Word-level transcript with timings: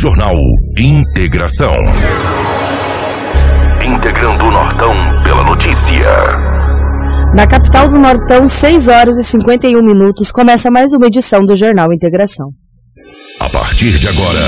Jornal 0.00 0.36
Integração. 0.78 1.74
Integrando 3.84 4.44
o 4.44 4.50
Nortão 4.52 4.92
pela 5.24 5.42
notícia. 5.42 6.06
Na 7.34 7.44
capital 7.48 7.88
do 7.88 7.98
Nortão, 7.98 8.46
6 8.46 8.86
horas 8.86 9.18
e 9.18 9.24
51 9.24 9.82
minutos, 9.84 10.30
começa 10.30 10.70
mais 10.70 10.92
uma 10.92 11.08
edição 11.08 11.44
do 11.44 11.56
Jornal 11.56 11.92
Integração. 11.92 12.50
A 13.40 13.48
partir 13.48 13.98
de 13.98 14.06
agora, 14.06 14.38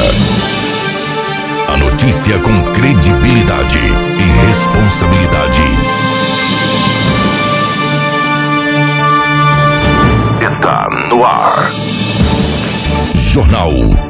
a 1.75 1.77
notícia 1.79 2.39
com 2.39 2.73
credibilidade 2.73 3.81
e 3.81 4.47
responsabilidade. 4.47 5.63
Está 10.47 10.87
no 11.09 11.25
ar. 11.25 11.73
Jornal 13.17 14.10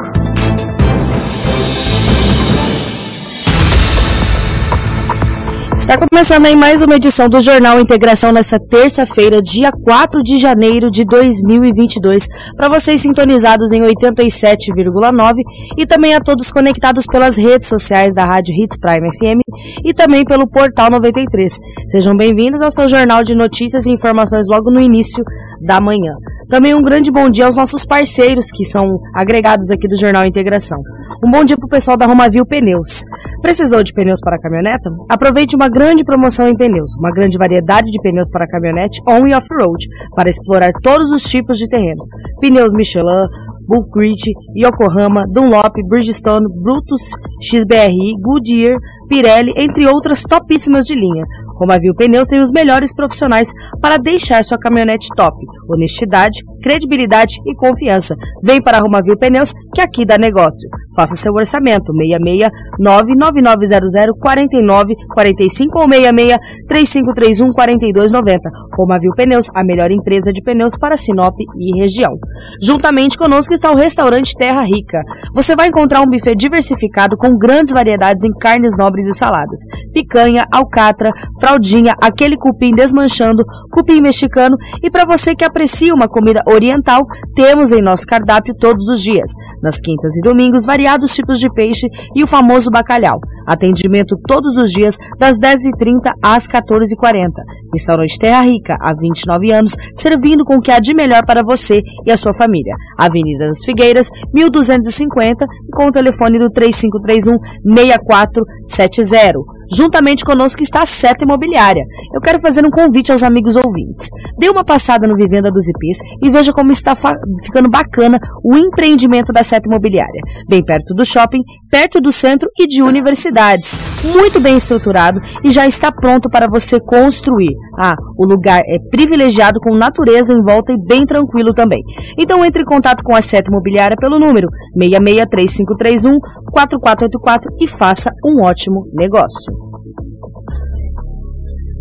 Está 5.81 5.97
começando 5.97 6.45
aí 6.45 6.55
mais 6.55 6.83
uma 6.83 6.95
edição 6.95 7.27
do 7.27 7.41
Jornal 7.41 7.79
Integração 7.79 8.31
nessa 8.31 8.59
terça-feira, 8.59 9.41
dia 9.41 9.71
4 9.71 10.21
de 10.21 10.37
janeiro 10.37 10.91
de 10.91 11.03
2022. 11.03 12.27
Para 12.55 12.69
vocês 12.69 13.01
sintonizados 13.01 13.71
em 13.73 13.81
87,9 13.81 15.41
e 15.79 15.87
também 15.87 16.13
a 16.13 16.19
todos 16.19 16.51
conectados 16.51 17.07
pelas 17.07 17.35
redes 17.35 17.67
sociais 17.67 18.13
da 18.13 18.23
Rádio 18.23 18.53
Hits 18.53 18.77
Prime 18.79 19.09
FM 19.17 19.41
e 19.83 19.91
também 19.91 20.23
pelo 20.23 20.47
Portal 20.47 20.91
93. 20.91 21.51
Sejam 21.87 22.15
bem-vindos 22.15 22.61
ao 22.61 22.69
seu 22.69 22.87
jornal 22.87 23.23
de 23.23 23.33
notícias 23.33 23.87
e 23.87 23.91
informações 23.91 24.45
logo 24.47 24.69
no 24.69 24.79
início 24.79 25.23
da 25.61 25.79
manhã. 25.79 26.13
Também 26.49 26.75
um 26.75 26.81
grande 26.81 27.11
bom 27.11 27.29
dia 27.29 27.45
aos 27.45 27.55
nossos 27.55 27.85
parceiros 27.85 28.47
que 28.51 28.63
são 28.63 28.99
agregados 29.15 29.71
aqui 29.71 29.87
do 29.87 29.99
Jornal 29.99 30.25
Integração. 30.25 30.79
Um 31.25 31.31
bom 31.31 31.43
dia 31.43 31.55
para 31.55 31.65
o 31.65 31.69
pessoal 31.69 31.95
da 31.95 32.05
Romavil 32.05 32.45
Pneus. 32.45 33.03
Precisou 33.41 33.83
de 33.83 33.93
pneus 33.93 34.19
para 34.21 34.39
caminhoneta? 34.39 34.89
Aproveite 35.09 35.55
uma 35.55 35.69
grande 35.69 36.03
promoção 36.03 36.47
em 36.47 36.55
pneus, 36.55 36.91
uma 36.99 37.11
grande 37.11 37.37
variedade 37.37 37.89
de 37.89 38.01
pneus 38.01 38.29
para 38.29 38.47
caminhonete 38.47 39.01
on 39.07 39.25
e 39.27 39.33
off-road, 39.33 39.85
para 40.15 40.29
explorar 40.29 40.71
todos 40.81 41.11
os 41.11 41.23
tipos 41.23 41.57
de 41.57 41.67
terrenos. 41.67 42.05
Pneus 42.39 42.73
Michelin, 42.75 43.27
Bullgrit, 43.67 44.33
Yokohama, 44.55 45.23
Dunlop, 45.31 45.73
Bridgestone, 45.87 46.45
Brutus, 46.61 47.13
XBRI, 47.41 48.13
Goodyear, 48.19 48.77
Pirelli, 49.11 49.51
entre 49.57 49.85
outras 49.87 50.23
topíssimas 50.23 50.85
de 50.85 50.95
linha. 50.95 51.25
Romavil 51.59 51.93
Pneus 51.93 52.29
tem 52.29 52.39
os 52.39 52.49
melhores 52.49 52.95
profissionais 52.95 53.49
para 53.81 53.97
deixar 53.97 54.41
sua 54.41 54.57
caminhonete 54.57 55.09
top. 55.15 55.35
Honestidade, 55.69 56.39
credibilidade 56.63 57.35
e 57.45 57.53
confiança. 57.53 58.15
Vem 58.41 58.61
para 58.61 58.77
a 58.77 58.81
Romavil 58.81 59.17
Pneus 59.17 59.53
que 59.75 59.81
aqui 59.81 60.05
dá 60.05 60.17
negócio. 60.17 60.69
Faça 60.95 61.15
seu 61.15 61.33
orçamento 61.33 61.93
66 61.93 62.49
99900 62.79 64.17
49 64.19 64.93
45 65.13 65.79
ou 65.79 65.91
66 65.91 66.37
3531 66.67 67.51
4290. 67.51 68.49
Romavil 68.77 69.11
Pneus, 69.15 69.47
a 69.53 69.63
melhor 69.63 69.91
empresa 69.91 70.31
de 70.31 70.41
pneus 70.41 70.77
para 70.77 70.97
Sinop 70.97 71.35
e 71.39 71.79
região. 71.79 72.13
Juntamente 72.61 73.17
conosco 73.17 73.53
está 73.53 73.71
o 73.71 73.75
restaurante 73.75 74.35
Terra 74.35 74.63
Rica. 74.63 75.01
Você 75.33 75.55
vai 75.55 75.67
encontrar 75.67 76.01
um 76.01 76.09
buffet 76.09 76.35
diversificado 76.35 77.15
com 77.17 77.37
grandes 77.37 77.71
variedades 77.71 78.23
em 78.23 78.31
carnes 78.39 78.75
nobres 78.77 79.00
e 79.07 79.13
saladas. 79.13 79.61
Picanha, 79.93 80.45
alcatra, 80.51 81.11
fraldinha, 81.39 81.93
aquele 82.01 82.37
cupim 82.37 82.71
desmanchando, 82.73 83.43
cupim 83.71 84.01
mexicano 84.01 84.55
e 84.83 84.89
para 84.89 85.05
você 85.05 85.35
que 85.35 85.45
aprecia 85.45 85.93
uma 85.93 86.07
comida 86.07 86.41
oriental, 86.47 87.01
temos 87.35 87.71
em 87.71 87.81
nosso 87.81 88.05
cardápio 88.05 88.55
todos 88.59 88.87
os 88.89 89.01
dias. 89.01 89.31
Nas 89.61 89.79
quintas 89.79 90.15
e 90.17 90.21
domingos, 90.21 90.65
variados 90.65 91.13
tipos 91.13 91.39
de 91.39 91.47
peixe 91.53 91.87
e 92.15 92.23
o 92.23 92.27
famoso 92.27 92.71
bacalhau. 92.71 93.19
Atendimento 93.47 94.15
todos 94.27 94.57
os 94.57 94.71
dias, 94.71 94.97
das 95.19 95.37
10h30 95.39 96.11
às 96.21 96.47
14h40. 96.47 97.29
Restaurante 97.73 98.17
Terra 98.19 98.41
Rica, 98.41 98.75
há 98.79 98.93
29 98.93 99.51
anos, 99.51 99.75
servindo 99.93 100.43
com 100.43 100.57
o 100.57 100.61
que 100.61 100.71
há 100.71 100.79
de 100.79 100.93
melhor 100.95 101.25
para 101.25 101.43
você 101.43 101.81
e 102.05 102.11
a 102.11 102.17
sua 102.17 102.33
família. 102.33 102.73
Avenida 102.97 103.45
das 103.47 103.63
Figueiras, 103.63 104.09
1250, 104.33 105.45
com 105.71 105.87
o 105.87 105.91
telefone 105.91 106.39
do 106.39 106.49
3531 106.49 107.37
6470. 107.75 108.90
70 108.91 109.60
Juntamente 109.73 110.25
conosco 110.25 110.61
está 110.61 110.81
a 110.81 110.85
Seta 110.85 111.23
Imobiliária. 111.23 111.83
Eu 112.13 112.19
quero 112.19 112.41
fazer 112.41 112.65
um 112.65 112.69
convite 112.69 113.09
aos 113.09 113.23
amigos 113.23 113.55
ouvintes. 113.55 114.09
Dê 114.37 114.49
uma 114.49 114.65
passada 114.65 115.07
no 115.07 115.15
Vivenda 115.15 115.49
dos 115.49 115.65
IPs 115.69 115.99
e 116.21 116.29
veja 116.29 116.51
como 116.51 116.71
está 116.71 116.93
ficando 116.93 117.69
bacana 117.69 118.19
o 118.43 118.57
empreendimento 118.57 119.31
da 119.31 119.43
Seta 119.43 119.69
Imobiliária. 119.69 120.21
Bem 120.49 120.61
perto 120.61 120.93
do 120.93 121.05
shopping, 121.05 121.39
perto 121.69 122.01
do 122.01 122.11
centro 122.11 122.49
e 122.59 122.67
de 122.67 122.83
universidades. 122.83 123.77
Muito 124.03 124.41
bem 124.41 124.57
estruturado 124.57 125.21
e 125.43 125.51
já 125.51 125.65
está 125.65 125.89
pronto 125.89 126.29
para 126.29 126.47
você 126.49 126.77
construir. 126.79 127.55
Ah, 127.79 127.95
o 128.17 128.25
lugar 128.25 128.59
é 128.65 128.77
privilegiado 128.89 129.59
com 129.61 129.77
natureza 129.77 130.33
em 130.33 130.43
volta 130.43 130.73
e 130.73 130.85
bem 130.85 131.05
tranquilo 131.05 131.53
também. 131.53 131.81
Então 132.19 132.43
entre 132.43 132.63
em 132.63 132.65
contato 132.65 133.03
com 133.05 133.15
a 133.15 133.21
Seta 133.21 133.49
Imobiliária 133.49 133.95
pelo 133.97 134.19
número 134.19 134.47
663531 134.75 136.19
4484 136.51 137.55
e 137.61 137.67
faça 137.67 138.11
um 138.25 138.43
ótimo 138.43 138.85
negócio. 138.93 139.60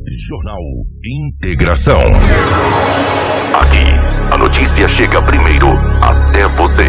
Jornal 0.09 0.63
Integração. 1.05 2.01
Aqui, 3.61 3.85
a 4.33 4.39
notícia 4.39 4.89
chega 4.89 5.21
primeiro 5.27 5.69
até 6.03 6.49
você. 6.57 6.89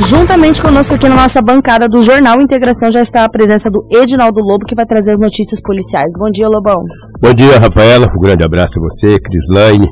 Juntamente 0.00 0.62
conosco 0.62 0.94
aqui 0.94 1.08
na 1.08 1.16
nossa 1.16 1.42
bancada 1.42 1.88
do 1.88 2.00
Jornal 2.00 2.40
Integração 2.40 2.90
já 2.90 3.02
está 3.02 3.24
a 3.24 3.28
presença 3.28 3.70
do 3.70 3.86
Edinaldo 3.90 4.40
Lobo, 4.40 4.64
que 4.64 4.74
vai 4.74 4.86
trazer 4.86 5.12
as 5.12 5.20
notícias 5.20 5.60
policiais. 5.60 6.12
Bom 6.18 6.30
dia, 6.30 6.48
Lobão. 6.48 6.82
Bom 7.20 7.34
dia, 7.34 7.58
Rafaela. 7.58 8.06
Um 8.06 8.20
grande 8.20 8.42
abraço 8.42 8.78
a 8.78 8.82
você, 8.82 9.20
Crislaine, 9.20 9.86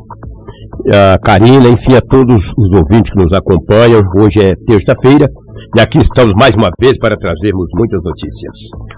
a 0.93 1.19
Karina, 1.19 1.69
enfim, 1.69 1.95
a 1.95 2.01
todos 2.01 2.53
os 2.57 2.73
ouvintes 2.73 3.13
que 3.13 3.21
nos 3.21 3.33
acompanham. 3.33 4.03
Hoje 4.17 4.41
é 4.41 4.55
terça-feira, 4.67 5.29
e 5.77 5.81
aqui 5.81 5.99
estamos 5.99 6.35
mais 6.35 6.55
uma 6.57 6.71
vez 6.81 6.99
para 6.99 7.17
trazermos 7.17 7.69
muitas 7.75 8.01
notícias. 8.05 8.55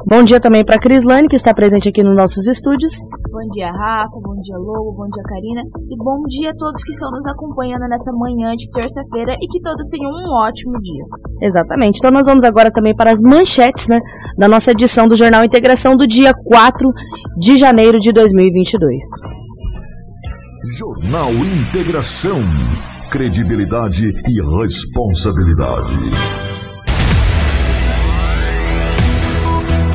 Bom 0.07 0.23
dia 0.23 0.41
também 0.41 0.65
para 0.65 0.77
a 0.77 0.79
Crislane, 0.79 1.29
que 1.29 1.37
está 1.37 1.53
presente 1.53 1.89
aqui 1.89 2.03
nos 2.03 2.17
nossos 2.17 2.47
estúdios. 2.47 2.93
Bom 3.31 3.47
dia, 3.51 3.71
Rafa. 3.71 4.17
Bom 4.23 4.41
dia, 4.41 4.57
Lobo. 4.57 4.93
Bom 4.97 5.09
dia, 5.13 5.23
Karina. 5.25 5.61
E 5.61 5.97
bom 5.97 6.23
dia 6.29 6.51
a 6.51 6.55
todos 6.57 6.83
que 6.83 6.93
estão 6.93 7.11
nos 7.11 7.27
acompanhando 7.27 7.89
nessa 7.89 8.13
manhã 8.13 8.55
de 8.55 8.71
terça-feira 8.71 9.37
e 9.41 9.47
que 9.49 9.61
todos 9.61 9.89
tenham 9.89 10.11
um 10.11 10.47
ótimo 10.47 10.81
dia. 10.81 11.05
Exatamente. 11.43 11.99
Então 11.99 12.11
nós 12.11 12.27
vamos 12.27 12.45
agora 12.45 12.71
também 12.71 12.95
para 12.95 13.11
as 13.11 13.21
manchetes, 13.23 13.89
né, 13.89 14.01
da 14.39 14.49
nossa 14.49 14.71
edição 14.71 15.07
do 15.07 15.17
Jornal 15.17 15.45
Integração 15.45 15.97
do 15.97 16.07
dia 16.07 16.33
4 16.33 16.89
de 17.39 17.57
janeiro 17.57 17.99
de 17.99 18.13
2022. 18.13 19.42
Jornal 20.65 21.33
Integração. 21.33 22.39
Credibilidade 23.11 24.07
e 24.07 24.63
responsabilidade. 24.63 25.99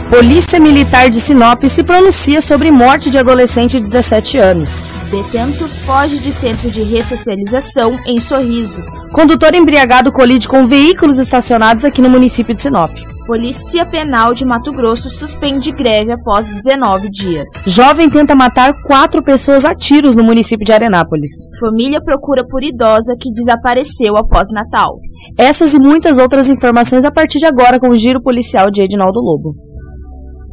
Polícia 0.09 0.59
Militar 0.59 1.09
de 1.09 1.22
Sinop 1.22 1.63
se 1.69 1.85
pronuncia 1.85 2.41
sobre 2.41 2.69
morte 2.69 3.09
de 3.09 3.18
adolescente 3.18 3.77
de 3.77 3.83
17 3.83 4.38
anos. 4.39 4.89
Detento 5.09 5.69
foge 5.69 6.19
de 6.19 6.33
centro 6.33 6.69
de 6.69 6.83
ressocialização 6.83 7.97
em 8.06 8.19
Sorriso. 8.19 8.81
Condutor 9.13 9.56
embriagado 9.56 10.12
colide 10.12 10.50
com 10.50 10.68
veículos 10.68 11.18
estacionados 11.18 11.86
aqui 11.86 12.01
no 12.01 12.09
município 12.09 12.53
de 12.53 12.62
Sinop. 12.62 12.91
Polícia 13.27 13.85
Penal 13.85 14.33
de 14.33 14.45
Mato 14.45 14.71
Grosso 14.71 15.09
suspende 15.09 15.69
greve 15.74 16.13
após 16.13 16.50
19 16.50 17.09
dias. 17.09 17.44
Jovem 17.65 18.09
tenta 18.09 18.33
matar 18.33 18.71
quatro 18.83 19.21
pessoas 19.21 19.65
a 19.65 19.75
tiros 19.75 20.15
no 20.15 20.24
município 20.24 20.63
de 20.63 20.71
Arenápolis. 20.71 21.31
Família 21.59 22.01
procura 22.01 22.47
por 22.47 22.63
idosa 22.63 23.18
que 23.19 23.29
desapareceu 23.33 24.15
após 24.15 24.47
Natal. 24.50 24.94
Essas 25.38 25.74
e 25.74 25.77
muitas 25.79 26.19
outras 26.19 26.50
informações 26.50 27.03
a 27.03 27.12
partir 27.12 27.39
de 27.39 27.45
agora 27.45 27.77
com 27.81 27.89
o 27.89 27.95
Giro 27.95 28.24
Policial 28.24 28.71
de 28.71 28.81
Edinaldo 28.81 29.19
Lobo. 29.19 29.53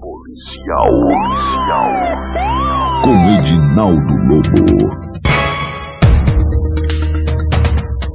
Policial. 0.00 0.90
Policial. 0.98 1.90
Com 3.04 3.14
Edinaldo 3.38 4.14
Lobo. 4.26 5.13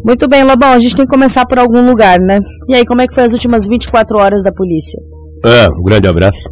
Muito 0.03 0.27
bem, 0.27 0.43
Lobão, 0.43 0.71
a 0.71 0.79
gente 0.79 0.95
tem 0.95 1.05
que 1.05 1.11
começar 1.11 1.45
por 1.45 1.59
algum 1.59 1.83
lugar, 1.85 2.19
né? 2.19 2.39
E 2.67 2.75
aí, 2.75 2.85
como 2.85 3.01
é 3.01 3.07
que 3.07 3.13
foi 3.13 3.23
as 3.23 3.33
últimas 3.33 3.67
24 3.67 4.17
horas 4.17 4.43
da 4.43 4.51
polícia? 4.51 4.99
Ah, 5.45 5.67
um 5.77 5.83
grande 5.83 6.07
abraço. 6.07 6.49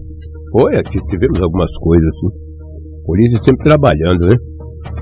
Foi, 0.51 0.73
tivemos 1.09 1.41
algumas 1.41 1.71
coisas, 1.77 2.07
assim. 2.07 2.27
Polícia 3.05 3.41
sempre 3.41 3.63
trabalhando, 3.63 4.27
né? 4.27 4.35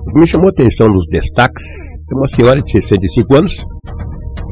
O 0.07 0.13
que 0.13 0.19
me 0.19 0.27
chamou 0.27 0.47
a 0.47 0.51
atenção 0.51 0.87
nos 0.87 1.07
destaques 1.09 1.63
é 2.11 2.15
uma 2.15 2.27
senhora 2.27 2.61
de 2.61 2.71
65 2.71 3.35
anos 3.35 3.65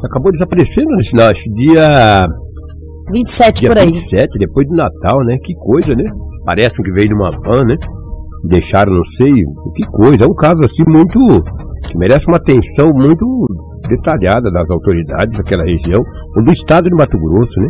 que 0.04 0.06
acabou 0.06 0.30
desaparecendo 0.30 0.88
nesse 0.96 1.16
não, 1.16 1.26
acho 1.26 1.44
dia 1.54 2.26
27 3.10 3.60
dia 3.60 3.68
por 3.70 3.78
aí. 3.78 3.86
27, 3.86 4.38
depois 4.38 4.66
do 4.68 4.74
Natal, 4.74 5.18
né? 5.24 5.36
Que 5.42 5.54
coisa, 5.54 5.94
né? 5.94 6.04
Parece 6.44 6.74
que 6.74 6.92
veio 6.92 7.10
numa 7.10 7.30
van, 7.30 7.64
né? 7.64 7.76
Deixaram, 8.48 8.92
não 8.92 9.04
sei, 9.04 9.32
que 9.74 9.88
coisa. 9.90 10.24
É 10.24 10.26
um 10.26 10.34
caso 10.34 10.60
assim 10.62 10.84
muito. 10.86 11.18
Merece 11.96 12.26
uma 12.28 12.36
atenção 12.38 12.90
muito 12.94 13.24
detalhada 13.88 14.50
das 14.50 14.68
autoridades 14.70 15.36
daquela 15.38 15.64
região, 15.64 16.00
ou 16.36 16.44
do 16.44 16.50
estado 16.50 16.88
de 16.88 16.94
Mato 16.96 17.18
Grosso, 17.18 17.60
né? 17.60 17.68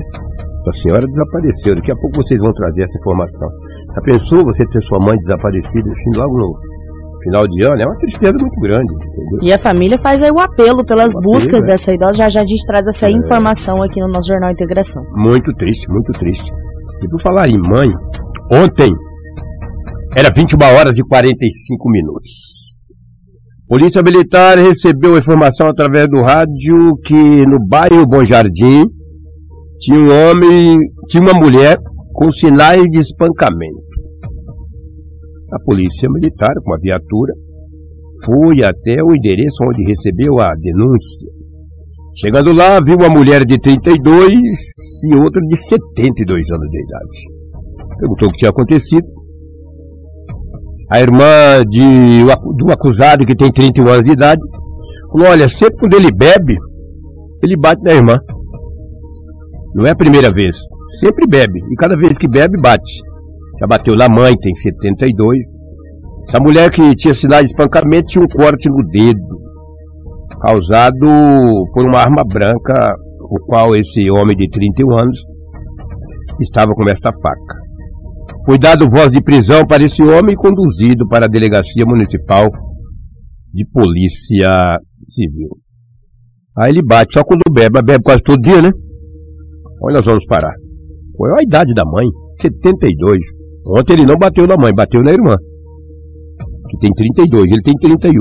Essa 0.54 0.72
senhora 0.80 1.06
desapareceu. 1.06 1.74
Daqui 1.74 1.92
a 1.92 1.96
pouco 1.96 2.22
vocês 2.22 2.40
vão 2.40 2.52
trazer 2.52 2.84
essa 2.84 2.98
informação. 3.00 3.48
Já 3.94 4.00
pensou 4.02 4.44
você 4.44 4.64
ter 4.66 4.80
sua 4.82 4.98
mãe 5.04 5.16
desaparecida 5.18 5.90
assim 5.90 6.10
logo 6.16 6.38
no 6.38 6.54
final 7.24 7.46
de 7.48 7.64
ano? 7.66 7.82
É 7.82 7.86
uma 7.86 7.98
tristeza 7.98 8.32
muito 8.40 8.60
grande, 8.60 8.92
entendeu? 8.94 9.38
E 9.42 9.52
a 9.52 9.58
família 9.58 9.98
faz 9.98 10.22
aí 10.22 10.30
o 10.30 10.40
apelo 10.40 10.84
pelas 10.86 11.12
O 11.14 11.18
apelo, 11.18 11.32
buscas 11.34 11.64
é. 11.64 11.66
dessa 11.66 11.92
idosa. 11.92 12.18
Já 12.18 12.28
já 12.28 12.40
a 12.42 12.46
gente 12.46 12.64
traz 12.66 12.86
essa 12.86 13.08
É. 13.08 13.12
informação 13.12 13.74
aqui 13.82 14.00
no 14.00 14.08
nosso 14.08 14.28
Jornal 14.28 14.50
Integração. 14.52 15.02
Muito 15.16 15.52
triste, 15.54 15.88
muito 15.90 16.12
triste. 16.12 16.50
E 17.02 17.08
por 17.08 17.20
falar 17.20 17.48
em 17.48 17.58
mãe, 17.58 17.90
ontem 18.52 18.90
era 20.16 20.30
21 20.34 20.58
horas 20.78 20.96
e 20.98 21.02
45 21.02 21.90
minutos. 21.90 22.63
Polícia 23.66 24.02
Militar 24.02 24.58
recebeu 24.58 25.14
a 25.14 25.18
informação 25.18 25.68
através 25.68 26.06
do 26.10 26.20
rádio 26.20 26.96
que 27.02 27.46
no 27.46 27.66
bairro 27.66 28.06
Bom 28.06 28.22
Jardim 28.22 28.84
tinha 29.78 29.98
um 29.98 30.10
homem, 30.10 30.78
tinha 31.08 31.22
uma 31.22 31.32
mulher 31.32 31.78
com 32.12 32.30
sinais 32.30 32.82
de 32.90 32.98
espancamento. 32.98 33.82
A 35.50 35.58
Polícia 35.64 36.08
Militar, 36.10 36.52
com 36.62 36.74
a 36.74 36.78
viatura, 36.78 37.32
foi 38.24 38.62
até 38.62 39.02
o 39.02 39.14
endereço 39.14 39.56
onde 39.64 39.82
recebeu 39.88 40.38
a 40.40 40.54
denúncia. 40.54 41.30
Chegando 42.20 42.52
lá, 42.52 42.80
viu 42.84 42.96
uma 42.96 43.08
mulher 43.08 43.46
de 43.46 43.58
32 43.58 44.32
e 45.10 45.14
outra 45.16 45.40
de 45.40 45.56
72 45.56 46.50
anos 46.50 46.68
de 46.70 46.82
idade. 46.82 47.98
Perguntou 47.98 48.28
o 48.28 48.30
que 48.30 48.38
tinha 48.38 48.50
acontecido. 48.50 49.23
A 50.90 51.00
irmã 51.00 51.62
de, 51.68 52.24
do 52.56 52.70
acusado, 52.70 53.24
que 53.24 53.34
tem 53.34 53.50
31 53.50 53.88
anos 53.88 54.06
de 54.06 54.12
idade, 54.12 54.40
falou: 55.10 55.28
Olha, 55.28 55.48
sempre 55.48 55.78
quando 55.78 55.94
ele 55.94 56.10
bebe, 56.12 56.56
ele 57.42 57.56
bate 57.56 57.82
na 57.82 57.92
irmã. 57.92 58.18
Não 59.74 59.86
é 59.86 59.90
a 59.90 59.96
primeira 59.96 60.30
vez. 60.30 60.56
Sempre 61.00 61.26
bebe. 61.26 61.58
E 61.72 61.74
cada 61.76 61.96
vez 61.96 62.16
que 62.16 62.28
bebe, 62.28 62.60
bate. 62.60 63.00
Já 63.60 63.66
bateu 63.66 63.94
na 63.96 64.08
mãe, 64.08 64.34
tem 64.36 64.54
72. 64.54 65.38
Essa 66.28 66.38
mulher 66.40 66.70
que 66.70 66.94
tinha 66.94 67.12
sinais 67.12 67.42
de 67.42 67.48
espancamento 67.48 68.06
tinha 68.06 68.24
um 68.24 68.28
corte 68.28 68.68
no 68.68 68.82
dedo 68.88 69.44
causado 70.40 71.06
por 71.72 71.84
uma 71.86 71.98
arma 71.98 72.22
branca, 72.24 72.94
o 73.20 73.38
qual 73.46 73.74
esse 73.76 74.10
homem 74.10 74.36
de 74.36 74.48
31 74.50 74.98
anos 74.98 75.18
estava 76.40 76.72
com 76.72 76.88
esta 76.88 77.10
faca. 77.10 77.63
Foi 78.44 78.58
dado 78.58 78.90
voz 78.90 79.10
de 79.10 79.22
prisão 79.22 79.66
para 79.66 79.82
esse 79.82 80.02
homem 80.02 80.34
e 80.34 80.36
conduzido 80.36 81.08
para 81.08 81.24
a 81.24 81.28
Delegacia 81.28 81.84
Municipal 81.86 82.50
de 83.52 83.66
Polícia 83.72 84.78
Civil. 85.02 85.48
Aí 86.58 86.70
ele 86.70 86.82
bate, 86.84 87.14
só 87.14 87.24
quando 87.24 87.42
bebe, 87.50 87.70
mas 87.72 87.84
bebe 87.84 88.04
quase 88.04 88.22
todo 88.22 88.40
dia, 88.40 88.60
né? 88.60 88.70
Onde 89.82 89.94
nós 89.94 90.04
vamos 90.04 90.24
parar? 90.26 90.52
Qual 91.14 91.30
é 91.30 91.40
a 91.40 91.42
idade 91.42 91.72
da 91.72 91.84
mãe? 91.84 92.06
72. 92.34 93.18
Ontem 93.66 93.94
ele 93.94 94.06
não 94.06 94.16
bateu 94.16 94.46
na 94.46 94.56
mãe, 94.56 94.74
bateu 94.74 95.02
na 95.02 95.12
irmã. 95.12 95.36
Que 96.68 96.78
tem 96.78 96.90
32, 96.92 97.50
ele 97.50 97.62
tem 97.62 97.74
31. 97.74 98.12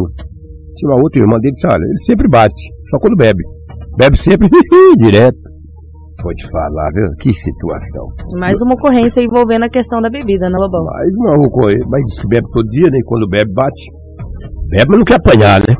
Tinha 0.75 0.91
uma 0.91 1.01
outra 1.01 1.19
irmã 1.19 1.37
dele, 1.39 1.55
sabe? 1.55 1.83
Ele 1.83 1.99
sempre 1.99 2.29
bate, 2.29 2.61
só 2.89 2.97
quando 2.97 3.17
bebe. 3.17 3.43
Bebe 3.97 4.17
sempre 4.17 4.47
direto. 4.97 5.52
Vou 6.23 6.33
te 6.33 6.49
falar, 6.49 6.89
viu? 6.93 7.03
Que 7.19 7.33
situação. 7.33 8.07
Mais 8.39 8.57
uma 8.63 8.75
ocorrência 8.75 9.21
envolvendo 9.21 9.63
a 9.65 9.69
questão 9.69 9.99
da 9.99 10.09
bebida, 10.09 10.49
né, 10.49 10.57
Lobão? 10.57 10.85
Mais 10.85 11.13
uma 11.15 11.49
coisa, 11.49 11.85
mas 11.89 12.01
diz 12.05 12.21
que 12.21 12.27
bebe 12.29 12.47
todo 12.53 12.65
dia, 12.69 12.89
né? 12.89 12.99
Quando 13.05 13.27
bebe, 13.27 13.51
bate. 13.51 13.91
Bebe, 14.69 14.85
mas 14.87 14.97
não 14.99 15.05
quer 15.05 15.15
apanhar, 15.15 15.59
né? 15.59 15.75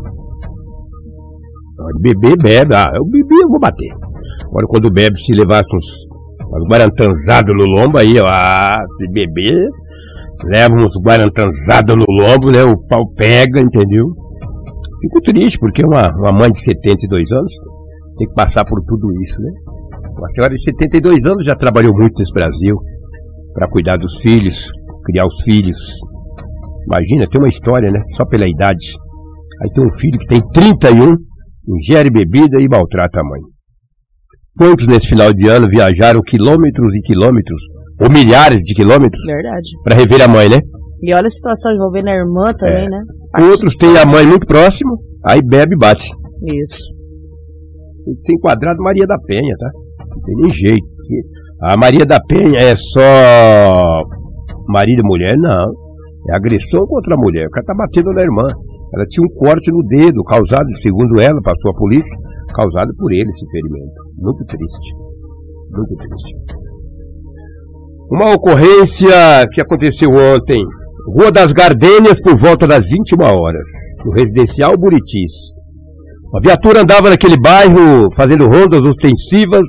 Beber, 2.01 2.35
bebe. 2.37 2.75
Ah, 2.75 2.91
eu 2.93 3.05
bebi, 3.05 3.41
eu 3.41 3.47
vou 3.47 3.59
bater. 3.59 3.87
Agora, 4.47 4.67
quando 4.67 4.91
bebe, 4.91 5.17
se 5.17 5.33
levasse 5.33 5.69
uns, 5.73 5.87
uns 6.51 6.67
guarantanzados 6.69 7.55
no 7.55 7.63
lombo, 7.63 7.97
aí, 7.97 8.19
ó, 8.19 8.27
ah, 8.27 8.83
se 8.97 9.07
beber, 9.13 9.65
leva 10.43 10.73
uns 10.75 10.91
guarantanzados 11.01 11.95
no 11.95 12.05
lombo, 12.05 12.51
né? 12.51 12.63
O 12.63 12.77
pau 12.89 13.07
pega, 13.15 13.61
entendeu? 13.61 14.07
Fico 14.99 15.21
triste, 15.23 15.57
porque 15.57 15.85
uma, 15.85 16.09
uma 16.19 16.33
mãe 16.33 16.51
de 16.51 16.59
72 16.59 17.31
anos 17.31 17.53
tem 18.17 18.27
que 18.27 18.33
passar 18.33 18.65
por 18.65 18.83
tudo 18.85 19.07
isso, 19.21 19.41
né? 19.41 19.51
Uma 20.23 20.29
senhora 20.29 20.53
de 20.53 20.63
72 20.63 21.25
anos 21.25 21.43
já 21.43 21.53
trabalhou 21.53 21.91
muito 21.93 22.17
nesse 22.17 22.31
Brasil 22.33 22.77
para 23.53 23.67
cuidar 23.69 23.97
dos 23.97 24.21
filhos, 24.21 24.71
criar 25.03 25.25
os 25.25 25.41
filhos. 25.43 25.77
Imagina, 26.87 27.25
tem 27.29 27.41
uma 27.41 27.49
história, 27.49 27.91
né? 27.91 27.99
Só 28.15 28.23
pela 28.25 28.47
idade. 28.47 28.95
Aí 29.61 29.69
tem 29.73 29.83
um 29.83 29.91
filho 29.99 30.17
que 30.17 30.25
tem 30.25 30.41
31, 30.53 31.17
ingere 31.75 32.09
bebida 32.09 32.55
e 32.61 32.69
maltrata 32.69 33.19
a 33.19 33.23
mãe. 33.23 33.41
Quantos 34.57 34.87
nesse 34.87 35.09
final 35.09 35.33
de 35.33 35.45
ano 35.49 35.67
viajaram 35.67 36.21
quilômetros 36.25 36.95
e 36.95 37.01
quilômetros, 37.01 37.61
ou 37.99 38.09
milhares 38.09 38.61
de 38.63 38.73
quilômetros, 38.73 39.21
Verdade. 39.27 39.71
para 39.83 39.97
rever 39.97 40.21
a 40.23 40.31
mãe, 40.31 40.47
né? 40.47 40.59
E 41.01 41.13
olha 41.13 41.25
a 41.25 41.29
situação 41.29 41.73
envolvendo 41.73 42.07
a 42.07 42.13
irmã 42.15 42.53
também, 42.57 42.85
É. 42.85 42.89
né? 42.89 43.01
Outros 43.49 43.75
têm 43.75 43.97
a 43.97 44.05
mãe 44.09 44.25
muito 44.25 44.47
próximo, 44.47 44.95
aí 45.25 45.41
bebe 45.41 45.75
e 45.75 45.77
bate. 45.77 46.07
Isso. 46.63 46.85
Tem 48.05 48.15
que 48.15 48.21
ser 48.21 48.33
enquadrado 48.35 48.81
Maria 48.81 49.05
da 49.05 49.17
Penha, 49.19 49.53
tá? 49.59 49.82
Tem 50.25 50.49
jeito. 50.49 50.87
A 51.61 51.77
Maria 51.77 52.05
da 52.05 52.19
Penha 52.19 52.59
é 52.59 52.75
só 52.75 54.03
marido 54.67 55.01
e 55.01 55.07
mulher? 55.07 55.35
Não. 55.37 55.71
É 56.29 56.35
agressão 56.35 56.85
contra 56.87 57.15
a 57.15 57.17
mulher. 57.17 57.45
O 57.47 57.49
cara 57.49 57.65
tá 57.65 57.73
batendo 57.75 58.11
na 58.11 58.21
irmã. 58.21 58.47
Ela 58.95 59.05
tinha 59.07 59.25
um 59.25 59.33
corte 59.33 59.71
no 59.71 59.83
dedo, 59.87 60.23
causado, 60.23 60.69
segundo 60.81 61.19
ela, 61.19 61.41
passou 61.41 61.71
a 61.71 61.75
polícia, 61.75 62.17
causado 62.55 62.93
por 62.97 63.11
ele 63.11 63.27
esse 63.27 63.45
ferimento. 63.51 63.93
Muito 64.17 64.45
triste. 64.45 64.95
Muito 65.71 65.95
triste. 65.95 66.63
Uma 68.11 68.33
ocorrência 68.35 69.47
que 69.51 69.59
aconteceu 69.59 70.09
ontem. 70.09 70.61
Rua 71.07 71.31
das 71.31 71.51
Gardênias 71.51 72.21
por 72.21 72.37
volta 72.37 72.65
das 72.65 72.87
21 72.87 73.19
horas, 73.21 73.67
no 74.05 74.11
residencial 74.11 74.77
Buritis. 74.77 75.33
A 76.35 76.39
viatura 76.39 76.81
andava 76.81 77.09
naquele 77.09 77.35
bairro 77.37 78.09
fazendo 78.15 78.47
rondas 78.47 78.85
ostensivas, 78.85 79.65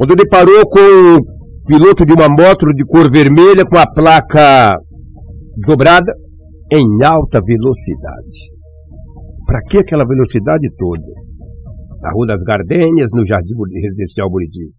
quando 0.00 0.16
deparou 0.16 0.66
com 0.66 0.80
o 0.80 1.66
piloto 1.66 2.06
de 2.06 2.14
uma 2.14 2.26
moto 2.26 2.64
de 2.74 2.86
cor 2.86 3.10
vermelha 3.10 3.66
com 3.68 3.76
a 3.76 3.84
placa 3.86 4.74
dobrada 5.58 6.10
em 6.72 6.86
alta 7.04 7.38
velocidade. 7.44 8.56
Para 9.44 9.60
que 9.68 9.76
aquela 9.76 10.06
velocidade 10.06 10.70
toda? 10.78 11.04
Na 12.00 12.12
Rua 12.12 12.28
das 12.28 12.40
Gardênias, 12.42 13.10
no 13.12 13.26
Jardim 13.26 13.52
Residencial 13.74 14.30
Buritis. 14.30 14.76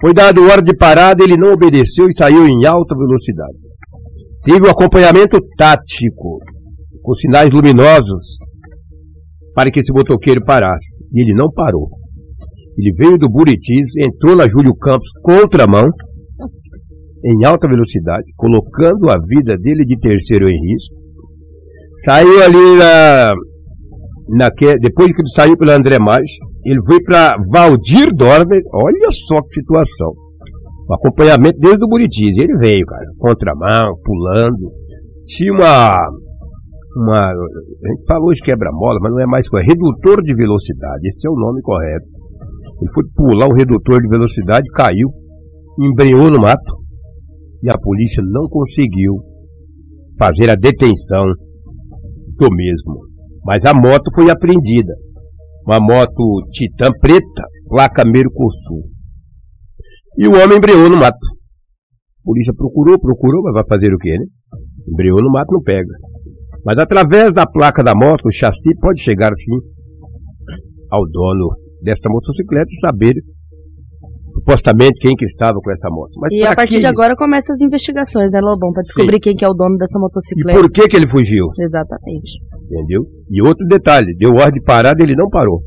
Foi 0.00 0.14
dado 0.14 0.44
hora 0.44 0.62
de 0.62 0.76
parada, 0.76 1.24
ele 1.24 1.36
não 1.36 1.54
obedeceu 1.54 2.06
e 2.06 2.14
saiu 2.14 2.46
em 2.46 2.64
alta 2.64 2.94
velocidade. 2.94 3.58
Teve 4.44 4.68
o 4.68 4.70
acompanhamento 4.70 5.38
tático, 5.58 6.38
com 7.02 7.14
sinais 7.14 7.50
luminosos, 7.50 8.38
para 9.56 9.72
que 9.72 9.80
esse 9.80 9.92
motoqueiro 9.92 10.44
parasse. 10.44 11.04
E 11.12 11.20
ele 11.20 11.34
não 11.34 11.50
parou. 11.50 12.01
Ele 12.78 12.92
veio 12.96 13.18
do 13.18 13.28
Buritis, 13.28 13.90
entrou 13.98 14.36
na 14.36 14.48
Júlio 14.48 14.74
Campos 14.76 15.08
contramão, 15.22 15.88
em 17.24 17.44
alta 17.44 17.68
velocidade, 17.68 18.32
colocando 18.36 19.10
a 19.10 19.18
vida 19.18 19.56
dele 19.56 19.84
de 19.84 19.98
terceiro 19.98 20.48
em 20.48 20.72
risco. 20.72 20.96
Saiu 22.04 22.42
ali 22.42 22.78
na, 22.78 23.34
naque, 24.38 24.78
depois 24.78 25.12
que 25.12 25.20
ele 25.20 25.28
saiu 25.34 25.56
pela 25.56 25.76
André 25.76 25.98
Mais, 25.98 26.28
ele 26.64 26.80
foi 26.86 27.00
para 27.02 27.36
Valdir 27.52 28.08
Dormer. 28.14 28.62
Olha 28.74 29.10
só 29.10 29.40
que 29.42 29.54
situação. 29.54 30.12
O 30.88 30.94
acompanhamento 30.94 31.58
desde 31.60 31.84
o 31.84 31.88
Buritis. 31.88 32.36
Ele 32.36 32.56
veio, 32.58 32.84
cara, 32.86 33.06
contramão, 33.18 33.94
pulando. 34.04 34.72
Tinha 35.26 35.52
uma 35.52 35.96
uma. 36.96 37.30
A 37.30 37.88
gente 37.88 38.06
falou 38.06 38.30
de 38.30 38.42
quebra-mola, 38.42 38.98
mas 39.00 39.12
não 39.12 39.20
é 39.20 39.26
mais 39.26 39.48
coisa. 39.48 39.66
Redutor 39.66 40.22
de 40.22 40.34
velocidade, 40.34 41.06
esse 41.06 41.26
é 41.26 41.30
o 41.30 41.34
nome 41.34 41.60
correto. 41.62 42.21
Ele 42.82 42.90
foi 42.92 43.04
pular 43.14 43.46
o 43.46 43.54
redutor 43.54 44.02
de 44.02 44.08
velocidade, 44.08 44.68
caiu, 44.74 45.08
embrenhou 45.78 46.28
no 46.28 46.40
mato 46.40 46.82
e 47.62 47.70
a 47.70 47.78
polícia 47.78 48.20
não 48.26 48.48
conseguiu 48.48 49.22
fazer 50.18 50.50
a 50.50 50.56
detenção 50.56 51.24
do 52.36 52.48
mesmo. 52.50 53.06
Mas 53.44 53.64
a 53.64 53.72
moto 53.72 54.10
foi 54.16 54.28
apreendida. 54.30 54.92
Uma 55.64 55.78
moto 55.78 56.42
Titan 56.50 56.90
preta, 57.00 57.44
placa 57.68 58.04
Mercosul. 58.04 58.90
E 60.18 60.26
o 60.26 60.32
homem 60.32 60.58
embreou 60.58 60.90
no 60.90 60.98
mato. 60.98 61.14
A 61.14 62.24
polícia 62.24 62.52
procurou, 62.56 62.98
procurou, 62.98 63.42
mas 63.44 63.54
vai 63.54 63.64
fazer 63.68 63.94
o 63.94 63.98
quê, 63.98 64.10
né? 64.10 64.26
Embreou 64.88 65.22
no 65.22 65.30
mato 65.30 65.52
não 65.52 65.62
pega. 65.62 65.94
Mas 66.64 66.78
através 66.78 67.32
da 67.32 67.46
placa 67.46 67.82
da 67.82 67.94
moto, 67.94 68.26
o 68.26 68.32
chassi 68.32 68.74
pode 68.80 69.00
chegar 69.00 69.32
sim 69.34 69.54
ao 70.90 71.08
dono 71.08 71.61
desta 71.82 72.08
motocicleta 72.10 72.66
e 72.70 72.80
saber 72.80 73.14
supostamente 74.32 75.00
quem 75.00 75.14
que 75.14 75.24
estava 75.24 75.58
com 75.62 75.70
essa 75.70 75.88
moto. 75.90 76.12
Mas 76.16 76.32
e 76.32 76.42
a 76.42 76.54
partir 76.54 76.80
de 76.80 76.86
agora 76.86 77.14
começam 77.14 77.52
as 77.52 77.60
investigações, 77.60 78.30
né, 78.32 78.40
Lobão? 78.40 78.72
Para 78.72 78.80
descobrir 78.80 79.16
Sim. 79.16 79.20
quem 79.20 79.36
que 79.36 79.44
é 79.44 79.48
o 79.48 79.52
dono 79.52 79.76
dessa 79.76 79.98
motocicleta. 79.98 80.58
E 80.58 80.62
por 80.62 80.70
que 80.70 80.88
que 80.88 80.96
ele 80.96 81.06
fugiu? 81.06 81.46
Exatamente. 81.58 82.40
Entendeu? 82.64 83.02
E 83.30 83.42
outro 83.42 83.66
detalhe, 83.66 84.16
deu 84.16 84.30
ordem 84.32 84.60
de 84.60 84.62
parada 84.62 85.02
ele 85.02 85.14
não 85.14 85.28
parou. 85.28 85.60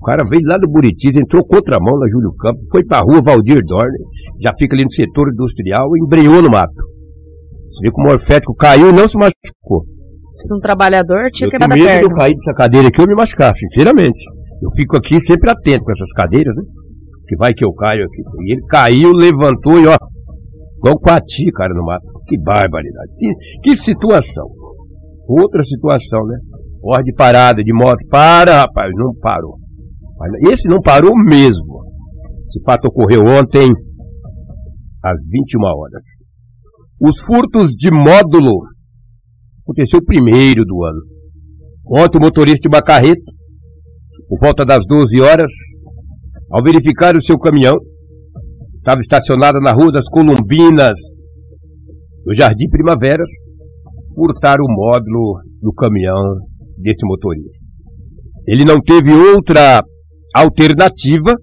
O 0.00 0.04
cara 0.06 0.22
veio 0.28 0.42
lá 0.46 0.56
do 0.56 0.68
Buritis, 0.70 1.16
entrou 1.16 1.44
contramão 1.44 1.98
na 1.98 2.06
Júlio 2.08 2.32
Campos, 2.38 2.68
foi 2.70 2.84
para 2.84 2.98
a 2.98 3.02
rua 3.02 3.20
Valdir 3.24 3.60
Dorne, 3.66 3.98
já 4.40 4.52
fica 4.56 4.76
ali 4.76 4.84
no 4.84 4.92
setor 4.92 5.32
industrial 5.32 5.88
e 5.96 6.04
embreou 6.04 6.40
no 6.42 6.50
mato. 6.50 6.96
Você 7.72 7.82
vê 7.82 7.90
como 7.90 8.08
o 8.08 8.12
orfético 8.12 8.54
caiu 8.54 8.90
e 8.90 8.92
não 8.92 9.08
se 9.08 9.18
machucou. 9.18 9.84
Se 10.34 10.54
um 10.54 10.60
trabalhador 10.60 11.30
tinha 11.32 11.48
eu 11.48 11.50
quebrado 11.50 11.72
a 11.72 11.76
perna. 11.76 12.02
Eu 12.02 12.14
cair 12.14 12.34
dessa 12.34 12.54
cadeira 12.54 12.88
aqui 12.88 13.00
eu 13.00 13.06
me 13.06 13.14
machucar, 13.14 13.54
sinceramente. 13.54 14.20
Eu 14.62 14.70
fico 14.76 14.96
aqui 14.96 15.20
sempre 15.20 15.50
atento 15.50 15.84
com 15.84 15.90
essas 15.90 16.12
cadeiras, 16.12 16.54
né? 16.56 16.62
Que 17.28 17.36
vai 17.36 17.52
que 17.52 17.64
eu 17.64 17.72
caio 17.74 18.04
aqui. 18.04 18.22
E 18.46 18.52
ele 18.52 18.62
caiu, 18.68 19.12
levantou 19.12 19.78
e 19.78 19.86
ó. 19.86 19.96
Igual 20.78 20.98
quati, 20.98 21.50
cara, 21.52 21.74
no 21.74 21.84
mato. 21.84 22.06
Que 22.26 22.38
barbaridade. 22.38 23.14
Que, 23.18 23.32
que 23.62 23.76
situação. 23.76 24.46
Outra 25.28 25.62
situação, 25.62 26.24
né? 26.26 26.38
Ordem 26.82 27.14
parada 27.14 27.62
de 27.62 27.72
moto. 27.72 27.98
Para, 28.08 28.60
rapaz. 28.60 28.90
Não 28.96 29.12
parou. 29.20 29.56
Esse 30.50 30.68
não 30.68 30.80
parou 30.80 31.12
mesmo. 31.14 31.84
Esse 32.46 32.62
fato 32.64 32.86
ocorreu 32.86 33.20
ontem, 33.22 33.68
às 35.04 35.18
21 35.28 35.62
horas. 35.62 36.04
Os 37.00 37.20
furtos 37.20 37.72
de 37.72 37.90
módulo 37.90 38.62
aconteceu 39.62 40.02
primeiro 40.04 40.64
do 40.64 40.84
ano. 40.84 41.00
Ontem 41.88 42.18
o 42.18 42.20
motorista 42.20 42.60
de 42.60 42.68
uma 42.68 42.82
carreta 42.82 43.35
por 44.28 44.38
volta 44.40 44.64
das 44.64 44.84
12 44.86 45.20
horas, 45.20 45.50
ao 46.50 46.62
verificar 46.62 47.14
o 47.14 47.22
seu 47.22 47.38
caminhão, 47.38 47.74
estava 48.74 49.00
estacionado 49.00 49.60
na 49.60 49.72
Rua 49.72 49.92
das 49.92 50.04
Columbinas, 50.08 50.98
no 52.24 52.34
Jardim 52.34 52.68
Primaveras, 52.70 53.30
furtar 54.14 54.58
o 54.60 54.66
módulo 54.68 55.40
do 55.60 55.72
caminhão 55.72 56.36
desse 56.78 57.06
motorista. 57.06 57.64
Ele 58.46 58.64
não 58.64 58.80
teve 58.80 59.12
outra 59.12 59.82
alternativa 60.34 61.34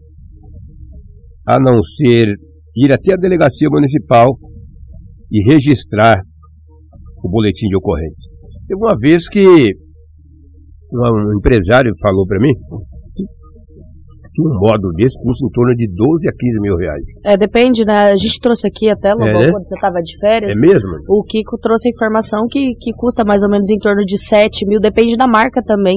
a 1.48 1.60
não 1.60 1.82
ser 1.84 2.28
ir 2.76 2.92
até 2.92 3.14
a 3.14 3.18
delegacia 3.18 3.70
municipal 3.70 4.38
e 5.32 5.52
registrar 5.52 6.22
o 7.24 7.30
boletim 7.30 7.68
de 7.68 7.78
ocorrência. 7.78 8.32
Teve 8.68 8.80
uma 8.80 8.96
vez 9.00 9.28
que 9.28 9.74
um 10.94 11.38
empresário 11.38 11.92
falou 12.02 12.26
para 12.28 12.40
mim 12.40 12.54
que 14.34 14.42
um 14.42 14.58
módulo 14.60 14.92
desse 14.98 15.16
custa 15.22 15.46
em 15.46 15.52
torno 15.52 15.76
de 15.76 15.88
12 15.94 16.28
a 16.28 16.34
15 16.34 16.62
mil 16.62 16.76
reais. 16.76 17.08
É, 17.24 17.38
depende, 17.38 17.86
né? 17.86 18.12
A 18.12 18.16
gente 18.16 18.40
trouxe 18.42 18.68
aqui 18.68 18.90
até, 18.90 19.14
Lobão, 19.14 19.28
é, 19.28 19.46
né? 19.46 19.52
quando 19.52 19.64
você 19.64 19.76
estava 19.76 20.02
de 20.02 20.18
férias. 20.20 20.58
É 20.58 20.66
mesmo? 20.66 20.90
O 21.08 21.24
Kiko 21.24 21.58
trouxe 21.62 21.88
a 21.88 21.94
informação 21.94 22.42
que, 22.50 22.74
que 22.82 22.92
custa 22.98 23.24
mais 23.24 23.44
ou 23.44 23.50
menos 23.50 23.70
em 23.70 23.78
torno 23.78 24.04
de 24.04 24.18
7 24.18 24.66
mil, 24.68 24.80
depende 24.80 25.16
da 25.16 25.28
marca 25.28 25.62
também, 25.64 25.96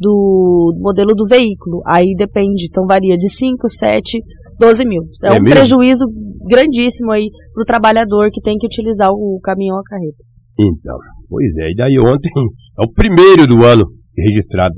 do 0.00 0.74
modelo 0.80 1.14
do 1.14 1.26
veículo. 1.26 1.80
Aí 1.86 2.12
depende, 2.18 2.66
então 2.68 2.84
varia 2.86 3.16
de 3.16 3.28
5, 3.28 3.68
7, 3.68 4.18
12 4.58 4.84
mil. 4.84 5.02
É, 5.24 5.28
é 5.28 5.30
um 5.38 5.42
mesmo? 5.42 5.50
prejuízo 5.50 6.04
grandíssimo 6.48 7.12
aí 7.12 7.28
para 7.54 7.62
o 7.62 7.66
trabalhador 7.66 8.30
que 8.32 8.40
tem 8.40 8.56
que 8.58 8.66
utilizar 8.66 9.10
o 9.12 9.38
caminhão 9.42 9.78
a 9.78 9.82
carreta. 9.84 10.26
Então, 10.58 10.96
pois 11.28 11.54
é, 11.58 11.70
e 11.70 11.74
daí 11.76 11.98
ontem, 12.00 12.30
é 12.80 12.84
o 12.84 12.92
primeiro 12.92 13.46
do 13.46 13.64
ano, 13.64 13.84
registrado. 14.16 14.74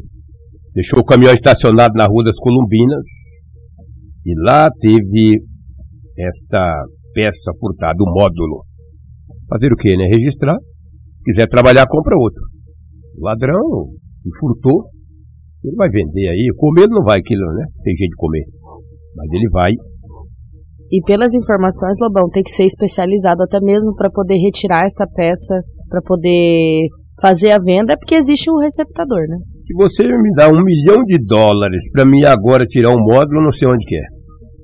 Deixou 0.74 1.00
o 1.00 1.04
caminhão 1.04 1.34
estacionado 1.34 1.94
na 1.94 2.06
Rua 2.06 2.24
das 2.24 2.36
Columbinas 2.36 3.06
e 4.24 4.34
lá 4.44 4.70
teve 4.80 5.42
esta 6.18 6.84
peça 7.14 7.52
furtada, 7.58 7.96
o 7.98 8.12
módulo. 8.12 8.64
Fazer 9.48 9.72
o 9.72 9.76
que, 9.76 9.96
né? 9.96 10.04
Registrar. 10.06 10.56
Se 11.14 11.24
quiser 11.24 11.46
trabalhar, 11.48 11.86
compra 11.88 12.16
outro. 12.16 12.42
O 13.16 13.24
ladrão 13.24 13.90
que 14.22 14.30
furtou, 14.38 14.84
ele 15.64 15.74
vai 15.76 15.88
vender 15.88 16.28
aí. 16.28 16.48
Comer 16.56 16.88
não 16.88 17.02
vai 17.02 17.20
aquilo, 17.20 17.46
né? 17.54 17.64
Tem 17.82 17.96
jeito 17.96 18.10
de 18.10 18.16
comer. 18.16 18.44
Mas 19.16 19.26
ele 19.32 19.48
vai. 19.50 19.72
E 20.90 21.02
pelas 21.04 21.34
informações, 21.34 21.96
Lobão, 22.00 22.28
tem 22.30 22.42
que 22.42 22.50
ser 22.50 22.64
especializado 22.64 23.42
até 23.42 23.58
mesmo 23.60 23.94
para 23.94 24.10
poder 24.10 24.36
retirar 24.36 24.84
essa 24.84 25.06
peça, 25.14 25.60
para 25.88 26.00
poder 26.02 26.88
fazer 27.20 27.50
a 27.50 27.58
venda 27.58 27.92
é 27.92 27.96
porque 27.96 28.14
existe 28.14 28.50
um 28.50 28.58
receptador, 28.58 29.26
né? 29.28 29.36
Se 29.60 29.74
você 29.74 30.04
me 30.04 30.32
dá 30.34 30.48
um 30.48 30.62
milhão 30.62 31.04
de 31.04 31.18
dólares 31.24 31.90
para 31.92 32.04
mim 32.04 32.24
agora 32.24 32.66
tirar 32.66 32.90
um 32.90 33.00
módulo, 33.00 33.42
não 33.42 33.52
sei 33.52 33.68
onde 33.68 33.84
que 33.84 33.96
é. 33.96 34.06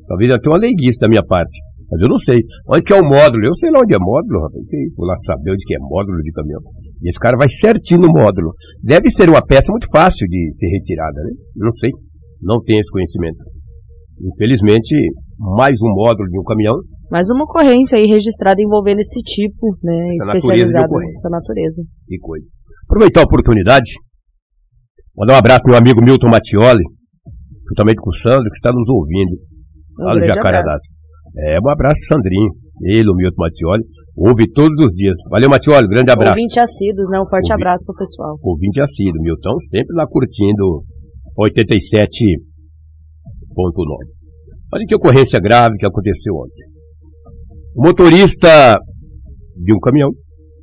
Talvez 0.07 0.31
até 0.33 0.49
uma 0.49 0.59
leiguice 0.59 0.99
da 0.99 1.09
minha 1.09 1.25
parte. 1.25 1.59
Mas 1.91 2.01
eu 2.01 2.09
não 2.09 2.19
sei. 2.19 2.41
Onde 2.69 2.85
que 2.85 2.93
é 2.93 3.01
o 3.01 3.05
módulo? 3.05 3.45
Eu 3.45 3.55
sei 3.55 3.71
lá 3.71 3.81
onde 3.81 3.95
é 3.95 3.99
módulo, 3.99 4.41
rapaz. 4.43 4.65
Isso? 4.65 4.97
Vou 4.97 5.07
lá 5.07 5.15
saber 5.25 5.53
onde 5.53 5.65
que 5.65 5.75
é 5.75 5.79
módulo 5.79 6.19
de 6.23 6.33
caminhão. 6.33 6.61
E 7.03 7.09
esse 7.09 7.19
cara 7.19 7.37
vai 7.37 7.49
certinho 7.49 8.01
no 8.03 8.09
módulo. 8.09 8.53
Deve 8.83 9.11
ser 9.11 9.29
uma 9.29 9.45
peça 9.45 9.71
muito 9.71 9.87
fácil 9.93 10.27
de 10.29 10.51
ser 10.55 10.69
retirada, 10.69 11.21
né? 11.23 11.31
Não 11.57 11.73
sei. 11.77 11.91
Não 12.43 12.61
tenho 12.63 12.81
esse 12.81 12.91
conhecimento. 12.91 13.39
Infelizmente, 14.21 14.95
mais 15.39 15.75
um 15.81 15.95
módulo 15.95 16.29
de 16.29 16.39
um 16.39 16.45
caminhão. 16.45 16.77
Mais 17.11 17.29
uma 17.31 17.45
ocorrência 17.45 17.99
aí 17.99 18.07
registrada 18.07 18.61
envolvendo 18.61 18.99
esse 18.99 19.21
tipo, 19.21 19.77
né? 19.83 20.09
Essa 20.09 20.33
especializado 20.33 20.93
nessa 20.97 21.31
natureza. 21.31 21.83
Que 22.07 22.19
coisa. 22.19 22.47
Aproveitar 22.85 23.21
a 23.21 23.25
oportunidade, 23.25 23.91
mandar 25.17 25.35
um 25.35 25.39
abraço 25.39 25.63
pro 25.63 25.73
meu 25.73 25.81
amigo 25.81 26.03
Milton 26.03 26.29
Mattioli, 26.29 26.85
juntamente 27.69 28.01
com 28.01 28.11
o 28.11 28.17
Sandro, 28.17 28.45
que 28.51 28.57
está 28.57 28.73
nos 28.73 28.89
ouvindo. 28.89 29.37
Um 30.01 30.05
lá 30.05 30.15
no 30.17 30.25
Jacarandá. 30.25 30.75
É, 31.37 31.59
um 31.61 31.69
abraço 31.69 32.01
pro 32.01 32.17
Sandrinho. 32.17 32.51
Ele, 32.83 33.09
o 33.09 33.15
Milton 33.15 33.39
Mattioli, 33.39 33.85
ouve 34.17 34.51
todos 34.53 34.79
os 34.81 34.95
dias. 34.97 35.15
Valeu, 35.31 35.49
Mattioli, 35.49 35.87
grande 35.89 36.11
abraço. 36.11 36.33
Ouvinte 36.33 36.59
assíduos, 36.59 37.09
né? 37.11 37.21
Um 37.21 37.29
forte 37.29 37.53
Ouvi... 37.53 37.63
abraço 37.63 37.85
pro 37.87 37.95
pessoal. 37.95 38.37
Ouvinte 38.43 38.81
assíduo, 38.81 39.23
Milton, 39.23 39.57
sempre 39.71 39.95
lá 39.95 40.07
curtindo 40.07 40.83
87 41.39 42.43
Olha 44.73 44.85
que 44.87 44.97
ocorrência 44.97 45.39
grave 45.39 45.77
que 45.77 45.87
aconteceu 45.87 46.35
ontem. 46.35 46.74
O 47.75 47.83
motorista 47.83 48.79
de 49.57 49.75
um 49.75 49.81
caminhão 49.81 50.11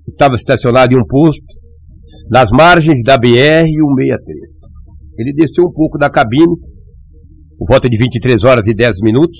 estava 0.07 0.35
estacionado 0.35 0.93
em 0.93 0.97
um 0.97 1.05
posto 1.05 1.45
nas 2.29 2.49
margens 2.51 3.01
da 3.05 3.17
BR-163. 3.17 3.67
Ele 5.17 5.33
desceu 5.33 5.65
um 5.65 5.71
pouco 5.71 5.97
da 5.97 6.09
cabine, 6.09 6.55
por 7.57 7.67
volta 7.67 7.89
de 7.89 7.97
23 7.97 8.43
horas 8.45 8.67
e 8.67 8.73
10 8.73 8.97
minutos. 9.03 9.37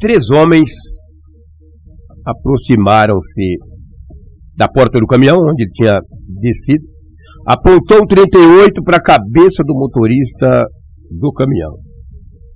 Três 0.00 0.30
homens 0.30 0.70
aproximaram-se 2.26 3.56
da 4.56 4.68
porta 4.68 4.98
do 4.98 5.06
caminhão, 5.06 5.36
onde 5.38 5.62
ele 5.62 5.70
tinha 5.70 6.00
descido, 6.40 6.84
apontou 7.46 8.02
um 8.02 8.06
38 8.06 8.82
para 8.82 8.96
a 8.96 9.02
cabeça 9.02 9.62
do 9.64 9.74
motorista 9.74 10.66
do 11.08 11.32
caminhão 11.32 11.78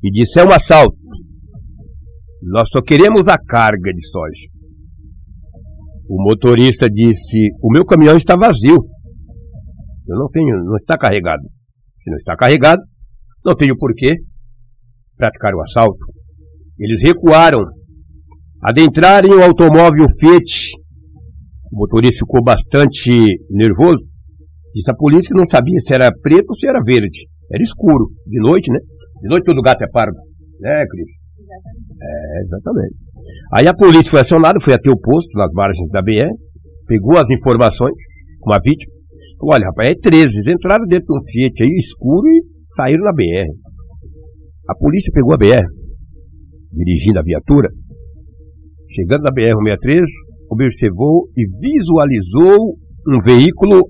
e 0.03 0.11
disse: 0.11 0.41
é 0.41 0.45
um 0.45 0.51
assalto. 0.51 1.02
Nós 2.43 2.69
só 2.71 2.83
queremos 2.83 3.29
a 3.29 3.39
carga 3.39 3.93
de 3.93 4.07
soja. 4.09 4.49
O 6.09 6.21
motorista 6.23 6.89
disse: 6.91 7.51
o 7.63 7.73
meu 7.73 7.85
caminhão 7.85 8.17
está 8.17 8.35
vazio. 8.37 8.77
Eu 10.09 10.19
não 10.19 10.29
tenho, 10.29 10.65
não 10.65 10.75
está 10.75 10.99
carregado. 10.99 11.43
Se 12.03 12.11
não 12.11 12.17
está 12.17 12.35
carregado, 12.37 12.83
não 13.45 13.55
tenho 13.55 13.77
porquê 13.79 14.17
praticar 15.17 15.55
o 15.55 15.63
assalto. 15.63 16.05
Eles 16.79 17.01
recuaram, 17.01 17.61
adentraram 18.63 19.31
o 19.31 19.43
automóvel 19.43 20.07
Fiat. 20.19 20.73
O 21.73 21.79
motorista 21.79 22.25
ficou 22.27 22.43
bastante 22.43 23.21
nervoso. 23.51 24.05
Disse 24.75 24.91
a 24.91 24.95
polícia 24.95 25.29
que 25.29 25.39
não 25.39 25.45
sabia 25.45 25.79
se 25.79 25.95
era 25.95 26.11
preto 26.21 26.51
ou 26.51 26.57
se 26.57 26.67
era 26.67 26.81
verde. 26.85 27.29
Era 27.53 27.63
escuro, 27.63 28.11
de 28.27 28.41
noite, 28.41 28.73
né? 28.73 28.79
De 29.21 29.29
noite 29.29 29.45
todo 29.45 29.63
gato 29.63 29.83
é 29.83 29.89
pardo. 29.89 30.17
Né, 30.59 30.85
Cris? 30.91 31.22
É, 32.03 32.43
exatamente. 32.43 32.97
Aí 33.55 33.67
a 33.69 33.75
polícia 33.75 34.11
foi 34.11 34.21
acionada, 34.21 34.61
foi 34.61 34.75
até 34.75 34.91
o 34.91 34.99
posto, 34.99 35.37
nas 35.37 35.53
margens 35.53 35.89
da 35.91 36.03
BR, 36.03 36.33
pegou 36.87 37.17
as 37.19 37.31
informações 37.31 37.97
com 38.41 38.53
a 38.53 38.59
vítima. 38.59 38.93
Olha, 39.43 39.67
rapaz, 39.67 39.91
é 39.91 39.95
13. 39.95 40.37
Eles 40.37 40.49
entraram 40.49 40.87
dentro 40.87 41.07
de 41.07 41.15
um 41.15 41.23
Fiat 41.31 41.63
aí 41.63 41.77
escuro 41.77 42.27
e 42.29 42.45
saíram 42.75 43.05
na 43.05 43.13
BR. 43.13 43.51
A 44.69 44.75
polícia 44.77 45.13
pegou 45.13 45.35
a 45.35 45.37
BR, 45.37 45.67
dirigindo 46.73 47.19
a 47.19 47.23
viatura. 47.23 47.69
Chegando 48.95 49.23
na 49.23 49.33
BR-163, 49.33 50.03
observou 50.51 51.29
e 51.37 51.45
visualizou 51.61 52.77
um 53.09 53.19
veículo 53.25 53.83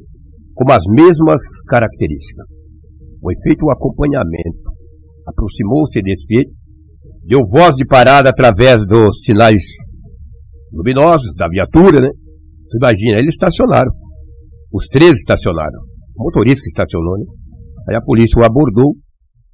com 0.54 0.72
as 0.72 0.84
mesmas 0.88 1.40
características. 1.68 2.48
Foi 3.20 3.34
feito 3.44 3.64
o 3.64 3.68
um 3.68 3.72
acompanhamento 3.72 4.72
aproximou-se 5.26 6.00
desse 6.02 6.26
Fiat, 6.26 6.48
deu 7.24 7.40
voz 7.50 7.74
de 7.76 7.86
parada 7.86 8.30
através 8.30 8.84
dos 8.86 9.22
sinais 9.22 9.62
luminosos 10.72 11.34
da 11.36 11.48
viatura, 11.48 12.00
né? 12.00 12.08
Imagina, 12.74 13.18
eles 13.18 13.34
estacionaram. 13.34 13.92
Os 14.72 14.86
três 14.86 15.18
estacionaram. 15.18 15.80
O 16.16 16.24
motorista 16.24 16.62
que 16.62 16.68
estacionou, 16.68 17.18
né? 17.18 17.24
Aí 17.88 17.96
a 17.96 18.00
polícia 18.00 18.40
o 18.40 18.44
abordou. 18.44 18.94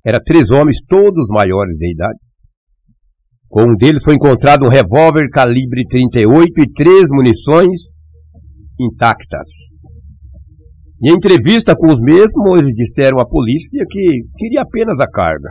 Era 0.06 0.20
três 0.22 0.50
homens, 0.50 0.78
todos 0.88 1.28
maiores 1.28 1.76
de 1.76 1.92
idade. 1.92 2.18
Com 3.48 3.62
um 3.62 3.76
deles 3.76 4.04
foi 4.04 4.14
encontrado 4.14 4.64
um 4.64 4.68
revólver 4.68 5.28
calibre 5.32 5.82
38 5.90 6.52
e 6.62 6.72
três 6.72 7.08
munições 7.10 8.06
intactas. 8.78 9.48
Em 11.02 11.14
entrevista 11.14 11.74
com 11.74 11.90
os 11.90 12.00
mesmos, 12.00 12.58
eles 12.58 12.74
disseram 12.74 13.18
à 13.18 13.26
polícia 13.26 13.84
que 13.88 14.22
queria 14.36 14.62
apenas 14.62 15.00
a 15.00 15.08
carga. 15.10 15.50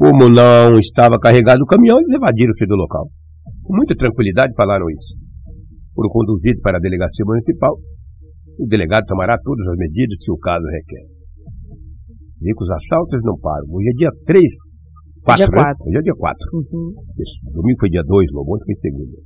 Como 0.00 0.32
não 0.32 0.80
estava 0.80 1.20
carregado 1.20 1.60
o 1.60 1.68
caminhão, 1.68 2.00
eles 2.00 2.16
evadiram-se 2.16 2.64
do 2.64 2.72
local. 2.72 3.04
Com 3.60 3.76
muita 3.76 3.92
tranquilidade 3.92 4.56
falaram 4.56 4.88
isso. 4.88 5.12
Foram 5.92 6.08
conduzidos 6.08 6.62
para 6.64 6.78
a 6.78 6.80
delegacia 6.80 7.20
municipal. 7.28 7.76
O 8.58 8.64
delegado 8.64 9.04
tomará 9.04 9.36
todas 9.44 9.60
as 9.68 9.76
medidas 9.76 10.24
que 10.24 10.32
o 10.32 10.40
caso 10.40 10.64
requer. 10.72 11.04
Vê 12.40 12.48
que 12.56 12.64
os 12.64 12.70
assaltos 12.72 13.20
não 13.28 13.36
param. 13.44 13.68
Hoje 13.68 13.92
é 13.92 13.92
dia 13.92 14.10
3, 14.24 14.40
4, 15.20 15.44
dia 15.44 15.52
4. 15.52 15.68
Né? 15.68 15.84
Hoje 15.84 15.98
é 15.98 16.02
dia 16.08 16.16
4. 16.16 16.48
Uhum. 16.48 16.92
Esse 17.20 17.44
domingo 17.52 17.78
foi 17.80 17.90
dia 17.90 18.02
2, 18.02 18.32
logo 18.32 18.56
ontem 18.56 18.64
foi 18.64 18.76
segunda. 18.80 19.16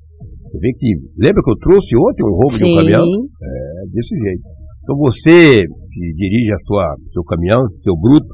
Você 0.51 0.59
vê 0.59 0.73
que. 0.75 0.91
Lembra 1.23 1.39
que 1.39 1.51
eu 1.55 1.59
trouxe 1.63 1.95
ontem 1.95 2.27
um 2.27 2.35
roubo 2.35 2.51
Sim. 2.51 2.67
de 2.67 2.73
um 2.73 2.77
caminhão? 2.83 3.07
É, 3.07 3.87
desse 3.95 4.19
jeito. 4.19 4.43
Então 4.83 4.97
você 4.99 5.63
que 5.63 6.03
dirige 6.19 6.51
a 6.51 6.59
sua, 6.67 6.97
seu 7.15 7.23
caminhão, 7.23 7.63
seu 7.87 7.95
bruto, 7.95 8.27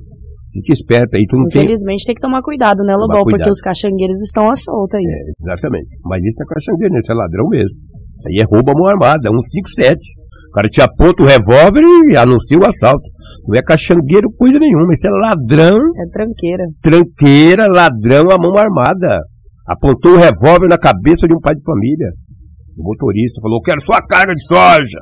fique 0.53 0.73
esperto 0.73 1.17
aí. 1.17 1.25
Tu 1.27 1.37
não 1.37 1.47
Infelizmente 1.47 2.05
tem... 2.05 2.13
tem 2.13 2.15
que 2.15 2.21
tomar 2.21 2.43
cuidado, 2.43 2.83
né, 2.85 2.95
Lobão? 2.95 3.25
Porque 3.25 3.49
os 3.49 3.61
caxangueiros 3.61 4.21
estão 4.23 4.51
à 4.51 4.55
solta 4.55 4.99
aí. 4.99 5.05
É, 5.05 5.21
exatamente. 5.43 5.89
Mas 6.05 6.23
isso 6.25 6.37
não 6.39 6.47
é 6.47 6.55
caxangueiro, 6.55 6.93
né? 6.95 7.01
Isso 7.01 7.13
é 7.13 7.15
ladrão 7.15 7.47
mesmo. 7.49 7.77
Isso 8.19 8.29
aí 8.29 8.37
é 8.41 8.45
roubo 8.45 8.71
à 8.71 8.75
mão 8.75 8.87
armada, 8.87 9.29
157. 9.29 9.97
O 10.51 10.53
cara 10.53 10.69
te 10.69 10.83
aponta 10.83 11.23
o 11.23 11.27
revólver 11.27 11.83
e 12.11 12.17
anuncia 12.19 12.59
o 12.59 12.67
assalto. 12.67 13.07
Não 13.47 13.57
é 13.57 13.63
caxangueiro 13.63 14.29
coisa 14.37 14.59
nenhuma, 14.59 14.93
isso 14.93 15.07
é 15.07 15.11
ladrão. 15.11 15.79
É 15.79 16.07
tranqueira. 16.13 16.65
Tranqueira, 16.83 17.67
ladrão 17.67 18.31
à 18.31 18.37
mão 18.37 18.59
armada. 18.59 19.23
Apontou 19.67 20.13
o 20.13 20.19
revólver 20.19 20.69
na 20.69 20.77
cabeça 20.77 21.27
de 21.27 21.35
um 21.35 21.41
pai 21.41 21.55
de 21.55 21.63
família. 21.63 22.11
O 22.77 22.83
motorista 22.83 23.41
falou: 23.41 23.63
Quero 23.63 23.81
sua 23.81 24.03
carga 24.03 24.35
de 24.35 24.45
soja. 24.45 24.99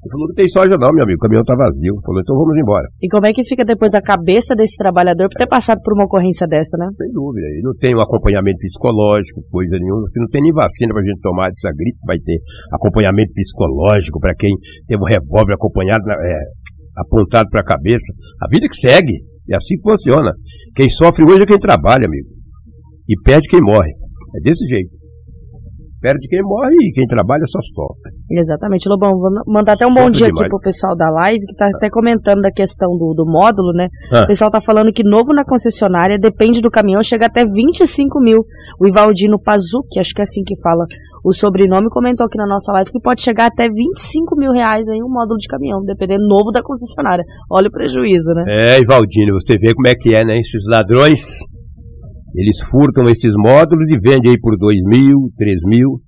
Ele 0.00 0.10
falou: 0.10 0.28
Não 0.28 0.34
tem 0.34 0.48
soja, 0.48 0.76
não, 0.80 0.92
meu 0.92 1.04
amigo. 1.04 1.20
O 1.20 1.24
caminhão 1.24 1.44
tá 1.44 1.54
vazio. 1.54 1.92
Ele 1.92 2.04
falou: 2.04 2.20
Então 2.20 2.36
vamos 2.36 2.56
embora. 2.56 2.88
E 3.02 3.08
como 3.08 3.26
é 3.26 3.32
que 3.32 3.44
fica 3.44 3.64
depois 3.64 3.92
a 3.94 4.00
cabeça 4.00 4.56
desse 4.56 4.76
trabalhador 4.80 5.28
por 5.28 5.36
ter 5.36 5.46
passado 5.46 5.80
por 5.84 5.92
uma 5.92 6.04
ocorrência 6.04 6.48
dessa, 6.48 6.80
né? 6.80 6.88
Sem 6.96 7.12
dúvida. 7.12 7.46
Ele 7.52 7.62
não 7.62 7.76
tem 7.76 7.94
um 7.94 8.00
acompanhamento 8.00 8.58
psicológico, 8.64 9.44
coisa 9.52 9.76
nenhuma. 9.76 10.08
Você 10.08 10.20
não 10.20 10.28
tem 10.28 10.40
nem 10.40 10.52
vacina 10.52 10.92
pra 10.92 11.02
gente 11.02 11.20
tomar 11.20 11.48
dessa 11.52 11.68
gripe. 11.76 11.98
Vai 12.06 12.16
ter 12.18 12.40
acompanhamento 12.72 13.32
psicológico 13.36 14.18
para 14.18 14.34
quem 14.34 14.50
teve 14.88 15.00
um 15.00 15.08
revólver 15.08 15.52
acompanhado, 15.52 16.02
é, 16.08 16.38
apontado 16.96 17.48
para 17.50 17.60
a 17.60 17.64
cabeça. 17.64 18.08
A 18.40 18.48
vida 18.48 18.66
que 18.66 18.76
segue. 18.76 19.28
É 19.50 19.56
assim 19.56 19.76
que 19.76 19.82
funciona. 19.82 20.32
Quem 20.76 20.88
sofre 20.88 21.24
hoje 21.24 21.42
é 21.42 21.46
quem 21.46 21.58
trabalha, 21.58 22.06
amigo. 22.06 22.28
E 23.08 23.20
perde 23.20 23.48
quem 23.48 23.60
morre. 23.60 23.90
É 24.36 24.40
desse 24.40 24.64
jeito. 24.66 24.99
Perde 26.00 26.26
quem 26.28 26.42
morre 26.42 26.74
e 26.80 26.92
quem 26.92 27.06
trabalha 27.06 27.44
só 27.46 27.60
sofre. 27.60 28.12
Exatamente, 28.30 28.88
Lobão. 28.88 29.12
Vou 29.18 29.30
mandar 29.46 29.74
até 29.74 29.86
um 29.86 29.90
sofre 29.90 30.04
bom 30.04 30.10
dia 30.10 30.26
demais. 30.28 30.40
aqui 30.40 30.48
pro 30.48 30.64
pessoal 30.64 30.96
da 30.96 31.10
live, 31.10 31.44
que 31.44 31.52
está 31.52 31.66
até 31.66 31.90
comentando 31.90 32.40
da 32.40 32.50
questão 32.50 32.88
do, 32.96 33.12
do 33.12 33.26
módulo, 33.26 33.72
né? 33.74 33.88
Ah. 34.12 34.24
O 34.24 34.26
pessoal 34.26 34.48
está 34.48 34.60
falando 34.60 34.92
que 34.92 35.04
novo 35.04 35.34
na 35.34 35.44
concessionária, 35.44 36.18
depende 36.18 36.62
do 36.62 36.70
caminhão, 36.70 37.02
chega 37.02 37.26
até 37.26 37.44
25 37.44 38.18
mil. 38.20 38.40
O 38.80 38.88
Ivaldino 38.88 39.38
Pazuki, 39.38 40.00
acho 40.00 40.14
que 40.14 40.22
é 40.22 40.24
assim 40.24 40.42
que 40.42 40.58
fala 40.62 40.86
o 41.22 41.34
sobrenome, 41.34 41.90
comentou 41.90 42.24
aqui 42.24 42.38
na 42.38 42.46
nossa 42.46 42.72
live 42.72 42.90
que 42.90 43.00
pode 43.00 43.20
chegar 43.22 43.46
até 43.46 43.68
25 43.68 44.36
mil 44.36 44.52
reais 44.52 44.88
aí 44.88 45.02
um 45.02 45.08
módulo 45.08 45.36
de 45.36 45.48
caminhão, 45.48 45.82
dependendo 45.84 46.26
novo 46.26 46.50
da 46.50 46.62
concessionária. 46.62 47.24
Olha 47.50 47.68
o 47.68 47.70
prejuízo, 47.70 48.32
né? 48.34 48.44
É, 48.48 48.80
Ivaldino, 48.80 49.34
você 49.34 49.58
vê 49.58 49.74
como 49.74 49.86
é 49.86 49.94
que 49.94 50.14
é, 50.14 50.24
né? 50.24 50.38
Esses 50.38 50.64
ladrões 50.66 51.40
eles 52.34 52.60
furtam 52.70 53.08
esses 53.08 53.32
módulos 53.36 53.90
e 53.90 53.98
vendem 53.98 54.32
aí 54.32 54.40
por 54.40 54.56
2 54.56 54.78
mil, 54.84 55.30
3 55.36 55.56
mil. 55.66 56.00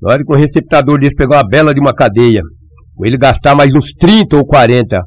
Na 0.00 0.12
hora 0.12 0.22
que 0.24 0.32
o 0.32 0.36
receptador 0.36 0.98
deles 0.98 1.14
pegar 1.14 1.36
uma 1.36 1.48
bela 1.48 1.72
de 1.72 1.80
uma 1.80 1.94
cadeia, 1.94 2.42
ou 2.96 3.06
ele 3.06 3.16
gastar 3.16 3.54
mais 3.54 3.72
uns 3.74 3.92
30 3.92 4.36
ou 4.36 4.44
40 4.44 4.98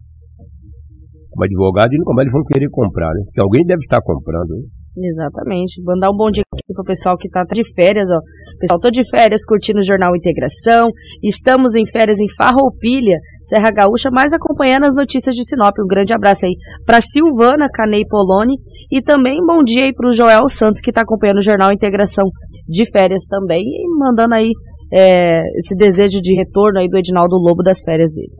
como 1.30 1.44
advogado, 1.44 1.91
e 1.91 2.04
como 2.04 2.22
eles 2.22 2.32
vão 2.32 2.44
querer 2.46 2.70
comprar, 2.70 3.10
né? 3.10 3.24
Porque 3.26 3.41
alguém 3.41 3.65
deve 3.65 3.82
estar 3.82 4.02
comprando. 4.02 4.52
Né? 4.52 5.08
Exatamente. 5.10 5.82
Mandar 5.84 6.10
um 6.10 6.15
bom 6.15 6.32
dia 6.32 6.44
aqui 6.54 6.74
pro 6.74 6.86
pessoal 6.86 7.18
que 7.18 7.30
tá 7.30 7.44
de 7.44 7.63
férias, 7.74 8.08
ó. 8.10 8.20
Pessoal, 8.58 8.80
tô 8.80 8.89
de 8.89 9.04
férias 9.10 9.44
curtindo 9.44 9.80
o 9.80 9.86
Jornal 9.86 10.15
Integração. 10.15 10.89
Estamos 11.22 11.76
em 11.76 11.86
férias 11.86 12.20
em 12.22 12.34
Farroupilha, 12.38 13.18
Serra 13.41 13.72
Gaúcha, 13.72 14.10
mas 14.10 14.32
acompanhando 14.32 14.86
as 14.86 14.96
notícias 14.96 15.36
de 15.36 15.46
Sinop. 15.46 15.76
Um 15.78 15.88
grande 15.88 16.13
abraço 16.13 16.46
aí 16.46 16.56
para 16.86 17.02
Silvana 17.02 17.68
Canei 17.70 18.06
Poloni 18.08 18.56
e 18.91 19.02
também 19.02 19.38
bom 19.45 19.63
dia 19.63 19.86
aí 19.86 19.93
para 19.93 20.10
o 20.10 20.13
Joel 20.13 20.48
Santos, 20.48 20.80
que 20.80 20.91
está 20.91 21.02
acompanhando 21.02 21.38
o 21.38 21.43
Jornal 21.43 21.71
Integração 21.71 22.26
de 22.67 22.89
férias 22.91 23.26
também 23.30 23.62
e 23.62 24.00
mandando 24.00 24.36
aí 24.36 24.52
é, 24.93 25.41
esse 25.58 25.76
desejo 25.76 26.21
de 26.21 26.36
retorno 26.36 26.80
aí 26.80 26.88
do 26.88 26.98
Edinaldo 26.98 27.36
Lobo 27.36 27.63
das 27.63 27.82
férias 27.84 28.12
dele. 28.13 28.34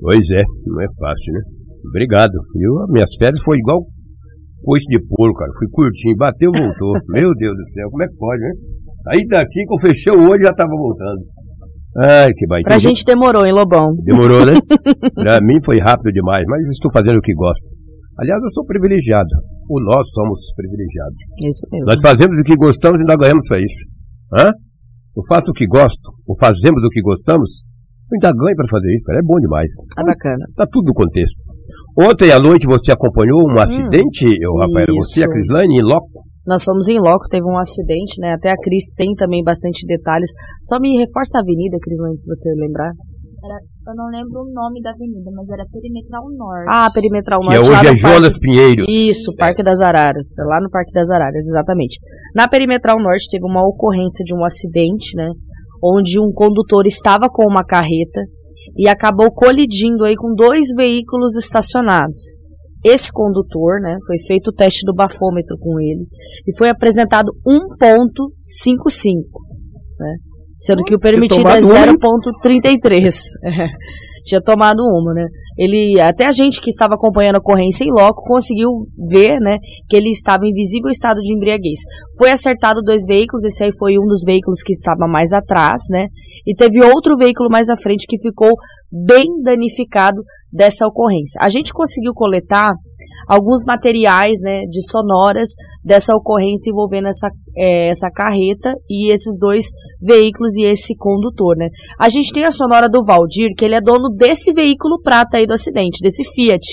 Pois 0.00 0.30
é, 0.30 0.42
não 0.66 0.80
é 0.80 0.86
fácil, 0.98 1.32
né? 1.34 1.40
Obrigado. 1.88 2.32
Eu, 2.56 2.86
minhas 2.92 3.14
férias 3.18 3.40
foi 3.44 3.58
igual 3.58 3.82
coice 4.64 4.86
de 4.86 4.98
porco, 5.06 5.38
cara. 5.38 5.50
Fui 5.58 5.68
curtinho, 5.70 6.16
bateu, 6.16 6.50
voltou. 6.52 6.92
Meu 7.10 7.30
Deus 7.34 7.56
do 7.56 7.70
céu, 7.70 7.90
como 7.90 8.02
é 8.02 8.08
que 8.08 8.16
pode, 8.16 8.40
né? 8.40 8.50
Aí 9.08 9.26
daqui 9.26 9.66
que 9.66 9.74
eu 9.74 9.80
fechei 9.80 10.12
o 10.12 10.30
olho 10.30 10.42
já 10.42 10.54
tava 10.54 10.70
voltando. 10.70 11.22
Ai, 11.98 12.32
que 12.32 12.46
baita. 12.46 12.68
Pra 12.68 12.78
gente 12.78 13.04
demorou, 13.04 13.44
hein, 13.44 13.52
Lobão? 13.52 13.92
Demorou, 14.04 14.46
né? 14.46 14.54
pra 15.14 15.40
mim 15.42 15.58
foi 15.64 15.78
rápido 15.78 16.10
demais, 16.12 16.44
mas 16.48 16.68
estou 16.70 16.90
fazendo 16.92 17.18
o 17.18 17.20
que 17.20 17.34
gosto. 17.34 17.66
Aliás, 18.18 18.40
eu 18.42 18.50
sou 18.50 18.64
privilegiado. 18.64 19.28
Ou 19.72 19.80
nós 19.80 20.04
somos 20.12 20.52
privilegiados. 20.52 21.16
Isso 21.48 21.64
mesmo. 21.72 21.88
Nós 21.88 22.00
fazemos 22.04 22.36
o 22.36 22.44
que 22.44 22.56
gostamos 22.56 23.00
e 23.00 23.02
ainda 23.08 23.16
ganhamos 23.16 23.48
para 23.48 23.56
isso. 23.56 23.82
Hã? 24.36 24.52
Eu 25.16 25.24
faço 25.24 25.48
o 25.48 25.54
que 25.56 25.66
gosto, 25.66 26.12
ou 26.28 26.36
fazemos 26.36 26.84
o 26.84 26.88
que 26.88 27.00
gostamos, 27.00 27.48
eu 28.12 28.20
ainda 28.20 28.32
ganho 28.36 28.56
para 28.56 28.68
fazer 28.68 28.92
isso, 28.92 29.04
cara. 29.08 29.18
É 29.18 29.24
bom 29.24 29.40
demais. 29.40 29.72
É 29.96 30.04
bacana. 30.04 30.44
Está 30.48 30.66
tudo 30.68 30.88
no 30.88 30.94
contexto. 30.94 31.40
Ontem 31.96 32.32
à 32.32 32.38
noite 32.40 32.66
você 32.68 32.92
acompanhou 32.92 33.40
um 33.40 33.56
hum, 33.56 33.60
acidente, 33.60 34.28
eu, 34.28 34.52
Rafael, 34.60 34.92
você, 34.92 35.24
a 35.24 35.28
Crislane, 35.28 35.80
em 35.80 35.82
loco? 35.82 36.20
Nós 36.46 36.64
fomos 36.64 36.88
em 36.88 36.98
loco, 37.00 37.28
teve 37.30 37.44
um 37.44 37.56
acidente, 37.56 38.20
né? 38.20 38.34
Até 38.36 38.50
a 38.50 38.56
Cris 38.56 38.92
tem 38.96 39.14
também 39.14 39.42
bastante 39.42 39.86
detalhes. 39.86 40.28
Só 40.60 40.80
me 40.80 40.98
reforça 40.98 41.38
a 41.38 41.40
avenida, 41.40 41.78
Crislane, 41.80 42.18
se 42.18 42.26
você 42.26 42.50
lembrar. 42.56 42.92
Era, 43.44 43.58
eu 43.58 43.94
não 43.96 44.06
lembro 44.06 44.42
o 44.42 44.52
nome 44.52 44.80
da 44.80 44.90
avenida, 44.90 45.30
mas 45.34 45.50
era 45.50 45.66
Perimetral 45.66 46.22
Norte. 46.30 46.66
Ah, 46.68 46.88
Perimetral 46.94 47.40
Norte. 47.40 47.60
Que 47.60 47.68
é 47.68 47.72
hoje 47.72 47.88
é 47.88 47.96
Jonas 47.96 48.38
Pinheiros. 48.38 48.86
Isso, 48.88 49.34
Parque 49.36 49.64
das 49.64 49.80
Araras. 49.80 50.26
Lá 50.46 50.60
no 50.60 50.70
Parque 50.70 50.92
das 50.92 51.10
Araras, 51.10 51.44
exatamente. 51.48 51.98
Na 52.36 52.46
Perimetral 52.46 52.98
Norte 53.02 53.26
teve 53.28 53.44
uma 53.44 53.66
ocorrência 53.66 54.24
de 54.24 54.32
um 54.32 54.44
acidente, 54.44 55.16
né? 55.16 55.28
Onde 55.82 56.20
um 56.20 56.32
condutor 56.32 56.86
estava 56.86 57.28
com 57.28 57.44
uma 57.44 57.64
carreta 57.64 58.20
e 58.76 58.88
acabou 58.88 59.32
colidindo 59.32 60.04
aí 60.04 60.14
com 60.14 60.32
dois 60.34 60.68
veículos 60.76 61.36
estacionados. 61.36 62.38
Esse 62.84 63.12
condutor, 63.12 63.80
né, 63.80 63.96
foi 64.06 64.18
feito 64.26 64.48
o 64.48 64.52
teste 64.52 64.84
do 64.84 64.94
bafômetro 64.94 65.56
com 65.58 65.80
ele 65.80 66.04
e 66.46 66.56
foi 66.56 66.68
apresentado 66.68 67.32
1.55, 67.46 69.14
né? 69.98 70.16
Sendo 70.64 70.84
que 70.84 70.94
o 70.94 70.98
permitido 70.98 71.48
é 71.48 71.58
0,33. 71.58 73.10
É, 73.44 73.66
tinha 74.24 74.40
tomado 74.40 74.80
uma, 74.80 75.12
né? 75.12 75.26
Ele, 75.58 76.00
até 76.00 76.26
a 76.26 76.32
gente 76.32 76.60
que 76.60 76.70
estava 76.70 76.94
acompanhando 76.94 77.36
a 77.36 77.38
ocorrência 77.38 77.84
em 77.84 77.90
loco 77.90 78.22
conseguiu 78.22 78.68
ver, 79.10 79.38
né, 79.40 79.58
que 79.88 79.96
ele 79.96 80.08
estava 80.08 80.46
em 80.46 80.52
visível 80.52 80.88
estado 80.88 81.20
de 81.20 81.34
embriaguez. 81.34 81.80
Foi 82.16 82.30
acertado 82.30 82.80
dois 82.82 83.02
veículos, 83.06 83.44
esse 83.44 83.64
aí 83.64 83.70
foi 83.78 83.98
um 83.98 84.06
dos 84.06 84.22
veículos 84.24 84.62
que 84.62 84.72
estava 84.72 85.06
mais 85.06 85.32
atrás, 85.32 85.82
né? 85.90 86.06
E 86.46 86.54
teve 86.54 86.82
outro 86.84 87.16
veículo 87.16 87.50
mais 87.50 87.68
à 87.68 87.76
frente 87.76 88.06
que 88.06 88.18
ficou 88.18 88.52
bem 88.90 89.26
danificado 89.42 90.22
dessa 90.52 90.86
ocorrência. 90.86 91.40
A 91.40 91.48
gente 91.48 91.72
conseguiu 91.72 92.12
coletar 92.14 92.72
alguns 93.28 93.62
materiais 93.66 94.38
né, 94.42 94.62
de 94.68 94.82
sonoras 94.88 95.50
dessa 95.84 96.14
ocorrência 96.14 96.70
envolvendo 96.70 97.08
essa, 97.08 97.28
é, 97.56 97.88
essa 97.88 98.08
carreta 98.10 98.74
e 98.88 99.12
esses 99.12 99.38
dois 99.38 99.66
veículos 100.00 100.56
e 100.56 100.64
esse 100.64 100.94
condutor. 100.96 101.56
Né. 101.56 101.68
A 101.98 102.08
gente 102.08 102.32
tem 102.32 102.44
a 102.44 102.50
sonora 102.50 102.88
do 102.88 103.04
Valdir, 103.04 103.54
que 103.56 103.64
ele 103.64 103.74
é 103.74 103.80
dono 103.80 104.08
desse 104.10 104.52
veículo 104.52 105.00
prata 105.02 105.38
aí 105.38 105.46
do 105.46 105.52
acidente, 105.52 105.98
desse 106.02 106.24
Fiat. 106.34 106.66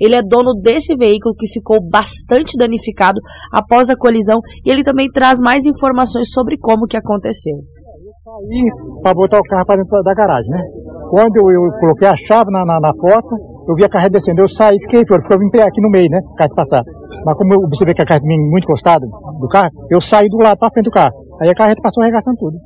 Ele 0.00 0.14
é 0.14 0.22
dono 0.22 0.52
desse 0.60 0.94
veículo 0.94 1.34
que 1.34 1.48
ficou 1.48 1.78
bastante 1.88 2.52
danificado 2.58 3.18
após 3.52 3.88
a 3.88 3.96
colisão 3.96 4.40
e 4.64 4.70
ele 4.70 4.84
também 4.84 5.08
traz 5.10 5.40
mais 5.40 5.64
informações 5.64 6.30
sobre 6.30 6.58
como 6.58 6.86
que 6.86 6.96
aconteceu. 6.96 7.56
Eu 7.56 8.12
saí 8.22 9.02
para 9.02 9.14
botar 9.14 9.38
o 9.38 9.42
carro 9.42 9.66
para 9.66 9.76
dentro 9.76 10.02
da 10.02 10.12
garagem, 10.12 10.50
né? 10.50 10.62
Quando 11.08 11.36
eu, 11.36 11.48
eu 11.48 11.70
coloquei 11.80 12.08
a 12.08 12.16
chave 12.16 12.50
na, 12.50 12.64
na, 12.66 12.78
na 12.80 12.92
porta, 12.92 13.34
eu 13.66 13.74
vi 13.74 13.84
a 13.84 13.88
carreta 13.88 14.14
descendo, 14.14 14.40
eu 14.40 14.48
saí, 14.48 14.78
fiquei, 14.86 15.02
ficou 15.02 15.42
em 15.42 15.50
pé 15.50 15.62
aqui 15.62 15.80
no 15.82 15.90
meio, 15.90 16.08
né? 16.10 16.20
Carro 16.38 16.54
passar. 16.54 16.82
Mas 17.24 17.34
como 17.34 17.54
eu 17.54 17.60
observei 17.66 17.94
que 17.94 18.02
a 18.02 18.06
carreta 18.06 18.26
vinha 18.26 18.38
muito 18.38 18.64
encostada 18.64 19.04
do 19.04 19.48
carro, 19.48 19.70
eu 19.90 20.00
saí 20.00 20.28
do 20.28 20.38
lado 20.38 20.58
para 20.58 20.70
frente 20.70 20.86
do 20.86 20.94
carro. 20.94 21.14
Aí 21.42 21.50
a 21.50 21.54
carreta 21.54 21.82
passou 21.82 22.02
arregaçando 22.02 22.38
tudo. 22.38 22.56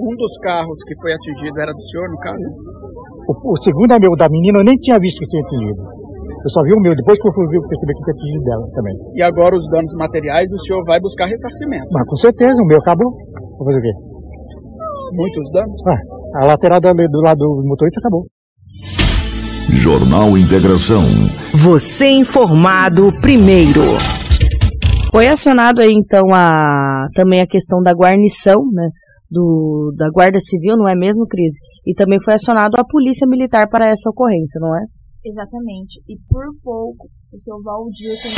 Um 0.00 0.14
dos 0.16 0.38
carros 0.40 0.78
que 0.86 0.94
foi 1.02 1.12
atingido 1.12 1.60
era 1.60 1.72
do 1.72 1.82
senhor, 1.82 2.08
no 2.08 2.18
caso? 2.18 2.46
O, 3.28 3.52
o 3.52 3.56
segundo 3.60 3.92
é 3.92 3.98
meu, 3.98 4.16
da 4.16 4.28
menina, 4.28 4.60
eu 4.60 4.64
nem 4.64 4.76
tinha 4.80 4.98
visto 4.98 5.20
que 5.20 5.26
tinha 5.26 5.42
atingido. 5.44 5.82
Eu 6.38 6.50
só 6.54 6.62
vi 6.62 6.72
o 6.72 6.80
meu, 6.80 6.94
depois 6.94 7.20
que 7.20 7.28
eu 7.28 7.34
fui 7.34 7.44
perceber 7.44 7.92
que 7.92 8.02
tinha 8.08 8.16
atingido 8.16 8.44
dela 8.44 8.64
também. 8.72 8.94
E 9.12 9.22
agora 9.22 9.54
os 9.56 9.68
danos 9.68 9.92
materiais, 9.98 10.48
o 10.52 10.58
senhor 10.64 10.82
vai 10.86 11.00
buscar 11.00 11.26
ressarcimento? 11.26 11.88
Mas 11.92 12.06
com 12.08 12.16
certeza, 12.16 12.62
o 12.62 12.66
meu 12.66 12.78
acabou. 12.78 13.10
Vou 13.58 13.66
fazer 13.66 13.78
o 13.78 13.82
quê? 13.82 13.92
Muitos 15.12 15.50
danos? 15.50 15.80
Ah, 15.86 16.44
a 16.44 16.46
lateral 16.46 16.80
do 16.80 17.20
lado 17.20 17.38
do 17.38 17.66
motorista 17.66 18.00
acabou. 18.00 18.24
Jornal 19.70 20.36
Integração. 20.38 21.04
Você 21.54 22.08
informado 22.08 23.12
primeiro. 23.20 23.80
Foi 25.10 25.28
acionado 25.28 25.80
aí 25.80 25.92
então 25.92 26.32
a 26.32 27.06
também 27.14 27.40
a 27.40 27.46
questão 27.46 27.82
da 27.82 27.92
guarnição, 27.92 28.60
né, 28.72 28.88
do, 29.30 29.92
da 29.96 30.10
Guarda 30.10 30.38
Civil, 30.40 30.76
não 30.76 30.88
é 30.88 30.94
mesmo, 30.94 31.26
Cris? 31.26 31.52
E 31.86 31.94
também 31.94 32.18
foi 32.22 32.34
acionado 32.34 32.76
a 32.78 32.84
Polícia 32.84 33.26
Militar 33.26 33.68
para 33.68 33.88
essa 33.88 34.08
ocorrência, 34.10 34.58
não 34.60 34.74
é? 34.74 34.84
Exatamente. 35.24 36.00
E 36.08 36.16
por 36.28 36.44
pouco 36.62 37.08
o 37.32 37.38
seu 37.38 37.60
Valdir 37.62 38.16
foi 38.16 38.32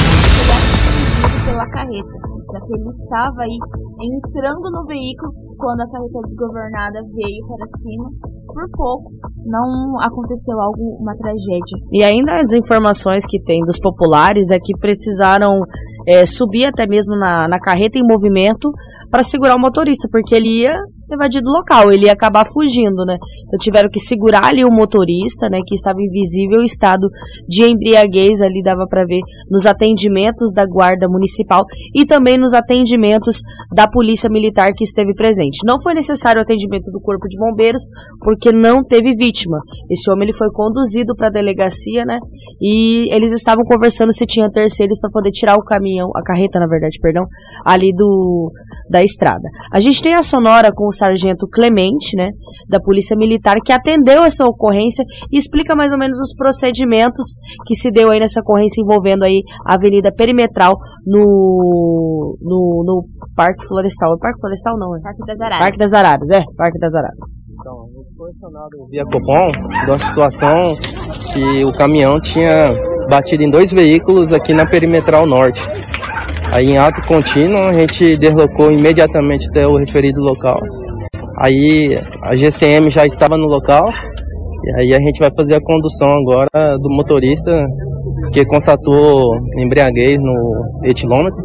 atingido 0.50 1.44
pela 1.46 1.66
carreta, 1.70 2.14
já 2.52 2.60
que 2.66 2.74
ele 2.74 2.88
estava 2.88 3.42
aí 3.42 3.58
entrando 4.02 4.66
no 4.70 4.84
veículo 4.86 5.30
quando 5.56 5.80
a 5.82 5.90
carreta 5.90 6.20
desgovernada 6.24 6.98
veio 7.14 7.46
para 7.46 7.66
cima. 7.66 8.10
Por 8.52 8.70
pouco 8.72 9.10
não 9.44 9.98
aconteceu 10.00 10.58
algo, 10.60 10.98
uma 11.00 11.14
tragédia. 11.14 11.78
E 11.92 12.02
ainda 12.02 12.36
as 12.36 12.52
informações 12.52 13.24
que 13.26 13.42
tem 13.42 13.64
dos 13.64 13.78
populares 13.78 14.50
é 14.50 14.58
que 14.58 14.76
precisaram 14.78 15.60
é, 16.06 16.24
subir 16.26 16.66
até 16.66 16.86
mesmo 16.86 17.16
na, 17.16 17.48
na 17.48 17.58
carreta 17.58 17.98
em 17.98 18.06
movimento 18.06 18.70
para 19.10 19.22
segurar 19.22 19.56
o 19.56 19.60
motorista, 19.60 20.08
porque 20.10 20.34
ele 20.34 20.62
ia 20.62 20.74
evadir 21.14 21.42
do 21.42 21.50
local, 21.50 21.90
ele 21.90 22.06
ia 22.06 22.12
acabar 22.12 22.46
fugindo, 22.46 23.04
né? 23.04 23.16
Então 23.46 23.58
tiveram 23.58 23.88
que 23.90 23.98
segurar 23.98 24.46
ali 24.46 24.64
o 24.64 24.70
motorista, 24.70 25.48
né, 25.48 25.60
que 25.66 25.74
estava 25.74 26.00
em 26.00 26.08
visível 26.10 26.60
estado 26.60 27.08
de 27.48 27.64
embriaguez, 27.64 28.40
ali 28.40 28.62
dava 28.62 28.86
para 28.88 29.04
ver 29.04 29.20
nos 29.50 29.66
atendimentos 29.66 30.52
da 30.54 30.64
guarda 30.66 31.08
municipal 31.08 31.64
e 31.94 32.06
também 32.06 32.38
nos 32.38 32.54
atendimentos 32.54 33.40
da 33.74 33.88
polícia 33.88 34.30
militar 34.30 34.72
que 34.74 34.84
esteve 34.84 35.14
presente. 35.14 35.60
Não 35.64 35.80
foi 35.80 35.94
necessário 35.94 36.40
o 36.40 36.42
atendimento 36.42 36.90
do 36.90 37.00
corpo 37.00 37.28
de 37.28 37.38
bombeiros, 37.38 37.82
porque 38.20 38.52
não 38.52 38.84
teve 38.84 39.14
vítima. 39.14 39.58
Esse 39.90 40.10
homem 40.10 40.28
ele 40.28 40.36
foi 40.36 40.50
conduzido 40.50 41.14
para 41.16 41.28
a 41.28 41.30
delegacia, 41.30 42.04
né? 42.04 42.18
E 42.60 43.12
eles 43.14 43.32
estavam 43.32 43.64
conversando 43.64 44.12
se 44.12 44.26
tinha 44.26 44.50
terceiros 44.50 44.98
para 45.00 45.10
poder 45.10 45.30
tirar 45.30 45.56
o 45.56 45.64
caminhão, 45.64 46.10
a 46.14 46.22
carreta, 46.22 46.58
na 46.58 46.66
verdade, 46.66 46.98
perdão, 47.00 47.24
ali 47.64 47.92
do 47.94 48.52
da 48.90 49.02
estrada. 49.02 49.48
A 49.72 49.78
gente 49.78 50.02
tem 50.02 50.14
a 50.14 50.22
sonora 50.22 50.70
com 50.74 50.86
o 50.86 50.92
sargento 50.92 51.46
Clemente, 51.48 52.16
né, 52.16 52.30
da 52.68 52.80
Polícia 52.80 53.16
Militar, 53.16 53.56
que 53.64 53.72
atendeu 53.72 54.24
essa 54.24 54.44
ocorrência 54.44 55.04
e 55.30 55.36
explica 55.36 55.76
mais 55.76 55.92
ou 55.92 55.98
menos 55.98 56.18
os 56.18 56.34
procedimentos 56.34 57.34
que 57.66 57.74
se 57.74 57.90
deu 57.90 58.10
aí 58.10 58.18
nessa 58.18 58.40
ocorrência 58.40 58.82
envolvendo 58.82 59.22
aí 59.22 59.42
a 59.64 59.74
Avenida 59.74 60.12
Perimetral 60.12 60.76
no, 61.06 62.36
no, 62.42 62.84
no 62.84 63.04
Parque 63.36 63.64
Florestal. 63.66 64.14
É 64.14 64.18
Parque 64.18 64.40
Florestal 64.40 64.76
não, 64.76 64.96
é? 64.96 65.00
Parque 65.00 65.26
das 65.26 65.40
Araras. 65.40 65.58
Parque 65.58 65.78
das 65.78 65.94
Araras, 65.94 66.28
é, 66.30 66.42
Parque 66.56 66.78
das 66.78 66.94
Araras. 66.96 67.50
Então, 67.60 67.86
foi 68.16 68.30
acionado 68.30 68.88
via 68.90 69.04
Copom 69.04 69.52
de 69.84 69.90
uma 69.90 69.98
situação 69.98 70.74
que 71.32 71.64
o 71.64 71.72
caminhão 71.72 72.20
tinha 72.20 72.64
batido 73.08 73.42
em 73.42 73.50
dois 73.50 73.72
veículos 73.72 74.32
aqui 74.32 74.52
na 74.52 74.64
Perimetral 74.64 75.26
Norte. 75.26 75.62
Aí 76.52 76.72
em 76.72 76.78
ato 76.78 77.00
contínuo 77.06 77.68
a 77.68 77.72
gente 77.72 78.16
deslocou 78.18 78.72
imediatamente 78.72 79.48
até 79.50 79.66
o 79.66 79.76
referido 79.76 80.20
local. 80.20 80.58
Aí 81.38 81.96
a 82.22 82.36
GCM 82.36 82.90
já 82.90 83.06
estava 83.06 83.36
no 83.36 83.46
local 83.46 83.84
e 84.64 84.82
aí 84.82 84.94
a 84.94 85.00
gente 85.00 85.18
vai 85.20 85.30
fazer 85.34 85.54
a 85.54 85.60
condução 85.62 86.08
agora 86.08 86.76
do 86.76 86.90
motorista 86.90 87.50
que 88.32 88.44
constatou 88.46 89.36
embriaguez 89.58 90.16
no 90.18 90.88
etilômetro 90.88 91.40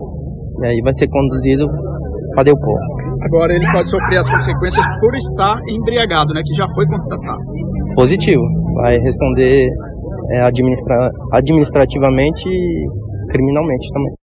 e 0.62 0.68
aí 0.68 0.82
vai 0.82 0.94
ser 0.94 1.08
conduzido 1.08 1.68
para 2.34 2.44
Delpol. 2.44 2.78
Agora 3.22 3.54
ele 3.54 3.65
pode 3.72 3.89
sofrer 3.89 4.18
as 4.18 4.30
consequências 4.30 4.86
por 5.00 5.15
estar 5.15 5.58
embriagado, 5.70 6.34
né, 6.34 6.41
que 6.44 6.54
já 6.56 6.68
foi 6.76 6.86
constatado. 6.88 7.39
Positivo, 7.96 8.44
vai 8.76 8.98
responder 8.98 9.68
é, 10.32 10.41
administra 10.41 11.12
administrativamente 11.32 12.44
e 12.48 12.86
criminalmente 13.32 13.88
também. 13.94 14.25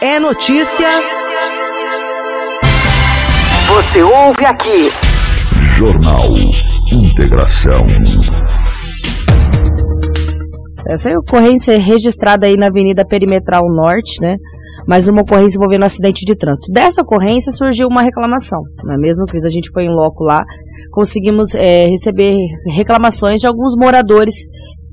É 0.00 0.20
notícia. 0.20 0.86
Você 3.66 4.00
ouve 4.00 4.46
aqui. 4.46 4.90
Jornal 5.76 6.28
Integração. 6.92 7.84
Essa 10.86 11.10
é 11.10 11.14
a 11.14 11.18
ocorrência 11.18 11.76
registrada 11.80 12.46
aí 12.46 12.56
na 12.56 12.68
Avenida 12.68 13.04
Perimetral 13.04 13.64
Norte, 13.74 14.20
né? 14.22 14.36
Mais 14.86 15.08
uma 15.08 15.22
ocorrência 15.22 15.58
envolvendo 15.58 15.82
um 15.82 15.86
acidente 15.86 16.24
de 16.24 16.36
trânsito. 16.36 16.70
Dessa 16.72 17.02
ocorrência 17.02 17.50
surgiu 17.50 17.88
uma 17.88 18.02
reclamação, 18.02 18.60
não 18.84 18.94
é 18.94 18.96
mesmo, 18.96 19.26
Cris? 19.26 19.44
A 19.44 19.50
gente 19.50 19.68
foi 19.72 19.82
em 19.82 19.92
loco 19.92 20.22
lá, 20.22 20.44
conseguimos 20.92 21.56
é, 21.56 21.86
receber 21.86 22.36
reclamações 22.72 23.40
de 23.40 23.48
alguns 23.48 23.74
moradores 23.76 24.46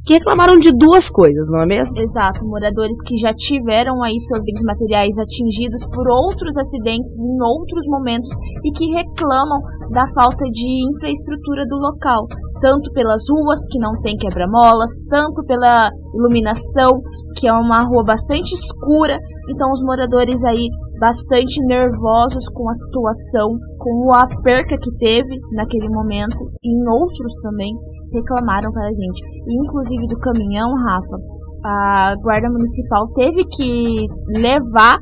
que 0.06 0.14
reclamaram 0.14 0.58
de 0.58 0.72
duas 0.72 1.10
coisas, 1.10 1.48
não 1.50 1.62
é 1.62 1.66
mesmo? 1.66 1.98
Exato, 1.98 2.46
moradores 2.46 3.02
que 3.06 3.18
já 3.18 3.34
tiveram 3.34 4.04
aí 4.04 4.20
seus 4.20 4.44
bens 4.44 4.62
materiais 4.64 5.18
atingidos 5.18 5.82
por 5.88 6.08
outros 6.08 6.56
acidentes 6.58 7.18
em 7.26 7.42
outros 7.42 7.86
momentos 7.88 8.30
e 8.64 8.72
que 8.72 8.94
reclamam 8.94 9.60
da 9.92 10.06
falta 10.14 10.46
de 10.46 10.94
infraestrutura 10.94 11.66
do 11.66 11.76
local, 11.78 12.28
tanto 12.62 12.92
pelas 12.94 13.24
ruas 13.30 13.60
que 13.72 13.80
não 13.80 14.00
tem 14.02 14.16
quebra-molas, 14.16 14.92
tanto 15.10 15.44
pela 15.46 15.90
iluminação, 16.14 17.02
que 17.36 17.48
é 17.48 17.54
uma 17.54 17.84
rua 17.84 18.04
bastante 18.06 18.54
escura, 18.54 19.18
então 19.50 19.72
os 19.72 19.82
moradores 19.84 20.44
aí 20.46 20.70
bastante 21.00 21.60
nervosos 21.66 22.48
com 22.54 22.70
a 22.70 22.74
situação, 22.74 23.58
com 23.80 24.14
a 24.14 24.28
perca 24.44 24.78
que 24.78 24.98
teve 24.98 25.36
naquele 25.52 25.90
momento 25.90 26.38
e 26.64 26.70
em 26.70 26.90
outros 26.90 27.34
também 27.42 27.74
reclamaram 28.14 28.72
para 28.72 28.88
a 28.88 28.94
gente. 28.94 29.22
E, 29.48 29.52
inclusive 29.60 30.08
do 30.08 30.18
caminhão, 30.20 30.70
Rafa, 30.74 31.18
a 31.66 32.16
guarda 32.22 32.50
municipal 32.50 33.08
teve 33.14 33.44
que 33.46 34.06
levar 34.40 34.98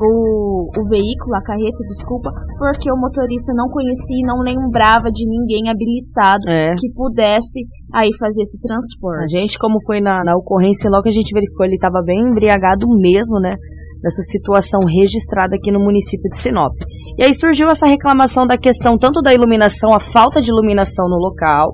o, 0.00 0.70
o 0.76 0.88
veículo, 0.88 1.36
a 1.36 1.42
carreta, 1.42 1.78
desculpa, 1.86 2.30
porque 2.58 2.90
o 2.90 2.96
motorista 2.96 3.52
não 3.54 3.68
conhecia 3.68 4.18
e 4.18 4.26
não 4.26 4.42
lembrava 4.42 5.10
de 5.10 5.24
ninguém 5.28 5.70
habilitado 5.70 6.48
É. 6.48 6.74
que 6.74 6.90
pudesse 6.92 7.60
aí 7.92 8.10
fazer 8.18 8.42
esse 8.42 8.58
transporte. 8.58 9.22
A 9.22 9.38
gente, 9.38 9.58
como 9.58 9.76
foi 9.86 10.00
na, 10.00 10.22
na 10.24 10.36
ocorrência, 10.36 10.90
logo 10.90 11.04
que 11.04 11.10
a 11.10 11.12
gente 11.12 11.32
verificou, 11.32 11.64
ele 11.64 11.76
estava 11.76 12.02
bem 12.04 12.20
embriagado 12.20 12.86
mesmo, 12.88 13.38
né? 13.40 13.54
Nessa 14.02 14.20
situação 14.22 14.80
registrada 14.84 15.56
aqui 15.56 15.70
no 15.70 15.80
município 15.80 16.28
de 16.28 16.36
Sinop. 16.36 16.74
E 17.16 17.22
aí 17.22 17.32
surgiu 17.32 17.68
essa 17.68 17.86
reclamação 17.86 18.46
da 18.46 18.58
questão 18.58 18.98
tanto 18.98 19.22
da 19.22 19.32
iluminação, 19.32 19.94
a 19.94 20.00
falta 20.00 20.40
de 20.40 20.50
iluminação 20.50 21.08
no 21.08 21.16
local, 21.16 21.72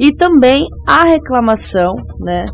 e 0.00 0.14
também 0.14 0.66
a 0.88 1.04
reclamação, 1.04 1.94
né? 2.18 2.46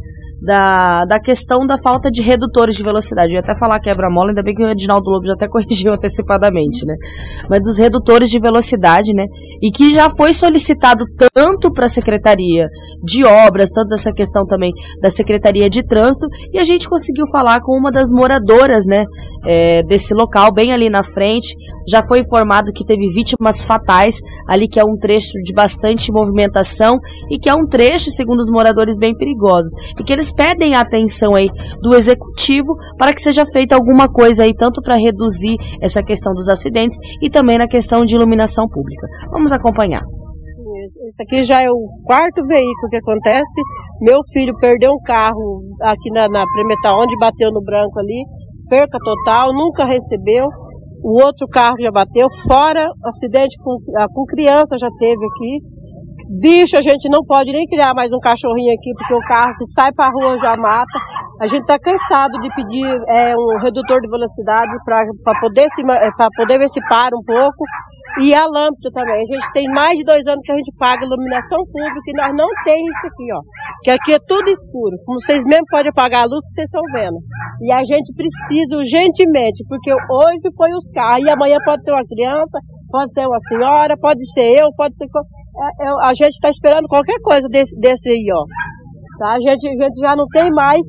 Da, 0.43 1.07
da 1.07 1.19
questão 1.19 1.67
da 1.67 1.79
falta 1.79 2.11
de 2.11 2.23
redutores 2.23 2.77
de 2.77 2.83
velocidade. 2.83 3.33
Eu 3.33 3.37
ia 3.37 3.41
até 3.41 3.59
falar 3.59 3.81
quebra-mola, 3.81 4.29
ainda 4.29 4.43
bem 4.43 4.55
que 4.55 4.63
o 4.63 4.69
Edinaldo 4.69 5.09
Lobo 5.09 5.25
já 5.25 5.33
até 5.33 5.49
corrigiu 5.49 5.93
antecipadamente, 5.93 6.85
né? 6.85 6.95
Mas 7.49 7.63
dos 7.63 7.79
redutores 7.79 8.29
de 8.29 8.39
velocidade, 8.39 9.15
né? 9.15 9.25
E 9.63 9.71
que 9.71 9.95
já 9.95 10.11
foi 10.11 10.35
solicitado 10.35 11.05
tanto 11.33 11.73
para 11.73 11.87
a 11.87 11.89
Secretaria 11.89 12.67
de 13.03 13.25
Obras, 13.25 13.71
tanto 13.71 13.89
dessa 13.89 14.13
questão 14.13 14.45
também 14.45 14.73
da 15.01 15.09
Secretaria 15.09 15.71
de 15.71 15.83
Trânsito, 15.83 16.27
e 16.53 16.59
a 16.59 16.65
gente 16.65 16.89
conseguiu 16.89 17.27
falar 17.33 17.61
com 17.61 17.73
uma 17.73 17.91
das 17.91 18.11
moradoras, 18.13 18.85
né? 18.87 19.07
é, 19.47 19.83
desse 19.85 20.13
local, 20.13 20.53
bem 20.53 20.73
ali 20.73 20.91
na 20.91 21.03
frente. 21.05 21.55
Já 21.89 22.03
foi 22.07 22.21
informado 22.21 22.73
que 22.73 22.85
teve 22.85 23.07
vítimas 23.15 23.65
fatais 23.65 24.21
ali, 24.49 24.69
que 24.69 24.81
é 24.81 24.85
um 24.85 24.97
trecho 24.97 25.33
de 25.43 25.53
bastante 25.55 26.13
movimentação 26.13 26.99
e 27.31 27.39
que 27.39 27.49
é 27.49 27.55
um 27.55 27.67
trecho, 27.67 28.11
segundo 28.11 28.41
os 28.41 28.51
moradores, 28.51 28.99
bem 28.99 29.15
perigosos. 29.17 29.73
E 29.99 30.03
que 30.03 30.13
eles 30.13 30.33
pedem 30.33 30.75
a 30.75 30.81
atenção 30.81 31.35
aí 31.35 31.49
do 31.81 31.95
executivo 31.95 32.75
para 32.99 33.13
que 33.13 33.21
seja 33.21 33.45
feita 33.53 33.75
alguma 33.75 34.09
coisa 34.09 34.45
aí, 34.45 34.55
tanto 34.55 34.81
para 34.83 34.97
reduzir 34.97 35.57
essa 35.81 36.03
questão 36.03 36.33
dos 36.33 36.49
acidentes 36.49 36.99
e 37.23 37.31
também 37.31 37.59
na 37.59 37.69
questão 37.69 38.05
de 38.05 38.17
iluminação 38.17 38.67
pública. 38.69 39.07
Vamos 39.31 39.53
acompanhar. 39.53 40.03
Esse 41.09 41.23
aqui 41.23 41.45
já 41.45 41.63
é 41.63 41.71
o 41.71 41.87
quarto 42.05 42.45
veículo 42.47 42.91
que 42.91 42.97
acontece. 42.97 43.61
Meu 44.01 44.19
filho 44.33 44.53
perdeu 44.61 44.91
um 44.93 45.03
carro 45.05 45.63
aqui 45.83 46.11
na, 46.11 46.29
na 46.29 46.45
Premetal, 46.53 47.01
onde 47.01 47.17
bateu 47.19 47.51
no 47.53 47.63
branco 47.63 47.99
ali. 47.99 48.25
Perca 48.69 48.99
total, 49.05 49.53
nunca 49.53 49.85
recebeu. 49.85 50.47
O 51.03 51.23
outro 51.23 51.47
carro 51.49 51.77
já 51.81 51.91
bateu, 51.91 52.27
fora 52.47 52.89
acidente 53.05 53.57
com, 53.63 53.79
ah, 53.97 54.07
com 54.13 54.25
criança 54.25 54.77
já 54.79 54.89
teve 54.99 55.25
aqui. 55.25 55.61
Bicho, 56.41 56.77
a 56.77 56.81
gente 56.81 57.09
não 57.09 57.25
pode 57.25 57.53
nem 57.53 57.67
criar 57.67 57.95
mais 57.95 58.13
um 58.13 58.19
cachorrinho 58.19 58.75
aqui, 58.75 58.93
porque 58.95 59.15
o 59.15 59.29
carro 59.29 59.55
se 59.59 59.73
sai 59.73 59.93
pra 59.93 60.11
rua 60.11 60.37
já 60.39 60.57
mata. 60.57 60.99
A 61.41 61.47
gente 61.47 61.63
está 61.63 61.77
cansado 61.79 62.41
de 62.41 62.49
pedir 62.57 62.89
é, 63.09 63.37
um 63.37 63.61
redutor 63.61 64.01
de 64.01 64.09
velocidade 64.09 64.73
para 64.85 65.41
poder, 65.41 65.69
se, 65.77 65.83
poder 66.35 66.59
ver 66.59 66.69
se 66.69 66.81
para 66.89 67.13
um 67.13 67.25
pouco. 67.25 67.65
E 68.25 68.33
a 68.33 68.49
lâmpada 68.49 68.89
também. 68.95 69.21
A 69.21 69.29
gente 69.29 69.53
tem 69.53 69.69
mais 69.69 69.93
de 69.93 70.05
dois 70.05 70.25
anos 70.27 70.41
que 70.41 70.53
a 70.53 70.57
gente 70.57 70.73
paga 70.79 71.05
iluminação 71.05 71.61
pública 71.69 72.09
e 72.09 72.17
nós 72.17 72.33
não 72.33 72.49
temos 72.65 72.89
isso 72.89 73.07
aqui, 73.13 73.27
ó. 73.29 73.41
Que 73.85 73.91
aqui 73.91 74.13
é 74.17 74.21
tudo 74.27 74.49
escuro. 74.49 74.97
Como 75.05 75.21
vocês 75.21 75.45
mesmo 75.45 75.69
podem 75.69 75.93
apagar 75.93 76.25
a 76.25 76.31
luz 76.31 76.41
que 76.49 76.55
vocês 76.57 76.65
estão 76.65 76.81
vendo. 76.97 77.21
E 77.61 77.69
a 77.69 77.85
gente 77.85 78.09
precisa 78.17 78.73
urgentemente, 78.73 79.61
porque 79.69 79.93
hoje 79.93 80.49
foi 80.57 80.73
os 80.73 80.89
carros, 80.97 81.27
e 81.27 81.31
amanhã 81.31 81.59
pode 81.61 81.85
ter 81.85 81.93
uma 81.93 82.09
criança, 82.09 82.57
pode 82.89 83.13
ser 83.13 83.27
uma 83.29 83.41
senhora, 83.53 83.95
pode 84.01 84.25
ser 84.33 84.65
eu, 84.65 84.73
pode 84.75 84.97
ser. 84.97 85.05
É, 85.05 85.85
é, 85.85 86.09
a 86.09 86.13
gente 86.17 86.41
está 86.41 86.49
esperando 86.49 86.89
qualquer 86.89 87.21
coisa 87.21 87.47
desse, 87.53 87.77
desse 87.79 88.09
aí, 88.09 88.29
ó. 88.33 88.45
Tá? 89.19 89.35
A, 89.35 89.41
gente, 89.41 89.69
a 89.69 89.85
gente 89.85 89.99
já 90.01 90.15
não 90.15 90.27
tem 90.29 90.51
mais 90.51 90.85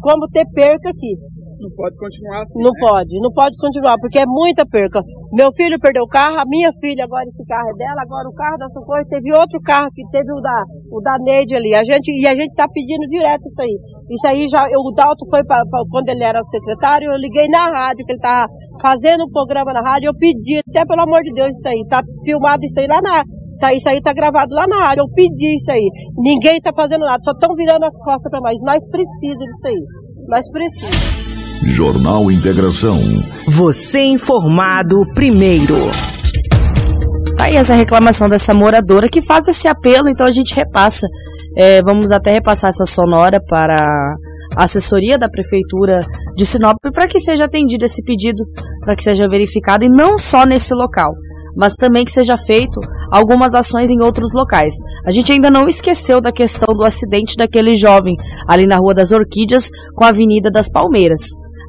como 0.00 0.28
ter 0.28 0.44
perca 0.52 0.90
aqui. 0.90 1.16
Não 1.62 1.70
pode 1.78 1.94
continuar 1.96 2.42
assim. 2.42 2.58
Não 2.58 2.74
né? 2.74 2.80
pode, 2.80 3.20
não 3.22 3.30
pode 3.30 3.54
continuar, 3.56 3.94
porque 4.02 4.18
é 4.18 4.26
muita 4.26 4.66
perca. 4.66 4.98
Meu 5.32 5.46
filho 5.54 5.78
perdeu 5.78 6.02
o 6.02 6.10
carro, 6.10 6.36
a 6.36 6.44
minha 6.44 6.70
filha 6.82 7.04
agora 7.04 7.22
esse 7.24 7.44
carro 7.46 7.70
é 7.70 7.76
dela, 7.78 8.02
agora 8.02 8.28
o 8.28 8.34
carro 8.34 8.58
da 8.58 8.68
Socorro, 8.68 9.06
teve 9.08 9.32
outro 9.32 9.60
carro 9.62 9.86
que 9.94 10.02
teve 10.10 10.26
o 10.32 10.40
da, 10.42 10.58
o 10.90 11.00
da 11.00 11.16
Neide 11.22 11.54
ali. 11.54 11.72
A 11.74 11.84
gente, 11.84 12.10
e 12.10 12.26
a 12.26 12.34
gente 12.34 12.50
está 12.50 12.66
pedindo 12.66 13.06
direto 13.06 13.46
isso 13.46 13.62
aí. 13.62 13.78
Isso 14.10 14.26
aí 14.26 14.48
já, 14.50 14.66
eu, 14.68 14.80
o 14.82 14.90
Dalton 14.90 15.26
foi 15.30 15.44
pra, 15.44 15.62
pra, 15.70 15.80
quando 15.88 16.08
ele 16.08 16.24
era 16.24 16.42
secretário, 16.50 17.10
eu 17.10 17.16
liguei 17.16 17.46
na 17.46 17.70
rádio, 17.70 18.04
que 18.04 18.12
ele 18.12 18.20
tá 18.20 18.44
fazendo 18.82 19.22
um 19.22 19.30
programa 19.30 19.72
na 19.72 19.80
rádio, 19.80 20.10
eu 20.10 20.18
pedi, 20.18 20.58
até 20.66 20.84
pelo 20.84 21.02
amor 21.02 21.22
de 21.22 21.32
Deus, 21.32 21.50
isso 21.54 21.68
aí. 21.68 21.86
Tá 21.88 22.02
filmado 22.24 22.64
isso 22.66 22.78
aí 22.80 22.88
lá 22.88 23.00
na, 23.00 23.22
Tá, 23.62 23.72
isso 23.72 23.88
aí 23.88 24.02
tá 24.02 24.12
gravado 24.12 24.52
lá 24.56 24.66
na 24.66 24.88
área. 24.88 25.02
Eu 25.02 25.08
pedi 25.14 25.54
isso 25.54 25.70
aí. 25.70 25.88
Ninguém 26.18 26.60
tá 26.60 26.72
fazendo 26.74 27.02
nada, 27.02 27.22
só 27.22 27.30
estão 27.30 27.54
virando 27.54 27.84
as 27.84 27.96
costas 27.98 28.28
para 28.28 28.40
nós. 28.40 28.58
Nós 28.60 28.82
precisamos 28.90 29.38
disso 29.38 29.66
aí. 29.66 29.80
Nós 30.26 30.50
precisamos. 30.50 31.22
Jornal 31.72 32.28
Integração. 32.32 32.98
Você 33.48 34.00
informado 34.00 34.96
primeiro. 35.14 35.76
Tá 37.36 37.44
aí 37.44 37.54
essa 37.54 37.76
reclamação 37.76 38.28
dessa 38.28 38.52
moradora 38.52 39.08
que 39.08 39.22
faz 39.22 39.46
esse 39.46 39.68
apelo, 39.68 40.08
então 40.08 40.26
a 40.26 40.32
gente 40.32 40.56
repassa. 40.56 41.06
É, 41.56 41.80
vamos 41.84 42.10
até 42.10 42.32
repassar 42.32 42.70
essa 42.70 42.84
sonora 42.84 43.40
para 43.46 43.76
a 44.56 44.64
assessoria 44.64 45.16
da 45.16 45.28
Prefeitura 45.28 46.00
de 46.34 46.44
Sinop 46.44 46.78
para 46.92 47.06
que 47.06 47.20
seja 47.20 47.44
atendido 47.44 47.84
esse 47.84 48.02
pedido, 48.02 48.42
para 48.80 48.96
que 48.96 49.04
seja 49.04 49.28
verificado 49.28 49.84
e 49.84 49.88
não 49.88 50.18
só 50.18 50.44
nesse 50.44 50.74
local, 50.74 51.12
mas 51.56 51.74
também 51.74 52.04
que 52.04 52.10
seja 52.10 52.36
feito 52.36 52.80
algumas 53.12 53.54
ações 53.54 53.90
em 53.90 54.00
outros 54.00 54.32
locais. 54.32 54.72
A 55.06 55.10
gente 55.10 55.30
ainda 55.30 55.50
não 55.50 55.66
esqueceu 55.68 56.20
da 56.20 56.32
questão 56.32 56.74
do 56.74 56.84
acidente 56.84 57.36
daquele 57.36 57.74
jovem 57.74 58.14
ali 58.48 58.66
na 58.66 58.78
Rua 58.78 58.94
das 58.94 59.12
Orquídeas 59.12 59.68
com 59.94 60.04
a 60.04 60.08
Avenida 60.08 60.50
das 60.50 60.70
Palmeiras 60.70 61.20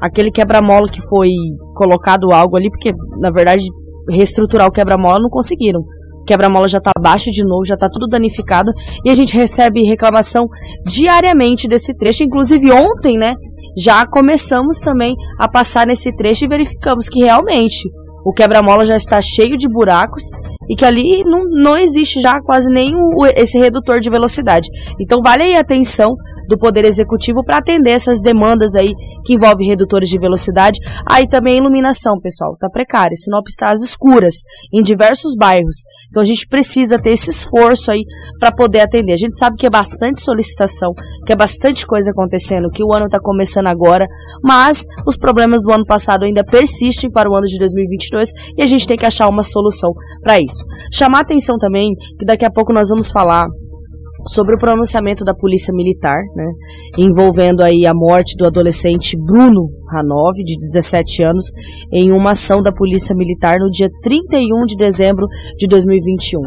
aquele 0.04 0.32
quebra-mola 0.32 0.86
que 0.92 1.02
foi 1.08 1.30
colocado 1.74 2.34
algo 2.34 2.58
ali, 2.58 2.70
porque 2.70 2.92
na 3.22 3.32
verdade 3.32 3.64
reestruturar 4.10 4.68
o 4.68 4.72
quebra-mola 4.72 5.20
não 5.22 5.30
conseguiram. 5.30 5.80
O 5.80 6.26
quebra-mola 6.26 6.68
já 6.68 6.80
está 6.80 6.92
abaixo 6.98 7.32
de 7.32 7.42
novo, 7.44 7.66
já 7.66 7.76
está 7.76 7.88
tudo 7.90 8.08
danificado 8.08 8.70
e 9.06 9.10
a 9.10 9.16
gente 9.16 9.36
recebe 9.36 9.82
reclamação 9.84 10.46
diariamente 10.86 11.70
desse 11.70 11.96
trecho. 11.96 12.24
Inclusive 12.24 12.70
ontem, 12.72 13.18
né, 13.18 13.34
já 13.78 14.06
começamos 14.06 14.80
também 14.80 15.16
a 15.40 15.50
passar 15.50 15.88
nesse 15.88 16.14
trecho 16.16 16.44
e 16.44 16.50
verificamos 16.50 17.08
que 17.08 17.24
realmente 17.24 17.90
o 18.26 18.34
quebra-mola 18.34 18.84
já 18.84 18.98
está 18.98 19.22
cheio 19.22 19.56
de 19.56 19.70
buracos 19.70 20.24
e 20.70 20.76
que 20.76 20.86
ali 20.86 21.24
não, 21.24 21.44
não 21.50 21.78
existe 21.78 22.22
já 22.22 22.42
quase 22.42 22.72
o, 22.96 23.26
esse 23.36 23.58
redutor 23.60 24.00
de 24.00 24.10
velocidade. 24.10 24.70
Então 25.00 25.20
vale 25.22 25.44
aí 25.44 25.56
a 25.56 25.62
atenção 25.62 26.16
do 26.48 26.58
Poder 26.58 26.86
Executivo 26.86 27.44
para 27.44 27.58
atender 27.58 27.92
essas 27.92 28.22
demandas 28.22 28.76
aí 28.76 28.94
que 29.26 29.34
envolvem 29.34 29.68
redutores 29.68 30.10
de 30.10 30.20
velocidade. 30.20 30.80
Aí 31.10 31.28
também 31.28 31.56
a 31.56 31.58
iluminação, 31.58 32.20
pessoal, 32.20 32.56
tá 32.60 32.70
precária. 32.70 33.16
Sinop 33.16 33.48
está 33.48 33.72
às 33.72 33.84
escuras 33.84 34.36
em 34.74 34.82
diversos 34.82 35.36
bairros. 35.36 35.84
Então 36.10 36.22
a 36.22 36.26
gente 36.26 36.48
precisa 36.48 37.00
ter 37.00 37.10
esse 37.10 37.32
esforço 37.32 37.92
aí 37.92 38.04
para 38.40 38.52
poder 38.52 38.82
atender. 38.82 39.14
A 39.14 39.18
gente 39.18 39.36
sabe 39.36 39.58
que 39.58 39.66
é 39.66 39.70
bastante 39.70 40.22
solicitação, 40.22 40.94
que 41.26 41.34
é 41.34 41.36
bastante 41.36 41.88
coisa 41.88 42.12
acontecendo, 42.12 42.70
que 42.70 42.84
o 42.84 42.94
ano 42.94 43.08
está 43.08 43.20
começando 43.20 43.66
agora, 43.66 44.06
mas 44.44 44.86
os 45.08 45.18
problemas 45.18 45.64
do 45.64 45.72
ano 45.72 45.86
passado 45.86 46.24
ainda 46.24 46.44
persistem 46.44 47.10
para 47.10 47.28
o 47.28 47.36
ano 47.36 47.48
de 47.48 47.58
2022 47.58 48.30
e 48.56 48.62
a 48.62 48.68
gente 48.68 48.88
tem 48.88 48.96
que 48.96 49.08
achar 49.08 49.28
uma 49.28 49.42
solução 49.42 49.92
para 50.22 50.40
isso. 50.40 50.64
Chamar 50.92 51.22
atenção 51.22 51.58
também 51.58 51.96
que 52.20 52.26
daqui 52.26 52.46
a 52.46 52.52
pouco 52.52 52.72
nós 52.72 52.90
vamos 52.90 53.10
falar 53.10 53.48
sobre 54.28 54.56
o 54.56 54.60
pronunciamento 54.60 55.24
da 55.24 55.34
Polícia 55.34 55.74
Militar, 55.74 56.22
né, 56.36 56.46
envolvendo 56.98 57.62
aí 57.62 57.86
a 57.86 57.94
morte 57.94 58.36
do 58.38 58.46
adolescente 58.46 59.18
Bruno 59.18 59.70
Ranov, 59.92 60.34
de 60.44 60.56
17 60.58 61.24
anos, 61.24 61.46
em 61.92 62.12
uma 62.12 62.32
ação 62.32 62.62
da 62.62 62.72
Polícia 62.72 63.16
Militar 63.16 63.60
no 63.60 63.70
dia 63.70 63.90
31 64.02 64.66
de 64.66 64.76
dezembro 64.76 65.28
de 65.58 65.68
2021. 65.68 66.42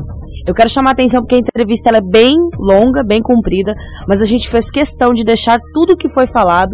Eu 0.47 0.55
quero 0.55 0.69
chamar 0.69 0.91
a 0.91 0.93
atenção 0.93 1.23
porque 1.23 1.35
a 1.35 1.39
entrevista 1.39 1.91
é 1.91 2.01
bem 2.01 2.33
longa, 2.57 3.03
bem 3.03 3.21
comprida, 3.21 3.75
mas 4.07 4.23
a 4.23 4.27
gente 4.27 4.49
fez 4.49 4.71
questão 4.71 5.13
de 5.13 5.25
deixar 5.25 5.59
tudo 5.75 5.95
o 5.95 5.97
que 5.97 6.09
foi 6.09 6.29
falado 6.29 6.71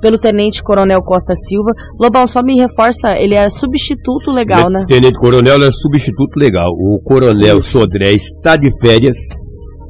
pelo 0.00 0.16
Tenente 0.16 0.62
Coronel 0.62 1.02
Costa 1.02 1.34
Silva. 1.34 1.72
Lobão, 1.98 2.24
só 2.24 2.40
me 2.40 2.56
reforça, 2.56 3.14
ele 3.18 3.34
é 3.34 3.50
substituto 3.50 4.30
legal, 4.30 4.70
né? 4.70 4.84
Tenente 4.88 5.18
Coronel 5.18 5.56
é 5.56 5.72
substituto 5.72 6.36
legal. 6.36 6.70
O 6.70 7.00
Coronel 7.02 7.58
Isso. 7.58 7.80
Sodré 7.80 8.12
está 8.12 8.56
de 8.56 8.70
férias 8.80 9.18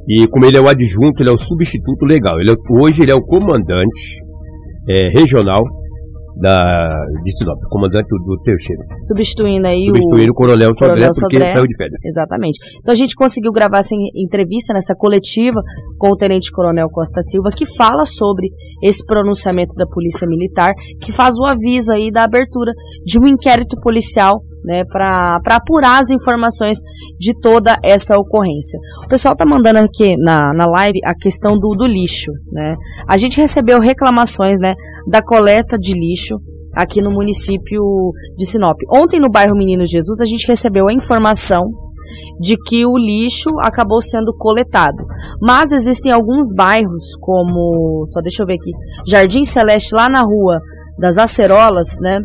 e 0.09 0.27
como 0.29 0.47
ele 0.47 0.57
é 0.57 0.61
o 0.61 0.69
adjunto, 0.69 1.23
ele 1.23 1.31
é 1.31 1.33
o 1.33 1.39
substituto 1.39 2.05
legal. 2.05 2.39
Ele 2.41 2.53
é, 2.53 2.55
hoje 2.83 3.03
ele 3.03 3.11
é 3.11 3.15
o 3.15 3.23
comandante 3.23 4.21
é, 4.89 5.09
regional 5.09 5.63
da, 6.37 7.01
de 7.25 7.33
Sinop, 7.37 7.59
comandante 7.71 8.09
do, 8.09 8.19
do 8.19 8.43
terceiro. 8.43 8.83
Substituindo 9.01 9.67
aí 9.67 9.87
Substituindo 9.87 10.29
o, 10.29 10.33
o 10.33 10.35
Coronel 10.35 10.71
Sodré, 10.75 10.89
Coronel 10.89 11.11
porque 11.11 11.37
Sodré, 11.37 11.47
ele 11.47 11.49
saiu 11.49 11.67
de 11.67 11.77
férias. 11.77 12.05
Exatamente. 12.05 12.59
Então 12.79 12.93
a 12.93 12.97
gente 12.97 13.15
conseguiu 13.15 13.53
gravar 13.53 13.79
essa 13.79 13.95
entrevista 14.15 14.75
nessa 14.75 14.95
coletiva 14.95 15.61
com 15.99 16.11
o 16.11 16.17
Tenente 16.17 16.51
Coronel 16.53 16.89
Costa 16.91 17.23
Silva, 17.23 17.49
que 17.57 17.65
fala 17.77 18.05
sobre 18.05 18.49
esse 18.83 19.05
pronunciamento 19.07 19.75
da 19.77 19.87
Polícia 19.87 20.29
Militar, 20.29 20.75
que 21.01 21.11
faz 21.11 21.37
o 21.39 21.45
aviso 21.45 21.93
aí 21.93 22.11
da 22.13 22.25
abertura 22.25 22.73
de 23.05 23.19
um 23.19 23.27
inquérito 23.27 23.81
policial 23.81 24.43
né, 24.67 24.85
para 24.85 25.39
apurar 25.51 26.01
as 26.01 26.11
informações 26.11 26.79
de 27.19 27.33
toda 27.41 27.79
essa 27.83 28.19
ocorrência. 28.19 28.79
O 29.05 29.09
pessoal 29.09 29.33
está 29.33 29.47
mandando 29.47 29.79
aqui 29.79 30.17
na, 30.19 30.53
na 30.53 30.67
live 30.67 30.99
a 31.05 31.15
questão 31.15 31.57
do, 31.57 31.71
do 31.77 31.87
lixo. 31.87 32.33
Né? 32.53 32.75
A 33.09 33.17
gente 33.17 33.41
recebeu 33.41 33.79
reclamações 33.81 34.59
né, 34.61 34.75
da 35.09 35.23
coleta 35.23 35.79
de 35.79 35.95
lixo 35.95 36.35
aqui 36.75 37.01
no 37.01 37.11
município 37.11 37.81
de 38.37 38.45
Sinop. 38.45 38.77
Ontem, 38.93 39.21
no 39.21 39.31
bairro 39.31 39.57
Menino 39.57 39.85
Jesus, 39.87 40.21
a 40.21 40.27
gente 40.27 40.47
recebeu 40.47 40.89
a 40.89 40.93
informação 40.93 41.63
de 42.41 42.57
que 42.57 42.85
o 42.85 42.99
lixo 42.99 43.49
acabou 43.61 44.03
sendo 44.03 44.31
coletado. 44.39 45.05
Mas 45.41 45.73
existem 45.73 46.13
alguns 46.13 46.53
bairros, 46.55 47.15
como, 47.21 48.05
só 48.07 48.21
deixa 48.21 48.43
eu 48.43 48.47
ver 48.47 48.55
aqui, 48.55 48.73
Jardim 49.07 49.45
Celeste, 49.45 49.95
lá 49.95 50.09
na 50.09 50.23
rua 50.23 50.61
das 50.99 51.19
Acerolas, 51.19 51.99
né? 52.01 52.19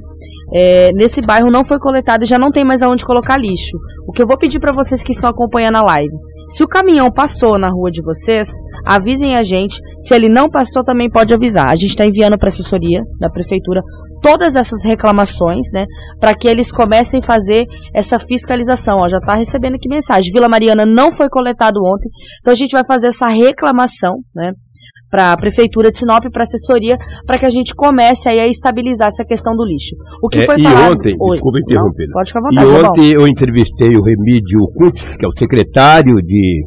É, 0.53 0.91
nesse 0.93 1.21
bairro 1.21 1.49
não 1.49 1.65
foi 1.65 1.79
coletado 1.79 2.23
e 2.23 2.27
já 2.27 2.37
não 2.37 2.51
tem 2.51 2.65
mais 2.65 2.81
aonde 2.81 3.05
colocar 3.05 3.37
lixo. 3.37 3.77
O 4.07 4.11
que 4.11 4.21
eu 4.21 4.27
vou 4.27 4.37
pedir 4.37 4.59
para 4.59 4.73
vocês 4.73 5.01
que 5.01 5.11
estão 5.11 5.29
acompanhando 5.29 5.77
a 5.77 5.83
live, 5.83 6.13
se 6.47 6.63
o 6.63 6.67
caminhão 6.67 7.09
passou 7.09 7.57
na 7.57 7.69
rua 7.69 7.89
de 7.89 8.03
vocês, 8.03 8.49
avisem 8.85 9.35
a 9.37 9.43
gente. 9.43 9.79
Se 9.99 10.13
ele 10.13 10.27
não 10.27 10.49
passou, 10.49 10.83
também 10.83 11.09
pode 11.09 11.33
avisar. 11.33 11.69
A 11.69 11.75
gente 11.75 11.91
está 11.91 12.05
enviando 12.05 12.37
para 12.37 12.47
a 12.47 12.49
assessoria 12.49 13.01
da 13.19 13.29
prefeitura 13.29 13.81
todas 14.21 14.55
essas 14.55 14.83
reclamações, 14.83 15.67
né, 15.73 15.85
para 16.19 16.35
que 16.35 16.47
eles 16.47 16.71
comecem 16.71 17.19
a 17.21 17.25
fazer 17.25 17.65
essa 17.93 18.19
fiscalização. 18.19 18.97
Ó, 18.99 19.07
já 19.07 19.17
está 19.17 19.35
recebendo 19.35 19.75
aqui 19.75 19.89
mensagem. 19.89 20.31
Vila 20.31 20.47
Mariana 20.47 20.85
não 20.85 21.11
foi 21.11 21.29
coletado 21.29 21.77
ontem, 21.77 22.09
então 22.39 22.51
a 22.51 22.55
gente 22.55 22.73
vai 22.73 22.85
fazer 22.85 23.07
essa 23.07 23.27
reclamação, 23.27 24.17
né, 24.35 24.51
para 25.11 25.33
a 25.33 25.35
Prefeitura 25.35 25.91
de 25.91 25.99
Sinop, 25.99 26.23
para 26.31 26.41
a 26.41 26.47
assessoria, 26.47 26.95
para 27.27 27.37
que 27.37 27.45
a 27.45 27.49
gente 27.49 27.75
comece 27.75 28.29
aí 28.29 28.39
a 28.39 28.47
estabilizar 28.47 29.07
essa 29.07 29.25
questão 29.25 29.53
do 29.53 29.65
lixo. 29.65 29.95
O 30.23 30.29
que 30.29 30.39
é, 30.39 30.45
foi 30.45 30.55
e 30.57 30.63
falado... 30.63 30.93
ontem, 30.93 31.15
Oi. 31.19 31.31
desculpa 31.31 31.59
interromper. 31.59 32.07
Pode 32.13 32.29
ficar 32.29 32.39
à 32.39 32.43
vontade, 32.43 32.71
E 32.71 33.11
ontem 33.11 33.21
eu 33.21 33.27
entrevistei 33.27 33.89
o 33.89 34.01
Remídio 34.01 34.59
Kuntz, 34.77 35.17
que 35.17 35.25
é 35.25 35.27
o 35.27 35.35
secretário 35.35 36.15
de, 36.23 36.63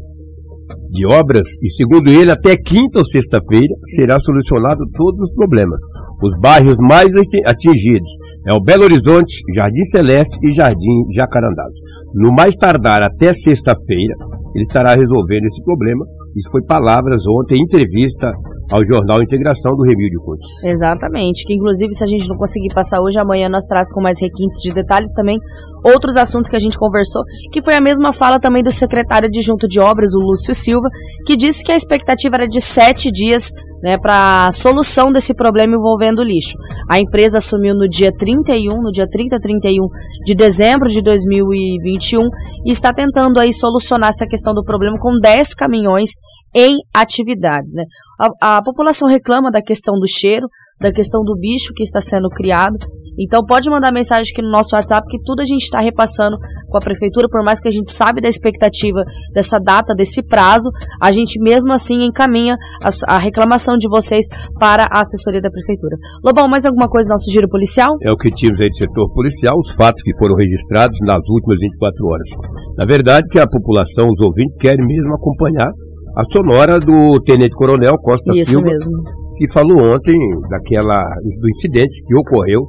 de 0.90 1.06
obras, 1.06 1.48
e 1.62 1.70
segundo 1.72 2.10
ele, 2.10 2.30
até 2.30 2.54
quinta 2.56 2.98
ou 2.98 3.04
sexta-feira 3.04 3.74
será 3.96 4.20
solucionado 4.20 4.84
todos 4.92 5.20
os 5.22 5.34
problemas. 5.34 5.80
Os 6.22 6.38
bairros 6.38 6.76
mais 6.78 7.08
atingidos 7.46 8.10
é 8.46 8.52
o 8.52 8.62
Belo 8.62 8.84
Horizonte, 8.84 9.40
Jardim 9.54 9.84
Celeste 9.84 10.38
e 10.42 10.52
Jardim 10.52 11.12
Jacarandás. 11.14 11.72
No 12.14 12.30
mais 12.32 12.54
tardar 12.54 13.02
até 13.02 13.32
sexta-feira, 13.32 14.14
ele 14.54 14.62
estará 14.62 14.94
resolvendo 14.94 15.44
esse 15.46 15.62
problema 15.64 16.04
isso 16.34 16.50
foi 16.50 16.62
palavras 16.66 17.22
ontem, 17.28 17.62
entrevista 17.62 18.28
ao 18.72 18.84
jornal 18.84 19.22
Integração 19.22 19.76
do 19.76 19.84
Remídio 19.84 20.18
Couto. 20.20 20.44
Exatamente, 20.66 21.44
que 21.46 21.54
inclusive 21.54 21.94
se 21.94 22.02
a 22.02 22.08
gente 22.08 22.28
não 22.28 22.36
conseguir 22.36 22.74
passar 22.74 23.00
hoje, 23.00 23.20
amanhã 23.20 23.48
nós 23.48 23.64
traz 23.66 23.88
com 23.92 24.02
mais 24.02 24.20
requintes 24.20 24.58
de 24.60 24.74
detalhes 24.74 25.12
também 25.14 25.38
outros 25.84 26.16
assuntos 26.16 26.48
que 26.48 26.56
a 26.56 26.58
gente 26.58 26.76
conversou, 26.76 27.22
que 27.52 27.62
foi 27.62 27.76
a 27.76 27.80
mesma 27.80 28.12
fala 28.12 28.40
também 28.40 28.64
do 28.64 28.72
secretário 28.72 29.28
adjunto 29.28 29.68
de 29.68 29.78
obras, 29.78 30.10
o 30.12 30.18
Lúcio 30.18 30.52
Silva, 30.54 30.88
que 31.24 31.36
disse 31.36 31.62
que 31.62 31.70
a 31.70 31.76
expectativa 31.76 32.34
era 32.34 32.48
de 32.48 32.60
sete 32.60 33.12
dias 33.12 33.52
né, 33.84 33.98
para 33.98 34.50
solução 34.50 35.12
desse 35.12 35.34
problema 35.34 35.74
envolvendo 35.74 36.22
lixo. 36.22 36.56
A 36.88 36.98
empresa 36.98 37.36
assumiu 37.36 37.74
no 37.74 37.86
dia 37.86 38.10
31, 38.10 38.80
no 38.80 38.90
dia 38.90 39.06
30 39.06 39.38
31 39.38 39.86
de 40.24 40.34
dezembro 40.34 40.88
de 40.88 41.02
2021 41.02 42.22
e 42.64 42.70
está 42.70 42.94
tentando 42.94 43.38
aí 43.38 43.52
solucionar 43.52 44.08
essa 44.08 44.26
questão 44.26 44.54
do 44.54 44.64
problema 44.64 44.98
com 44.98 45.18
10 45.20 45.54
caminhões 45.54 46.12
em 46.54 46.78
atividades, 46.94 47.74
né? 47.74 47.84
A, 48.18 48.56
a 48.56 48.62
população 48.62 49.06
reclama 49.06 49.50
da 49.50 49.60
questão 49.60 49.98
do 49.98 50.08
cheiro, 50.08 50.46
da 50.80 50.90
questão 50.90 51.22
do 51.22 51.36
bicho 51.38 51.74
que 51.74 51.82
está 51.82 52.00
sendo 52.00 52.30
criado. 52.30 52.78
Então 53.18 53.44
pode 53.44 53.70
mandar 53.70 53.92
mensagem 53.92 54.30
aqui 54.32 54.42
no 54.42 54.50
nosso 54.50 54.74
WhatsApp 54.74 55.06
que 55.08 55.18
tudo 55.24 55.40
a 55.40 55.44
gente 55.44 55.62
está 55.62 55.80
repassando 55.80 56.36
com 56.68 56.78
a 56.78 56.80
prefeitura, 56.80 57.28
por 57.30 57.44
mais 57.44 57.60
que 57.60 57.68
a 57.68 57.70
gente 57.70 57.92
sabe 57.92 58.20
da 58.20 58.28
expectativa 58.28 59.02
dessa 59.32 59.58
data, 59.58 59.94
desse 59.94 60.22
prazo, 60.22 60.70
a 61.00 61.12
gente 61.12 61.40
mesmo 61.40 61.72
assim 61.72 62.02
encaminha 62.04 62.56
a, 62.82 63.14
a 63.14 63.18
reclamação 63.18 63.76
de 63.76 63.88
vocês 63.88 64.26
para 64.58 64.88
a 64.90 65.00
assessoria 65.00 65.40
da 65.40 65.50
prefeitura. 65.50 65.96
Lobão, 66.24 66.48
mais 66.48 66.66
alguma 66.66 66.88
coisa 66.88 67.08
no 67.08 67.12
nosso 67.12 67.30
giro 67.30 67.48
policial? 67.48 67.90
É 68.02 68.10
o 68.10 68.16
que 68.16 68.30
tínhamos 68.30 68.60
aí 68.60 68.68
do 68.68 68.76
setor 68.76 69.12
policial, 69.12 69.56
os 69.56 69.70
fatos 69.72 70.02
que 70.02 70.16
foram 70.18 70.34
registrados 70.34 70.98
nas 71.06 71.22
últimas 71.28 71.58
24 71.60 72.06
horas. 72.06 72.28
Na 72.76 72.84
verdade, 72.84 73.28
que 73.30 73.38
a 73.38 73.46
população, 73.46 74.08
os 74.08 74.20
ouvintes 74.20 74.56
querem 74.58 74.84
mesmo 74.84 75.14
acompanhar 75.14 75.70
a 76.16 76.24
sonora 76.30 76.78
do 76.78 77.20
Tenente 77.24 77.54
Coronel 77.54 77.94
Costa 77.98 78.32
Isso 78.34 78.52
Silva, 78.52 78.66
mesmo. 78.66 79.02
que 79.36 79.52
falou 79.52 79.78
ontem 79.94 80.16
daquela, 80.48 81.02
do 81.40 81.48
incidente 81.48 82.02
que 82.06 82.14
ocorreu 82.16 82.62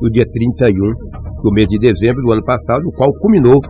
no 0.00 0.10
dia 0.10 0.24
31 0.30 0.72
do 1.42 1.52
mês 1.52 1.68
de 1.68 1.78
dezembro 1.78 2.22
do 2.22 2.32
ano 2.32 2.44
passado, 2.44 2.86
o 2.86 2.92
qual 2.92 3.12
culminou 3.14 3.60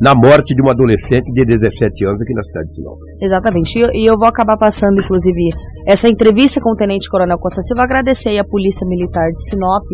na 0.00 0.14
morte 0.14 0.54
de 0.54 0.60
uma 0.60 0.72
adolescente 0.72 1.32
de 1.32 1.44
17 1.44 2.06
anos 2.06 2.20
aqui 2.20 2.34
na 2.34 2.42
cidade 2.42 2.66
de 2.68 2.74
Sinop. 2.74 2.98
Exatamente. 3.20 3.78
E 3.78 3.82
eu, 3.82 3.88
e 3.94 4.06
eu 4.06 4.18
vou 4.18 4.28
acabar 4.28 4.56
passando, 4.58 5.00
inclusive, 5.00 5.50
essa 5.86 6.08
entrevista 6.08 6.60
com 6.60 6.72
o 6.72 6.76
Tenente 6.76 7.08
Coronel 7.08 7.38
Costa 7.38 7.62
Silva. 7.62 7.84
Agradecer 7.84 8.30
aí 8.30 8.38
a 8.38 8.44
Polícia 8.44 8.86
Militar 8.86 9.30
de 9.30 9.48
Sinop 9.48 9.84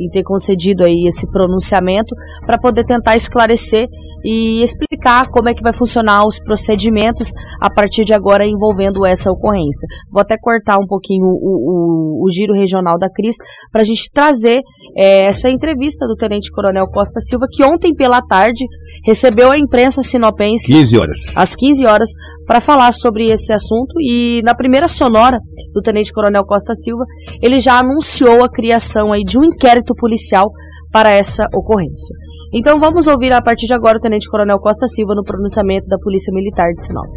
em 0.00 0.08
ter 0.10 0.22
concedido 0.24 0.82
aí 0.82 1.06
esse 1.06 1.30
pronunciamento 1.30 2.14
para 2.44 2.58
poder 2.58 2.84
tentar 2.84 3.14
esclarecer 3.14 3.88
e 4.24 4.62
explicar 4.62 5.28
como 5.28 5.48
é 5.48 5.54
que 5.54 5.62
vai 5.62 5.72
funcionar 5.72 6.26
os 6.26 6.38
procedimentos 6.38 7.32
a 7.60 7.70
partir 7.70 8.04
de 8.04 8.14
agora 8.14 8.46
envolvendo 8.46 9.04
essa 9.04 9.30
ocorrência. 9.30 9.86
Vou 10.10 10.20
até 10.20 10.36
cortar 10.40 10.78
um 10.78 10.86
pouquinho 10.86 11.24
o, 11.26 12.22
o, 12.22 12.24
o 12.24 12.30
giro 12.30 12.52
regional 12.54 12.98
da 12.98 13.08
Cris 13.10 13.36
para 13.70 13.82
a 13.82 13.84
gente 13.84 14.10
trazer 14.12 14.60
é, 14.96 15.26
essa 15.26 15.50
entrevista 15.50 16.06
do 16.06 16.14
Tenente 16.14 16.50
Coronel 16.50 16.86
Costa 16.86 17.20
Silva, 17.20 17.46
que 17.50 17.64
ontem 17.64 17.94
pela 17.94 18.20
tarde 18.22 18.64
recebeu 19.04 19.50
a 19.50 19.58
imprensa 19.58 20.02
sinopense 20.02 20.72
15 20.72 20.98
horas. 20.98 21.18
às 21.36 21.56
15 21.56 21.86
horas 21.86 22.08
para 22.46 22.60
falar 22.60 22.92
sobre 22.92 23.30
esse 23.32 23.52
assunto 23.52 24.00
e 24.00 24.40
na 24.44 24.54
primeira 24.54 24.86
sonora 24.86 25.38
do 25.72 25.80
Tenente 25.80 26.12
Coronel 26.12 26.44
Costa 26.44 26.72
Silva, 26.74 27.04
ele 27.42 27.58
já 27.58 27.80
anunciou 27.80 28.44
a 28.44 28.50
criação 28.50 29.12
aí 29.12 29.22
de 29.22 29.38
um 29.38 29.44
inquérito 29.44 29.94
policial 29.94 30.50
para 30.92 31.10
essa 31.10 31.46
ocorrência. 31.54 32.14
Então 32.54 32.78
vamos 32.78 33.06
ouvir 33.06 33.32
a 33.32 33.40
partir 33.40 33.66
de 33.66 33.72
agora 33.72 33.96
o 33.96 34.00
Tenente 34.00 34.28
Coronel 34.28 34.58
Costa 34.58 34.86
Silva 34.86 35.14
no 35.14 35.24
pronunciamento 35.24 35.86
da 35.88 35.96
Polícia 35.96 36.30
Militar 36.34 36.70
de 36.74 36.84
Sinop. 36.84 37.08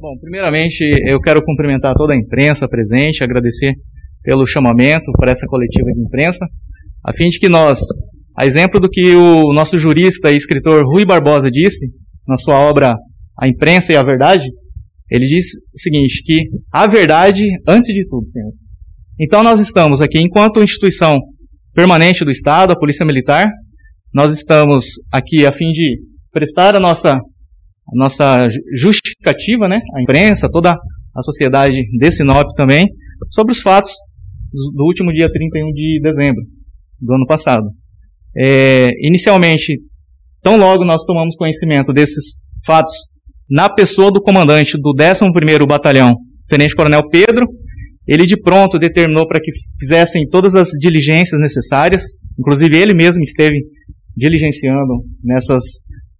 Bom, 0.00 0.18
primeiramente 0.20 0.82
eu 1.06 1.20
quero 1.20 1.40
cumprimentar 1.44 1.94
toda 1.94 2.12
a 2.12 2.16
imprensa 2.16 2.66
presente, 2.66 3.22
agradecer 3.22 3.72
pelo 4.24 4.44
chamamento 4.44 5.12
para 5.16 5.30
essa 5.30 5.46
coletiva 5.46 5.86
de 5.92 6.00
imprensa, 6.00 6.44
a 7.04 7.12
fim 7.12 7.28
de 7.28 7.38
que 7.38 7.48
nós, 7.48 7.78
a 8.36 8.44
exemplo 8.44 8.80
do 8.80 8.88
que 8.90 9.14
o 9.14 9.54
nosso 9.54 9.78
jurista 9.78 10.32
e 10.32 10.36
escritor 10.36 10.84
Rui 10.84 11.04
Barbosa 11.04 11.48
disse 11.48 11.86
na 12.26 12.36
sua 12.36 12.58
obra 12.58 12.96
A 13.40 13.46
Imprensa 13.46 13.92
e 13.92 13.96
a 13.96 14.02
Verdade, 14.02 14.44
ele 15.08 15.26
diz 15.26 15.44
o 15.72 15.78
seguinte, 15.78 16.20
que 16.24 16.48
a 16.72 16.88
verdade 16.88 17.44
antes 17.68 17.94
de 17.94 18.04
tudo, 18.08 18.26
senhores. 18.26 18.60
Então 19.20 19.44
nós 19.44 19.60
estamos 19.60 20.02
aqui 20.02 20.18
enquanto 20.18 20.60
instituição 20.60 21.20
permanente 21.72 22.24
do 22.24 22.30
Estado, 22.30 22.72
a 22.72 22.76
Polícia 22.76 23.06
Militar, 23.06 23.46
nós 24.14 24.32
estamos 24.32 24.86
aqui 25.10 25.44
a 25.44 25.52
fim 25.52 25.70
de 25.72 25.98
prestar 26.32 26.76
a 26.76 26.80
nossa, 26.80 27.14
a 27.14 27.96
nossa 27.96 28.48
justificativa, 28.78 29.66
né, 29.68 29.80
à 29.96 30.02
imprensa, 30.02 30.48
toda 30.48 30.70
a 30.70 31.22
sociedade 31.22 31.76
de 31.98 32.10
Sinop 32.12 32.46
também, 32.56 32.86
sobre 33.30 33.52
os 33.52 33.60
fatos 33.60 33.90
do 34.52 34.84
último 34.84 35.12
dia 35.12 35.28
31 35.30 35.72
de 35.72 36.00
dezembro 36.00 36.42
do 37.00 37.14
ano 37.14 37.26
passado. 37.26 37.66
É, 38.36 38.90
inicialmente, 39.06 39.80
tão 40.40 40.56
logo 40.56 40.84
nós 40.84 41.02
tomamos 41.04 41.34
conhecimento 41.36 41.92
desses 41.92 42.36
fatos 42.64 42.94
na 43.50 43.68
pessoa 43.68 44.12
do 44.12 44.22
comandante 44.22 44.78
do 44.80 44.94
11º 44.94 45.66
Batalhão, 45.66 46.14
Tenente 46.48 46.74
Coronel 46.74 47.08
Pedro, 47.08 47.46
ele 48.06 48.26
de 48.26 48.40
pronto 48.40 48.78
determinou 48.78 49.26
para 49.26 49.40
que 49.40 49.50
fizessem 49.78 50.28
todas 50.28 50.54
as 50.54 50.68
diligências 50.78 51.40
necessárias, 51.40 52.04
inclusive 52.38 52.76
ele 52.76 52.94
mesmo 52.94 53.22
esteve 53.22 53.56
diligenciando 54.16 54.92
nessas, 55.22 55.62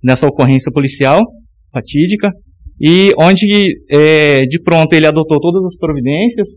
nessa 0.03 0.27
ocorrência 0.27 0.73
policial 0.73 1.21
fatídica, 1.73 2.31
e 2.81 3.13
onde 3.19 3.47
é, 3.91 4.41
de 4.41 4.61
pronto 4.63 4.93
ele 4.93 5.07
adotou 5.07 5.39
todas 5.41 5.65
as 5.65 5.77
providências, 5.77 6.49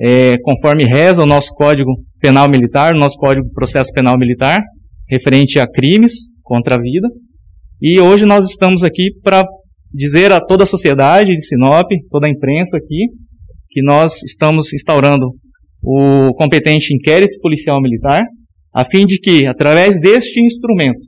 é, 0.00 0.36
conforme 0.42 0.84
reza 0.84 1.22
o 1.22 1.26
nosso 1.26 1.50
Código 1.54 1.90
Penal 2.20 2.48
Militar, 2.50 2.94
o 2.94 2.98
nosso 2.98 3.16
Código 3.16 3.46
de 3.46 3.52
Processo 3.52 3.92
Penal 3.92 4.18
Militar, 4.18 4.60
referente 5.08 5.58
a 5.58 5.66
crimes 5.66 6.12
contra 6.42 6.76
a 6.76 6.80
vida. 6.80 7.08
E 7.80 8.00
hoje 8.00 8.24
nós 8.24 8.46
estamos 8.48 8.84
aqui 8.84 9.10
para 9.22 9.44
dizer 9.92 10.32
a 10.32 10.40
toda 10.40 10.62
a 10.62 10.66
sociedade 10.66 11.32
de 11.32 11.44
Sinop, 11.44 11.86
toda 12.10 12.26
a 12.26 12.30
imprensa 12.30 12.76
aqui, 12.76 13.08
que 13.68 13.82
nós 13.82 14.22
estamos 14.22 14.72
instaurando 14.72 15.26
o 15.82 16.32
competente 16.34 16.94
inquérito 16.94 17.38
policial 17.40 17.80
militar, 17.80 18.22
a 18.74 18.84
fim 18.84 19.04
de 19.04 19.18
que, 19.18 19.46
através 19.46 19.98
deste 20.00 20.40
instrumento, 20.40 21.00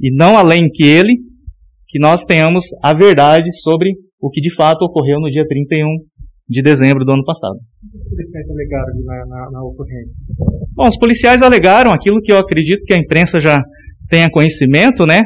e 0.00 0.14
não 0.14 0.36
além 0.36 0.68
que 0.72 0.84
ele, 0.84 1.14
que 1.86 1.98
nós 1.98 2.24
tenhamos 2.24 2.64
a 2.82 2.94
verdade 2.94 3.48
sobre 3.62 3.90
o 4.20 4.30
que 4.30 4.40
de 4.40 4.54
fato 4.54 4.82
ocorreu 4.82 5.20
no 5.20 5.30
dia 5.30 5.44
31 5.46 5.86
de 6.48 6.62
dezembro 6.62 7.04
do 7.04 7.12
ano 7.12 7.24
passado. 7.24 7.56
Os 7.94 8.08
policiais 8.08 8.46
alegaram 8.50 9.04
na, 9.04 9.26
na, 9.26 9.50
na 9.52 9.62
ocorrência? 9.62 10.24
Bom, 10.74 10.86
os 10.86 10.98
policiais 10.98 11.42
alegaram 11.42 11.92
aquilo 11.92 12.20
que 12.20 12.32
eu 12.32 12.38
acredito 12.38 12.84
que 12.84 12.92
a 12.92 12.98
imprensa 12.98 13.40
já 13.40 13.62
tenha 14.08 14.30
conhecimento, 14.30 15.06
né? 15.06 15.22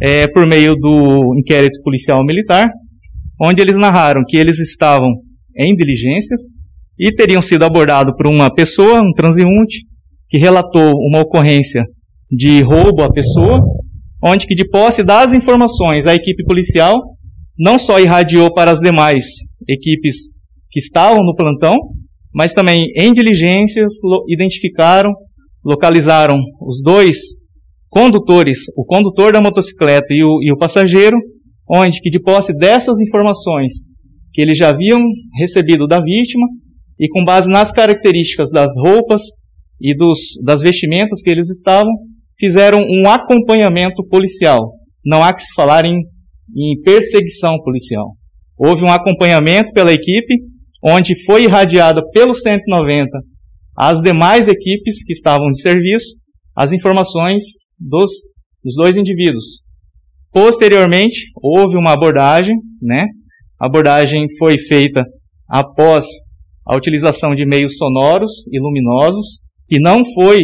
É, 0.00 0.28
por 0.28 0.46
meio 0.46 0.76
do 0.76 1.34
inquérito 1.36 1.82
policial 1.82 2.24
militar, 2.24 2.68
onde 3.40 3.60
eles 3.60 3.76
narraram 3.76 4.22
que 4.28 4.36
eles 4.36 4.60
estavam 4.60 5.08
em 5.56 5.74
diligências 5.74 6.40
e 6.96 7.12
teriam 7.12 7.42
sido 7.42 7.64
abordados 7.64 8.14
por 8.16 8.28
uma 8.28 8.52
pessoa, 8.52 9.00
um 9.00 9.12
transeunte, 9.12 9.84
que 10.28 10.38
relatou 10.38 10.92
uma 11.08 11.20
ocorrência 11.22 11.84
de 12.30 12.62
roubo 12.62 13.02
à 13.02 13.10
pessoa, 13.10 13.60
onde 14.22 14.46
que 14.46 14.54
de 14.54 14.68
posse 14.68 15.02
das 15.02 15.32
informações 15.32 16.06
a 16.06 16.14
equipe 16.14 16.44
policial 16.44 16.94
não 17.58 17.78
só 17.78 17.98
irradiou 17.98 18.52
para 18.52 18.70
as 18.70 18.78
demais 18.78 19.24
equipes 19.68 20.28
que 20.70 20.78
estavam 20.78 21.24
no 21.24 21.34
plantão, 21.34 21.76
mas 22.32 22.52
também 22.52 22.86
em 22.96 23.12
diligências 23.12 23.92
identificaram, 24.28 25.12
localizaram 25.64 26.38
os 26.60 26.80
dois 26.82 27.16
condutores, 27.88 28.58
o 28.76 28.84
condutor 28.84 29.32
da 29.32 29.40
motocicleta 29.40 30.06
e 30.10 30.22
o, 30.22 30.42
e 30.42 30.52
o 30.52 30.58
passageiro, 30.58 31.16
onde 31.68 32.00
que 32.00 32.10
de 32.10 32.20
posse 32.20 32.52
dessas 32.54 32.98
informações 33.00 33.72
que 34.32 34.42
eles 34.42 34.56
já 34.56 34.68
haviam 34.68 35.00
recebido 35.38 35.86
da 35.86 36.00
vítima 36.00 36.46
e 37.00 37.08
com 37.08 37.24
base 37.24 37.48
nas 37.48 37.72
características 37.72 38.50
das 38.52 38.70
roupas 38.78 39.22
e 39.80 39.96
dos, 39.96 40.18
das 40.44 40.62
vestimentas 40.62 41.20
que 41.22 41.30
eles 41.30 41.48
estavam, 41.50 41.90
fizeram 42.38 42.78
um 42.78 43.08
acompanhamento 43.08 44.06
policial. 44.08 44.72
Não 45.04 45.22
há 45.22 45.32
que 45.32 45.42
se 45.42 45.52
falar 45.54 45.84
em, 45.84 46.00
em 46.56 46.80
perseguição 46.82 47.58
policial. 47.62 48.14
Houve 48.56 48.84
um 48.84 48.90
acompanhamento 48.90 49.72
pela 49.72 49.92
equipe, 49.92 50.34
onde 50.82 51.14
foi 51.24 51.44
irradiada 51.44 52.00
pelo 52.12 52.34
190 52.34 53.08
às 53.76 54.00
demais 54.00 54.48
equipes 54.48 55.04
que 55.04 55.12
estavam 55.12 55.50
de 55.50 55.60
serviço 55.60 56.16
as 56.56 56.72
informações 56.72 57.44
dos, 57.78 58.10
dos 58.64 58.74
dois 58.76 58.96
indivíduos. 58.96 59.44
Posteriormente, 60.32 61.30
houve 61.40 61.76
uma 61.76 61.92
abordagem, 61.92 62.56
né? 62.82 63.06
A 63.60 63.66
abordagem 63.66 64.26
foi 64.38 64.58
feita 64.58 65.04
após 65.48 66.04
a 66.66 66.76
utilização 66.76 67.34
de 67.34 67.46
meios 67.46 67.76
sonoros 67.76 68.44
e 68.52 68.60
luminosos, 68.60 69.38
que 69.68 69.78
não 69.78 70.02
foi 70.14 70.40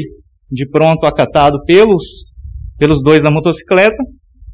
de 0.50 0.68
pronto 0.68 1.06
acatado 1.06 1.58
pelos, 1.64 2.04
pelos 2.78 3.02
dois 3.02 3.22
da 3.22 3.30
motocicleta, 3.30 3.96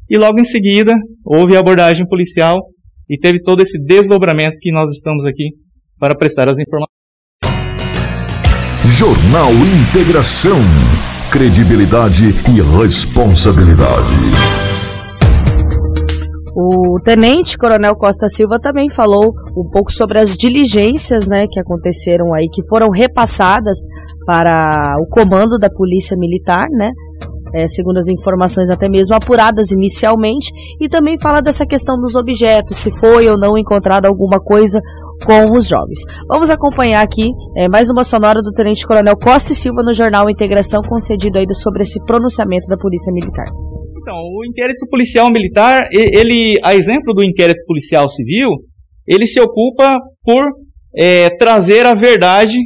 e 0.09 0.17
logo 0.17 0.39
em 0.39 0.43
seguida 0.43 0.93
houve 1.25 1.55
a 1.55 1.59
abordagem 1.59 2.07
policial 2.07 2.57
e 3.09 3.17
teve 3.17 3.41
todo 3.41 3.61
esse 3.61 3.77
desdobramento 3.83 4.57
que 4.59 4.71
nós 4.71 4.89
estamos 4.91 5.25
aqui 5.25 5.49
para 5.99 6.15
prestar 6.15 6.49
as 6.49 6.57
informações. 6.57 7.01
Jornal 8.97 9.51
Integração. 9.89 10.59
Credibilidade 11.31 12.25
e 12.49 12.81
responsabilidade. 12.81 14.11
O 16.53 16.99
tenente 17.01 17.57
coronel 17.57 17.95
Costa 17.95 18.27
Silva 18.27 18.59
também 18.59 18.89
falou 18.89 19.33
um 19.55 19.69
pouco 19.69 19.91
sobre 19.91 20.19
as 20.19 20.35
diligências, 20.35 21.25
né, 21.25 21.45
que 21.49 21.59
aconteceram 21.59 22.33
aí, 22.33 22.49
que 22.51 22.67
foram 22.67 22.89
repassadas 22.89 23.77
para 24.25 24.95
o 24.99 25.07
comando 25.07 25.57
da 25.57 25.67
Polícia 25.69 26.15
Militar, 26.17 26.67
né, 26.69 26.91
é, 27.53 27.67
segundo 27.67 27.97
as 27.97 28.07
informações 28.07 28.69
até 28.69 28.89
mesmo 28.89 29.15
apuradas 29.15 29.71
inicialmente, 29.71 30.51
e 30.79 30.87
também 30.87 31.19
fala 31.19 31.41
dessa 31.41 31.65
questão 31.65 31.99
dos 31.99 32.15
objetos, 32.15 32.77
se 32.77 32.91
foi 32.97 33.27
ou 33.27 33.37
não 33.37 33.57
encontrada 33.57 34.07
alguma 34.07 34.39
coisa 34.39 34.79
com 35.25 35.55
os 35.55 35.67
jovens. 35.67 35.99
Vamos 36.27 36.49
acompanhar 36.49 37.03
aqui 37.03 37.29
é, 37.55 37.67
mais 37.67 37.89
uma 37.89 38.03
sonora 38.03 38.41
do 38.41 38.51
Tenente 38.51 38.85
Coronel 38.85 39.15
Costa 39.17 39.51
e 39.51 39.55
Silva 39.55 39.83
no 39.83 39.93
jornal 39.93 40.29
Integração, 40.29 40.81
concedido 40.81 41.37
aí 41.37 41.45
sobre 41.53 41.81
esse 41.81 42.03
pronunciamento 42.05 42.67
da 42.67 42.77
Polícia 42.77 43.13
Militar. 43.13 43.45
Então, 44.01 44.15
o 44.15 44.43
inquérito 44.45 44.87
policial 44.89 45.29
militar, 45.31 45.83
ele, 45.91 46.57
a 46.63 46.73
exemplo 46.73 47.13
do 47.13 47.23
inquérito 47.23 47.63
policial 47.67 48.09
civil, 48.09 48.49
ele 49.07 49.27
se 49.27 49.39
ocupa 49.39 49.99
por 50.23 50.43
é, 50.97 51.29
trazer 51.37 51.85
a 51.85 51.93
verdade 51.93 52.57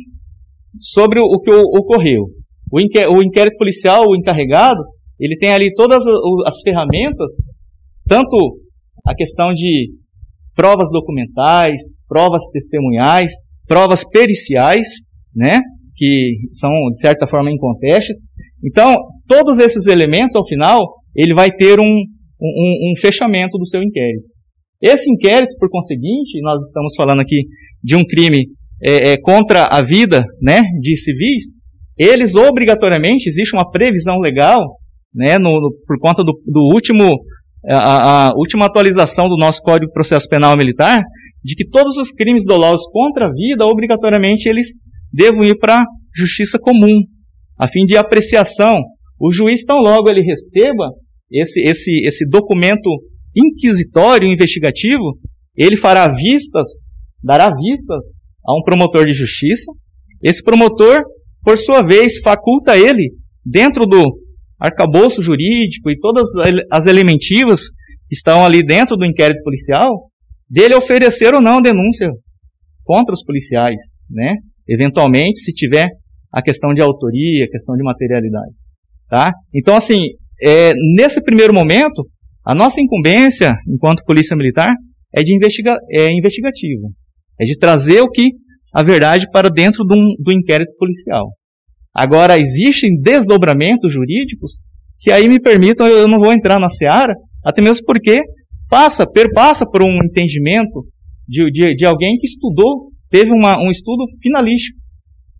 sobre 0.81 1.19
o 1.19 1.39
que 1.39 1.51
ocorreu. 1.51 2.25
O, 2.71 2.79
inquérito 2.79 3.57
policial, 3.57 4.03
o 4.07 4.15
encarregado, 4.15 4.81
ele 5.19 5.37
tem 5.37 5.51
ali 5.51 5.73
todas 5.73 6.03
as 6.45 6.61
ferramentas, 6.61 7.31
tanto 8.07 8.59
a 9.05 9.13
questão 9.15 9.53
de 9.53 9.91
provas 10.55 10.89
documentais, 10.91 11.81
provas 12.07 12.41
testemunhais, 12.51 13.31
provas 13.67 14.03
periciais, 14.09 14.87
né, 15.35 15.61
que 15.95 16.35
são 16.51 16.71
de 16.91 16.99
certa 16.99 17.27
forma 17.27 17.51
incontestes. 17.51 18.17
Então, 18.63 18.95
todos 19.27 19.59
esses 19.59 19.85
elementos, 19.87 20.35
ao 20.35 20.47
final, 20.47 20.95
ele 21.15 21.33
vai 21.33 21.51
ter 21.51 21.79
um, 21.79 21.83
um, 22.41 22.91
um 22.91 22.93
fechamento 22.99 23.57
do 23.57 23.67
seu 23.67 23.81
inquérito. 23.81 24.25
Esse 24.81 25.09
inquérito, 25.09 25.55
por 25.59 25.69
conseguinte, 25.69 26.41
nós 26.41 26.61
estamos 26.63 26.93
falando 26.95 27.21
aqui 27.21 27.43
de 27.83 27.95
um 27.95 28.03
crime 28.03 28.45
é, 28.85 29.13
é, 29.13 29.17
contra 29.17 29.63
a 29.65 29.83
vida 29.83 30.23
né, 30.39 30.61
de 30.79 30.95
civis, 30.95 31.55
eles 31.97 32.35
obrigatoriamente, 32.35 33.27
existe 33.27 33.55
uma 33.55 33.69
previsão 33.71 34.19
legal, 34.19 34.61
né, 35.13 35.39
no, 35.39 35.49
no, 35.49 35.71
por 35.87 35.97
conta 35.99 36.23
do, 36.23 36.33
do 36.45 36.71
último, 36.71 37.17
a, 37.67 38.27
a, 38.27 38.33
última 38.35 38.67
atualização 38.67 39.27
do 39.27 39.37
nosso 39.37 39.59
Código 39.61 39.87
de 39.87 39.93
Processo 39.93 40.27
Penal 40.29 40.55
Militar, 40.55 41.01
de 41.43 41.55
que 41.55 41.67
todos 41.67 41.97
os 41.97 42.11
crimes 42.11 42.43
dolosos 42.45 42.85
contra 42.91 43.25
a 43.25 43.31
vida, 43.31 43.65
obrigatoriamente, 43.65 44.47
eles 44.47 44.67
devam 45.11 45.43
ir 45.43 45.57
para 45.57 45.81
a 45.81 45.85
justiça 46.15 46.59
comum, 46.59 47.01
a 47.57 47.67
fim 47.67 47.85
de 47.85 47.97
apreciação. 47.97 48.81
O 49.19 49.31
juiz, 49.31 49.63
tão 49.63 49.77
logo 49.77 50.09
ele 50.09 50.21
receba 50.21 50.91
esse, 51.31 51.61
esse, 51.61 52.05
esse 52.05 52.29
documento 52.29 52.89
inquisitório, 53.35 54.31
investigativo, 54.31 55.17
ele 55.57 55.77
fará 55.77 56.07
vistas, 56.13 56.67
dará 57.23 57.49
vistas 57.49 58.14
a 58.47 58.57
um 58.57 58.63
promotor 58.63 59.05
de 59.05 59.13
justiça. 59.13 59.71
Esse 60.23 60.43
promotor, 60.43 61.01
por 61.43 61.57
sua 61.57 61.81
vez, 61.81 62.19
faculta 62.19 62.77
ele, 62.77 63.11
dentro 63.45 63.85
do 63.85 64.03
arcabouço 64.59 65.21
jurídico 65.21 65.89
e 65.89 65.99
todas 65.99 66.27
as 66.71 66.87
elementivas 66.87 67.69
que 68.07 68.15
estão 68.15 68.45
ali 68.45 68.63
dentro 68.63 68.95
do 68.95 69.05
inquérito 69.05 69.43
policial, 69.43 70.09
dele 70.49 70.75
oferecer 70.75 71.33
ou 71.33 71.41
não 71.41 71.61
denúncia 71.61 72.09
contra 72.83 73.13
os 73.13 73.23
policiais, 73.23 73.81
né? 74.09 74.35
Eventualmente, 74.67 75.39
se 75.39 75.51
tiver 75.51 75.87
a 76.31 76.41
questão 76.41 76.73
de 76.73 76.81
autoria, 76.81 77.45
a 77.45 77.49
questão 77.49 77.75
de 77.75 77.83
materialidade, 77.83 78.53
tá? 79.09 79.31
Então, 79.53 79.75
assim, 79.75 79.99
é, 80.41 80.73
nesse 80.95 81.21
primeiro 81.21 81.53
momento, 81.53 82.07
a 82.45 82.53
nossa 82.53 82.79
incumbência, 82.79 83.53
enquanto 83.67 84.03
polícia 84.05 84.35
militar, 84.35 84.71
é 85.15 85.23
de 85.23 85.33
investiga 85.33 85.75
é 85.91 86.11
investigativa. 86.11 86.87
É 87.39 87.45
de 87.45 87.57
trazer 87.57 88.01
o 88.01 88.09
que 88.09 88.31
a 88.73 88.83
verdade 88.83 89.29
para 89.31 89.49
dentro 89.49 89.83
do, 89.83 89.95
do 90.19 90.31
inquérito 90.31 90.73
policial. 90.77 91.29
Agora, 91.93 92.37
existem 92.37 92.99
desdobramentos 92.99 93.93
jurídicos 93.93 94.59
que 94.99 95.11
aí 95.11 95.29
me 95.29 95.39
permitam, 95.39 95.87
eu 95.87 96.07
não 96.07 96.19
vou 96.19 96.33
entrar 96.33 96.59
na 96.59 96.67
seara, 96.67 97.13
até 97.43 97.61
mesmo 97.61 97.85
porque 97.85 98.19
passa, 98.69 99.05
perpassa 99.09 99.65
por 99.65 99.81
um 99.81 99.99
entendimento 100.03 100.83
de, 101.27 101.49
de, 101.51 101.75
de 101.75 101.85
alguém 101.85 102.17
que 102.19 102.27
estudou, 102.27 102.89
teve 103.09 103.31
uma, 103.31 103.57
um 103.57 103.69
estudo 103.69 104.03
finalístico 104.21 104.77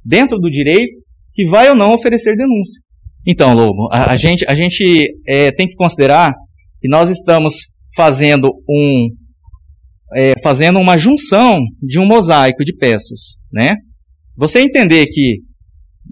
dentro 0.04 0.38
do 0.38 0.50
direito, 0.50 0.93
que 1.34 1.46
vai 1.50 1.68
ou 1.68 1.76
não 1.76 1.93
oferecer 1.93 2.36
denúncia. 2.36 2.80
Então, 3.28 3.54
Lobo, 3.54 3.89
a, 3.91 4.12
a 4.12 4.16
gente, 4.16 4.46
a 4.48 4.56
gente 4.56 5.04
é, 5.28 5.52
tem 5.52 5.68
que 5.68 5.76
considerar 5.76 6.32
que 6.80 6.88
nós 6.88 7.10
estamos 7.10 7.56
fazendo 7.96 8.50
um 8.70 9.10
é, 10.14 10.34
fazendo 10.43 10.80
uma 10.80 10.97
junção 10.97 11.60
de 11.82 11.99
um 11.99 12.08
mosaico 12.08 12.64
de 12.64 12.76
peças, 12.76 13.39
né? 13.51 13.76
Você 14.38 14.60
entender 14.60 15.06
que 15.08 15.39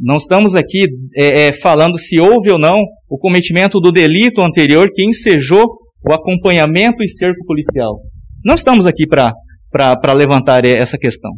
não 0.01 0.15
estamos 0.15 0.55
aqui 0.55 0.87
é, 1.15 1.47
é, 1.47 1.53
falando 1.61 1.97
se 1.97 2.19
houve 2.19 2.51
ou 2.51 2.59
não 2.59 2.77
o 3.09 3.17
cometimento 3.17 3.79
do 3.79 3.91
delito 3.91 4.41
anterior 4.41 4.89
que 4.93 5.05
ensejou 5.05 5.63
o 6.05 6.13
acompanhamento 6.13 7.03
e 7.03 7.07
cerco 7.07 7.45
policial. 7.45 7.99
Não 8.43 8.55
estamos 8.55 8.87
aqui 8.87 9.05
para 9.07 10.13
levantar 10.13 10.65
essa 10.65 10.97
questão. 10.97 11.31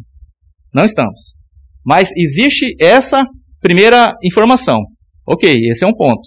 Não 0.72 0.84
estamos. 0.84 1.34
Mas 1.84 2.10
existe 2.16 2.74
essa 2.80 3.24
primeira 3.60 4.14
informação. 4.24 4.80
Ok, 5.26 5.54
esse 5.70 5.84
é 5.84 5.88
um 5.88 5.94
ponto. 5.94 6.22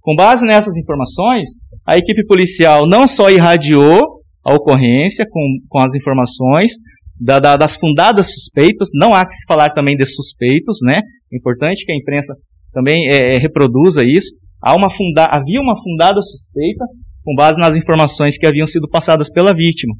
Com 0.00 0.14
base 0.14 0.44
nessas 0.44 0.74
informações, 0.76 1.50
a 1.86 1.98
equipe 1.98 2.24
policial 2.26 2.88
não 2.88 3.06
só 3.06 3.30
irradiou 3.30 4.19
a 4.50 4.54
ocorrência 4.54 5.24
com, 5.30 5.40
com 5.68 5.78
as 5.80 5.94
informações 5.94 6.72
da, 7.20 7.38
da, 7.38 7.56
das 7.56 7.76
fundadas 7.76 8.32
suspeitas, 8.32 8.88
não 8.94 9.14
há 9.14 9.26
que 9.26 9.34
se 9.34 9.44
falar 9.46 9.70
também 9.70 9.96
de 9.96 10.06
suspeitos, 10.06 10.78
né? 10.82 11.00
É 11.32 11.36
importante 11.36 11.84
que 11.84 11.92
a 11.92 11.96
imprensa 11.96 12.34
também 12.72 13.08
é, 13.08 13.34
é, 13.34 13.38
reproduza 13.38 14.02
isso. 14.02 14.34
Há 14.62 14.74
uma 14.74 14.90
funda, 14.90 15.26
havia 15.26 15.60
uma 15.60 15.80
fundada 15.82 16.20
suspeita 16.22 16.84
com 17.22 17.34
base 17.34 17.58
nas 17.58 17.76
informações 17.76 18.38
que 18.38 18.46
haviam 18.46 18.66
sido 18.66 18.88
passadas 18.88 19.30
pela 19.30 19.54
vítima. 19.54 19.94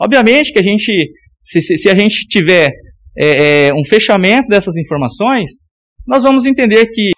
Obviamente 0.00 0.52
que 0.52 0.58
a 0.58 0.62
gente, 0.62 1.10
se, 1.42 1.60
se, 1.60 1.76
se 1.76 1.88
a 1.90 1.96
gente 1.96 2.26
tiver 2.26 2.70
é, 3.18 3.68
é 3.68 3.74
um 3.74 3.84
fechamento 3.84 4.48
dessas 4.48 4.76
informações, 4.76 5.52
nós 6.06 6.22
vamos 6.22 6.46
entender 6.46 6.86
que 6.86 7.12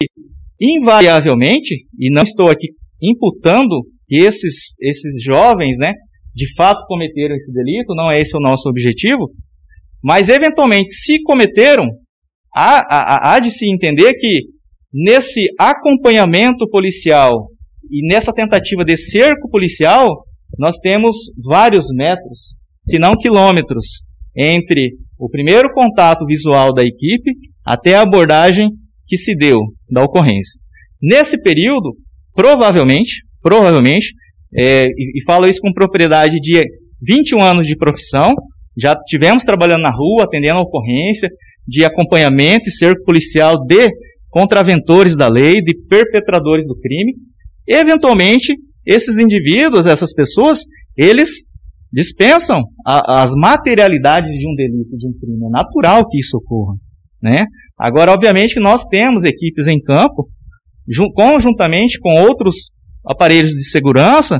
invariavelmente, 0.61 1.87
e 1.99 2.13
não 2.13 2.23
estou 2.23 2.51
aqui 2.51 2.69
imputando 3.01 3.85
que 4.09 4.17
esses, 4.17 4.75
esses 4.81 5.23
jovens, 5.23 5.77
né, 5.79 5.93
de 6.35 6.55
fato 6.55 6.85
cometeram 6.87 7.35
esse 7.35 7.53
delito, 7.53 7.95
não 7.95 8.11
é 8.11 8.19
esse 8.19 8.37
o 8.37 8.41
nosso 8.41 8.69
objetivo, 8.69 9.31
mas 10.03 10.29
eventualmente, 10.29 10.93
se 10.93 11.21
cometeram, 11.23 11.85
há, 12.55 12.81
há, 12.81 13.35
há 13.35 13.41
de 13.41 13.51
se 13.51 13.69
entender 13.69 14.15
que 14.15 14.45
nesse 14.93 15.41
acompanhamento 15.59 16.69
policial 16.71 17.49
e 17.91 18.07
nessa 18.07 18.33
tentativa 18.33 18.85
de 18.85 18.97
cerco 18.97 19.49
policial, 19.51 20.25
nós 20.59 20.77
temos 20.77 21.17
vários 21.45 21.87
metros, 21.93 22.55
se 22.85 22.99
não 22.99 23.17
quilômetros, 23.17 24.03
entre 24.37 24.93
o 25.19 25.29
primeiro 25.29 25.73
contato 25.73 26.25
visual 26.25 26.73
da 26.73 26.83
equipe 26.83 27.33
até 27.65 27.97
a 27.97 28.03
abordagem 28.03 28.69
que 29.07 29.17
se 29.17 29.35
deu 29.35 29.59
da 29.91 30.05
ocorrência. 30.05 30.61
Nesse 31.03 31.41
período, 31.41 31.97
provavelmente, 32.35 33.23
provavelmente, 33.43 34.13
é, 34.57 34.87
e, 34.87 35.19
e 35.19 35.25
falo 35.25 35.47
isso 35.47 35.61
com 35.61 35.73
propriedade 35.73 36.37
de 36.41 36.63
21 37.03 37.43
anos 37.43 37.67
de 37.67 37.77
profissão, 37.77 38.33
já 38.77 38.95
tivemos 39.07 39.43
trabalhando 39.45 39.83
na 39.83 39.91
rua, 39.91 40.25
atendendo 40.25 40.59
a 40.59 40.63
ocorrência 40.63 41.29
de 41.67 41.85
acompanhamento 41.85 42.69
e 42.69 42.73
cerco 42.73 43.05
policial 43.05 43.65
de 43.67 43.89
contraventores 44.31 45.17
da 45.17 45.29
lei, 45.29 45.55
de 45.55 45.77
perpetradores 45.89 46.67
do 46.67 46.79
crime. 46.79 47.15
Eventualmente, 47.67 48.55
esses 48.87 49.19
indivíduos, 49.19 49.85
essas 49.85 50.15
pessoas, 50.15 50.61
eles 50.97 51.31
dispensam 51.93 52.63
a, 52.87 53.23
as 53.23 53.33
materialidades 53.35 54.31
de 54.31 54.47
um 54.47 54.55
delito, 54.55 54.97
de 54.97 55.09
um 55.09 55.13
crime. 55.19 55.47
É 55.47 55.51
natural 55.51 56.07
que 56.09 56.19
isso 56.19 56.37
ocorra. 56.39 56.75
Né? 57.23 57.45
Agora, 57.79 58.13
obviamente, 58.13 58.61
nós 58.61 58.85
temos 58.85 59.25
equipes 59.25 59.67
em 59.67 59.81
campo, 59.81 60.29
conjuntamente 61.15 61.99
com 62.01 62.11
outros 62.23 62.71
aparelhos 63.09 63.53
de 63.53 63.69
segurança, 63.69 64.39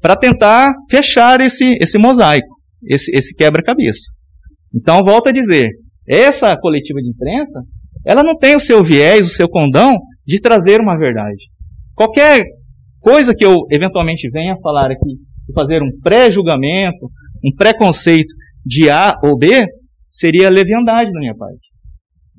para 0.00 0.16
tentar 0.16 0.72
fechar 0.90 1.40
esse, 1.40 1.76
esse 1.80 1.98
mosaico, 1.98 2.48
esse, 2.84 3.10
esse 3.14 3.34
quebra-cabeça. 3.34 4.12
Então, 4.74 5.04
volto 5.04 5.28
a 5.28 5.32
dizer, 5.32 5.68
essa 6.08 6.56
coletiva 6.56 7.00
de 7.00 7.10
imprensa, 7.10 7.60
ela 8.04 8.22
não 8.22 8.36
tem 8.36 8.56
o 8.56 8.60
seu 8.60 8.82
viés, 8.82 9.26
o 9.26 9.34
seu 9.34 9.48
condão 9.48 9.92
de 10.26 10.40
trazer 10.40 10.80
uma 10.80 10.96
verdade. 10.96 11.44
Qualquer 11.94 12.44
coisa 13.00 13.34
que 13.34 13.44
eu 13.44 13.54
eventualmente 13.70 14.30
venha 14.30 14.56
falar 14.62 14.90
aqui, 14.90 15.16
fazer 15.54 15.82
um 15.82 15.90
pré-julgamento, 16.02 17.06
um 17.44 17.54
preconceito 17.56 18.32
de 18.64 18.88
A 18.88 19.12
ou 19.22 19.36
B, 19.36 19.66
seria 20.10 20.48
leviandade 20.48 21.12
da 21.12 21.18
minha 21.18 21.34
parte 21.34 21.70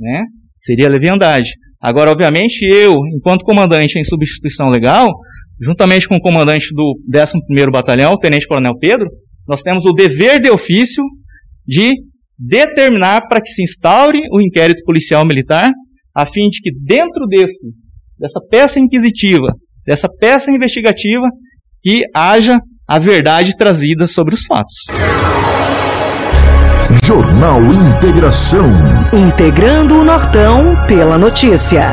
né? 0.01 0.23
Seria 0.59 0.89
leviandade. 0.89 1.51
Agora, 1.79 2.11
obviamente, 2.11 2.65
eu, 2.65 2.93
enquanto 3.15 3.45
comandante 3.45 3.97
em 3.97 4.03
substituição 4.03 4.69
legal, 4.69 5.07
juntamente 5.61 6.07
com 6.07 6.15
o 6.15 6.21
comandante 6.21 6.67
do 6.73 6.95
11º 7.13 7.71
Batalhão, 7.71 8.13
o 8.13 8.17
Tenente 8.17 8.47
Coronel 8.47 8.77
Pedro, 8.79 9.07
nós 9.47 9.61
temos 9.61 9.85
o 9.85 9.93
dever 9.93 10.39
de 10.39 10.49
ofício 10.49 11.03
de 11.67 11.91
determinar 12.37 13.27
para 13.27 13.39
que 13.39 13.49
se 13.49 13.61
instaure 13.61 14.19
o 14.31 14.41
inquérito 14.41 14.83
policial 14.83 15.25
militar, 15.25 15.69
a 16.15 16.25
fim 16.25 16.49
de 16.49 16.59
que 16.61 16.71
dentro 16.83 17.27
desse, 17.27 17.59
dessa 18.17 18.39
peça 18.49 18.79
inquisitiva, 18.79 19.47
dessa 19.85 20.09
peça 20.09 20.51
investigativa, 20.51 21.27
que 21.81 22.01
haja 22.15 22.59
a 22.87 22.99
verdade 22.99 23.55
trazida 23.55 24.07
sobre 24.07 24.33
os 24.33 24.41
fatos. 24.45 24.75
Jornal 27.03 27.61
Integração. 27.63 28.69
Integrando 29.13 29.99
o 29.99 30.03
Nortão 30.03 30.85
pela 30.87 31.17
notícia. 31.17 31.87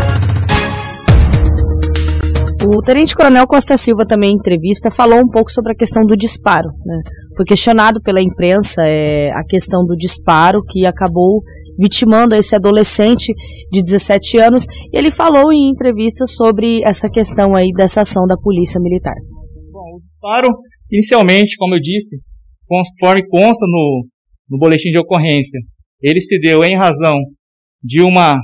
O 2.67 2.83
Tenente 2.83 3.15
Coronel 3.15 3.47
Costa 3.47 3.77
Silva 3.77 4.05
também 4.05 4.33
em 4.33 4.35
entrevista 4.35 4.91
falou 4.91 5.21
um 5.21 5.29
pouco 5.29 5.51
sobre 5.51 5.73
a 5.73 5.77
questão 5.77 6.05
do 6.05 6.17
disparo. 6.17 6.69
Né? 6.85 7.01
Foi 7.37 7.45
questionado 7.45 8.01
pela 8.03 8.21
imprensa 8.21 8.83
é, 8.85 9.31
a 9.31 9.45
questão 9.45 9.85
do 9.85 9.95
disparo 9.95 10.61
que 10.69 10.85
acabou 10.85 11.41
vitimando 11.79 12.35
esse 12.35 12.57
adolescente 12.57 13.33
de 13.71 13.81
17 13.81 14.39
anos. 14.39 14.65
E 14.93 14.99
ele 14.99 15.13
falou 15.13 15.53
em 15.53 15.71
entrevista 15.71 16.27
sobre 16.27 16.83
essa 16.85 17.09
questão 17.09 17.55
aí 17.55 17.71
dessa 17.77 18.01
ação 18.01 18.27
da 18.27 18.37
Polícia 18.37 18.81
Militar. 18.81 19.15
Bom, 19.71 19.97
o 19.97 20.01
disparo, 20.01 20.49
inicialmente, 20.91 21.57
como 21.57 21.77
eu 21.77 21.81
disse, 21.81 22.19
conforme 22.67 23.29
consta 23.29 23.67
no, 23.69 24.05
no 24.51 24.59
boletim 24.59 24.91
de 24.91 24.99
ocorrência, 24.99 25.61
ele 26.03 26.21
se 26.21 26.41
deu 26.41 26.65
em 26.65 26.77
razão 26.77 27.15
de 27.83 28.03
uma 28.03 28.37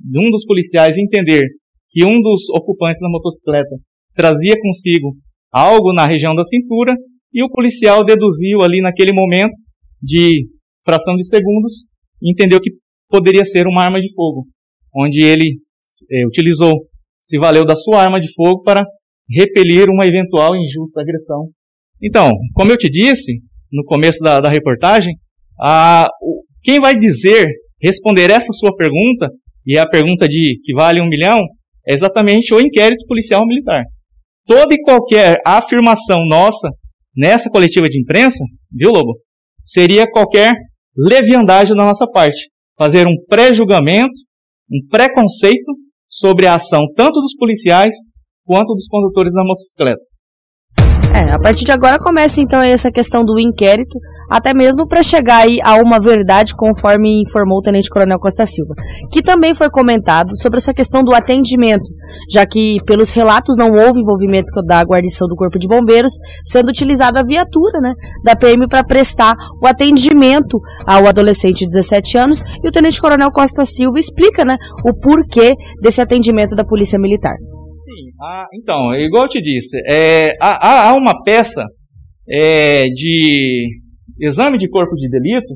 de 0.00 0.18
um 0.18 0.30
dos 0.30 0.44
policiais 0.44 0.96
entender 0.96 1.42
que 1.90 2.04
um 2.04 2.20
dos 2.20 2.48
ocupantes 2.50 3.00
da 3.00 3.08
motocicleta 3.08 3.76
trazia 4.14 4.54
consigo 4.60 5.16
algo 5.52 5.92
na 5.92 6.06
região 6.06 6.34
da 6.34 6.42
cintura 6.42 6.94
e 7.32 7.42
o 7.42 7.50
policial 7.50 8.04
deduziu 8.04 8.62
ali 8.62 8.80
naquele 8.80 9.12
momento 9.12 9.54
de 10.02 10.46
fração 10.84 11.14
de 11.16 11.26
segundos 11.26 11.84
e 12.22 12.32
entendeu 12.32 12.60
que 12.60 12.70
poderia 13.08 13.44
ser 13.44 13.66
uma 13.66 13.84
arma 13.84 14.00
de 14.00 14.12
fogo, 14.14 14.46
onde 14.94 15.24
ele 15.24 15.60
é, 16.10 16.26
utilizou, 16.26 16.72
se 17.20 17.38
valeu 17.38 17.64
da 17.64 17.74
sua 17.74 18.02
arma 18.02 18.20
de 18.20 18.32
fogo 18.34 18.62
para 18.62 18.84
repelir 19.28 19.88
uma 19.88 20.06
eventual 20.06 20.54
injusta 20.56 21.00
agressão. 21.00 21.48
Então, 22.02 22.30
como 22.54 22.70
eu 22.70 22.76
te 22.76 22.88
disse 22.88 23.40
no 23.72 23.84
começo 23.84 24.18
da, 24.22 24.40
da 24.40 24.50
reportagem, 24.50 25.14
a, 25.60 26.08
o, 26.22 26.44
quem 26.62 26.80
vai 26.80 26.96
dizer, 26.96 27.46
responder 27.82 28.30
essa 28.30 28.52
sua 28.52 28.74
pergunta, 28.74 29.28
e 29.66 29.76
é 29.76 29.80
a 29.80 29.88
pergunta 29.88 30.26
de 30.26 30.58
que 30.64 30.72
vale 30.72 31.00
um 31.00 31.08
milhão, 31.08 31.40
é 31.88 31.94
exatamente 31.94 32.54
o 32.54 32.60
inquérito 32.60 33.06
policial 33.06 33.46
militar. 33.46 33.82
Toda 34.46 34.74
e 34.74 34.82
qualquer 34.82 35.36
afirmação 35.46 36.18
nossa 36.28 36.68
nessa 37.16 37.50
coletiva 37.50 37.88
de 37.88 38.00
imprensa, 38.00 38.44
viu, 38.70 38.90
Lobo? 38.90 39.18
Seria 39.62 40.10
qualquer 40.10 40.52
leviandagem 40.96 41.76
da 41.76 41.84
nossa 41.84 42.06
parte. 42.06 42.48
Fazer 42.78 43.06
um 43.06 43.14
pré-julgamento, 43.28 44.14
um 44.70 44.86
preconceito 44.88 45.72
sobre 46.08 46.46
a 46.46 46.54
ação 46.54 46.80
tanto 46.94 47.20
dos 47.20 47.34
policiais 47.36 47.94
quanto 48.44 48.72
dos 48.74 48.86
condutores 48.88 49.32
da 49.32 49.42
motocicleta. 49.42 50.00
É, 51.14 51.32
a 51.32 51.38
partir 51.38 51.64
de 51.64 51.72
agora 51.72 51.98
começa 51.98 52.40
então 52.40 52.62
essa 52.62 52.90
questão 52.90 53.24
do 53.24 53.38
inquérito, 53.38 53.98
até 54.28 54.52
mesmo 54.54 54.86
para 54.86 55.02
chegar 55.02 55.44
aí 55.44 55.58
a 55.64 55.76
uma 55.76 55.98
verdade, 56.00 56.54
conforme 56.54 57.22
informou 57.22 57.58
o 57.58 57.62
Tenente 57.62 57.88
Coronel 57.88 58.18
Costa 58.18 58.44
Silva, 58.46 58.74
que 59.10 59.22
também 59.22 59.54
foi 59.54 59.70
comentado 59.70 60.36
sobre 60.36 60.58
essa 60.58 60.74
questão 60.74 61.02
do 61.02 61.14
atendimento, 61.14 61.90
já 62.30 62.46
que 62.46 62.76
pelos 62.86 63.10
relatos 63.10 63.56
não 63.56 63.70
houve 63.70 64.00
envolvimento 64.00 64.48
da 64.66 64.82
guarnição 64.82 65.26
do 65.28 65.36
Corpo 65.36 65.58
de 65.58 65.68
Bombeiros, 65.68 66.12
sendo 66.44 66.68
utilizada 66.68 67.20
a 67.20 67.24
viatura, 67.24 67.80
né, 67.80 67.92
da 68.24 68.36
PM 68.36 68.68
para 68.68 68.84
prestar 68.84 69.34
o 69.62 69.66
atendimento 69.66 70.58
ao 70.86 71.06
adolescente 71.06 71.60
de 71.60 71.68
17 71.68 72.18
anos, 72.18 72.42
e 72.62 72.68
o 72.68 72.72
Tenente 72.72 73.00
Coronel 73.00 73.30
Costa 73.30 73.64
Silva 73.64 73.98
explica, 73.98 74.44
né, 74.44 74.56
o 74.84 74.94
porquê 74.98 75.54
desse 75.82 76.00
atendimento 76.00 76.54
da 76.54 76.64
Polícia 76.64 76.98
Militar. 76.98 77.34
Ah, 78.20 78.46
então, 78.52 78.92
igual 78.94 79.24
eu 79.24 79.28
te 79.28 79.40
disse, 79.40 79.78
é, 79.88 80.32
há, 80.40 80.90
há, 80.90 80.96
uma 80.96 81.22
peça 81.22 81.62
é, 82.28 82.84
de 82.86 83.68
exame 84.20 84.58
de 84.58 84.68
corpo 84.68 84.94
de 84.94 85.08
delito, 85.08 85.54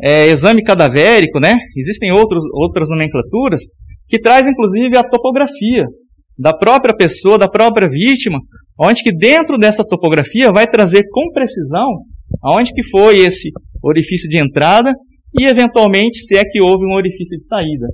é, 0.00 0.26
exame 0.26 0.62
cadavérico, 0.62 1.38
né? 1.40 1.54
Existem 1.76 2.12
outros, 2.12 2.44
outras 2.52 2.88
nomenclaturas 2.88 3.62
que 4.08 4.18
traz 4.18 4.46
inclusive 4.46 4.96
a 4.96 5.02
topografia 5.02 5.84
da 6.38 6.56
própria 6.56 6.94
pessoa, 6.94 7.38
da 7.38 7.48
própria 7.48 7.88
vítima, 7.88 8.38
onde 8.78 9.02
que 9.02 9.14
dentro 9.14 9.58
dessa 9.58 9.84
topografia 9.84 10.50
vai 10.52 10.66
trazer 10.66 11.02
com 11.10 11.30
precisão 11.32 11.88
aonde 12.42 12.72
que 12.72 12.82
foi 12.88 13.18
esse 13.18 13.50
orifício 13.82 14.28
de 14.28 14.42
entrada 14.42 14.92
e 15.38 15.46
eventualmente 15.46 16.18
se 16.20 16.36
é 16.36 16.44
que 16.44 16.60
houve 16.60 16.84
um 16.84 16.94
orifício 16.94 17.36
de 17.38 17.46
saída, 17.46 17.86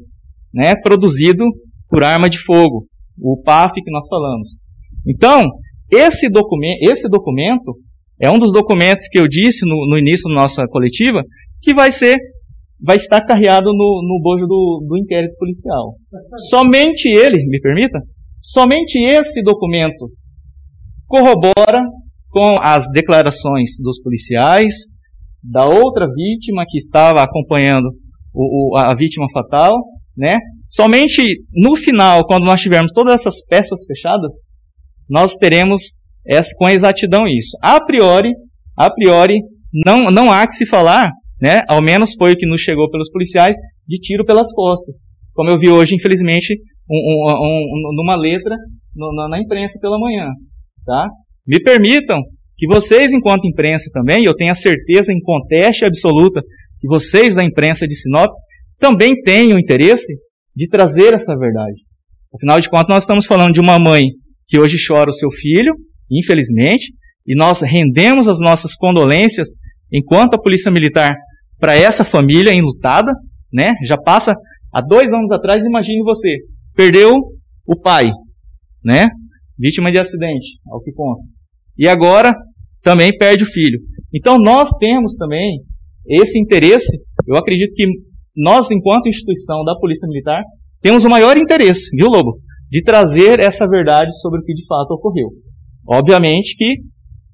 né? 0.52 0.74
Produzido 0.82 1.44
por 1.88 2.02
arma 2.02 2.28
de 2.28 2.38
fogo 2.38 2.86
o 3.20 3.40
PAF 3.42 3.74
que 3.74 3.90
nós 3.90 4.06
falamos. 4.09 4.48
Então, 5.06 5.48
esse, 5.90 6.28
document, 6.28 6.76
esse 6.82 7.09
documento 7.09 7.74
é 8.20 8.30
um 8.30 8.38
dos 8.38 8.52
documentos 8.52 9.06
que 9.10 9.18
eu 9.18 9.28
disse 9.28 9.64
no, 9.64 9.88
no 9.90 9.98
início 9.98 10.28
da 10.28 10.42
nossa 10.42 10.66
coletiva 10.68 11.22
que 11.62 11.74
vai 11.74 11.92
ser 11.92 12.16
vai 12.80 12.96
estar 12.96 13.20
carreado 13.24 13.66
no, 13.66 14.02
no 14.06 14.20
bojo 14.22 14.46
do, 14.46 14.86
do 14.88 14.96
inquérito 14.96 15.34
policial. 15.36 15.94
Somente 16.48 17.08
ele, 17.08 17.44
me 17.48 17.60
permita, 17.60 17.98
somente 18.40 18.98
esse 18.98 19.42
documento 19.42 20.08
corrobora 21.06 21.82
com 22.30 22.58
as 22.60 22.86
declarações 22.92 23.70
dos 23.82 24.00
policiais, 24.00 24.74
da 25.42 25.66
outra 25.66 26.06
vítima 26.06 26.64
que 26.68 26.76
estava 26.76 27.22
acompanhando 27.22 27.88
o, 28.32 28.74
o, 28.74 28.76
a 28.76 28.94
vítima 28.94 29.26
fatal, 29.32 29.74
né? 30.16 30.38
Somente 30.68 31.22
no 31.52 31.74
final, 31.76 32.26
quando 32.26 32.44
nós 32.44 32.60
tivermos 32.60 32.92
todas 32.92 33.14
essas 33.14 33.42
peças 33.46 33.80
fechadas, 33.86 34.34
nós 35.08 35.34
teremos 35.34 35.96
essa, 36.26 36.50
com 36.56 36.68
exatidão 36.68 37.26
isso. 37.26 37.56
A 37.62 37.80
priori, 37.80 38.30
a 38.76 38.90
priori, 38.90 39.34
não, 39.72 40.10
não 40.10 40.30
há 40.30 40.46
que 40.46 40.54
se 40.54 40.66
falar, 40.66 41.10
né? 41.40 41.62
Ao 41.68 41.82
menos 41.82 42.14
foi 42.18 42.32
o 42.32 42.36
que 42.36 42.46
nos 42.46 42.60
chegou 42.60 42.90
pelos 42.90 43.10
policiais, 43.10 43.56
de 43.86 43.98
tiro 43.98 44.24
pelas 44.24 44.52
costas. 44.52 44.96
Como 45.34 45.50
eu 45.50 45.58
vi 45.58 45.70
hoje, 45.70 45.94
infelizmente, 45.94 46.54
um, 46.90 46.96
um, 46.96 47.90
um, 47.90 47.94
numa 47.96 48.16
letra 48.16 48.56
no, 48.94 49.28
na, 49.28 49.40
imprensa 49.40 49.78
pela 49.80 49.98
manhã, 49.98 50.26
tá? 50.84 51.08
Me 51.46 51.62
permitam 51.62 52.20
que 52.56 52.66
vocês, 52.66 53.12
enquanto 53.12 53.46
imprensa 53.46 53.88
também, 53.92 54.24
eu 54.24 54.34
tenho 54.34 54.50
a 54.50 54.54
certeza 54.54 55.12
em 55.12 55.20
conteste 55.20 55.84
absoluta 55.84 56.42
que 56.80 56.88
vocês 56.88 57.34
da 57.34 57.44
imprensa 57.44 57.86
de 57.86 57.94
Sinop 57.94 58.32
também 58.78 59.20
tenham 59.22 59.58
interesse 59.58 60.12
de 60.54 60.68
trazer 60.68 61.14
essa 61.14 61.36
verdade. 61.36 61.82
Afinal 62.34 62.58
de 62.58 62.68
contas, 62.68 62.88
nós 62.88 63.02
estamos 63.04 63.26
falando 63.26 63.52
de 63.52 63.60
uma 63.60 63.78
mãe 63.78 64.08
que 64.48 64.58
hoje 64.58 64.76
chora 64.86 65.10
o 65.10 65.12
seu 65.12 65.30
filho, 65.30 65.74
infelizmente, 66.11 66.92
e 67.26 67.36
nós 67.36 67.61
rendemos 67.62 68.28
as 68.28 68.38
nossas 68.40 68.74
condolências 68.74 69.48
enquanto 69.92 70.34
a 70.34 70.40
Polícia 70.40 70.72
Militar 70.72 71.14
para 71.59 71.74
essa 71.74 72.04
família 72.04 72.54
enlutada, 72.54 73.12
né? 73.52 73.74
Já 73.86 73.96
passa 73.96 74.32
há 74.72 74.80
dois 74.80 75.12
anos 75.12 75.30
atrás, 75.32 75.62
imagine 75.64 76.02
você, 76.02 76.36
perdeu 76.74 77.12
o 77.66 77.80
pai, 77.80 78.11
né? 78.84 79.06
Vítima 79.59 79.90
de 79.90 79.98
acidente, 79.98 80.46
ao 80.70 80.80
que 80.80 80.92
conta. 80.92 81.22
E 81.76 81.88
agora 81.88 82.32
também 82.82 83.11
perde 83.16 83.44
o 83.44 83.50
filho. 83.50 83.80
Então 84.14 84.36
nós 84.38 84.70
temos 84.78 85.14
também 85.16 85.61
esse 86.06 86.40
interesse, 86.40 86.96
eu 87.26 87.36
acredito 87.36 87.74
que 87.74 87.84
nós, 88.36 88.70
enquanto 88.70 89.09
instituição 89.09 89.64
da 89.64 89.74
Polícia 89.74 90.06
Militar, 90.06 90.42
temos 90.80 91.04
o 91.04 91.11
maior 91.11 91.36
interesse, 91.36 91.90
viu, 91.94 92.06
Lobo, 92.06 92.38
de 92.70 92.82
trazer 92.82 93.40
essa 93.40 93.66
verdade 93.66 94.16
sobre 94.20 94.40
o 94.40 94.44
que 94.44 94.54
de 94.54 94.64
fato 94.66 94.92
ocorreu. 94.92 95.28
Obviamente 95.89 96.55
que 96.57 96.74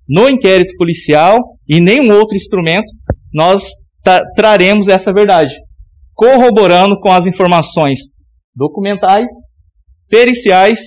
no 0.08 0.28
inquérito 0.28 0.74
policial 0.76 1.38
e 1.68 1.80
nenhum 1.80 2.12
outro 2.12 2.36
instrumento 2.36 2.86
nós 3.32 3.64
traremos 4.36 4.86
essa 4.86 5.12
verdade, 5.12 5.52
corroborando 6.14 6.94
com 7.00 7.10
as 7.10 7.26
informações 7.26 8.00
documentais, 8.54 9.30
periciais 10.08 10.80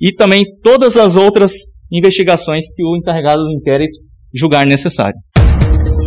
e 0.00 0.14
também 0.14 0.42
todas 0.62 0.96
as 0.96 1.16
outras 1.16 1.52
investigações 1.92 2.64
que 2.74 2.82
o 2.82 2.96
encarregado 2.96 3.42
do 3.42 3.52
inquérito 3.52 3.98
julgar 4.34 4.64
necessário. 4.64 5.16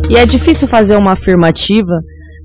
E 0.09 0.15
é 0.15 0.25
difícil 0.25 0.67
fazer 0.67 0.97
uma 0.97 1.11
afirmativa 1.11 1.93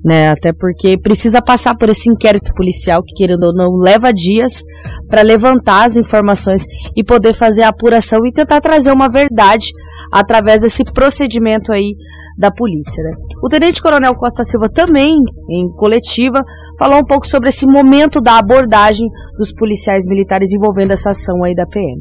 né? 0.03 0.29
Até 0.29 0.51
porque 0.53 0.97
precisa 0.97 1.41
passar 1.41 1.75
por 1.77 1.89
esse 1.89 2.09
inquérito 2.09 2.53
policial 2.53 3.03
que 3.03 3.13
querendo 3.15 3.43
ou 3.43 3.53
não 3.53 3.75
leva 3.77 4.11
dias 4.13 4.63
para 5.07 5.21
levantar 5.21 5.85
as 5.85 5.97
informações 5.97 6.65
e 6.95 7.03
poder 7.03 7.35
fazer 7.35 7.63
a 7.63 7.69
apuração 7.69 8.19
e 8.25 8.31
tentar 8.31 8.61
trazer 8.61 8.91
uma 8.91 9.09
verdade 9.09 9.71
através 10.11 10.61
desse 10.61 10.83
procedimento 10.83 11.71
aí 11.71 11.93
da 12.37 12.49
polícia. 12.49 13.03
Né? 13.03 13.11
O 13.43 13.49
Tenente 13.49 13.81
Coronel 13.81 14.15
Costa 14.15 14.43
Silva 14.43 14.69
também, 14.73 15.13
em 15.49 15.69
coletiva, 15.75 16.41
falou 16.79 16.99
um 16.99 17.05
pouco 17.05 17.27
sobre 17.27 17.49
esse 17.49 17.67
momento 17.67 18.21
da 18.21 18.39
abordagem 18.39 19.07
dos 19.37 19.53
policiais 19.53 20.03
militares 20.07 20.53
envolvendo 20.55 20.91
essa 20.91 21.09
ação 21.09 21.43
aí 21.43 21.53
da 21.53 21.65
PM. 21.65 21.99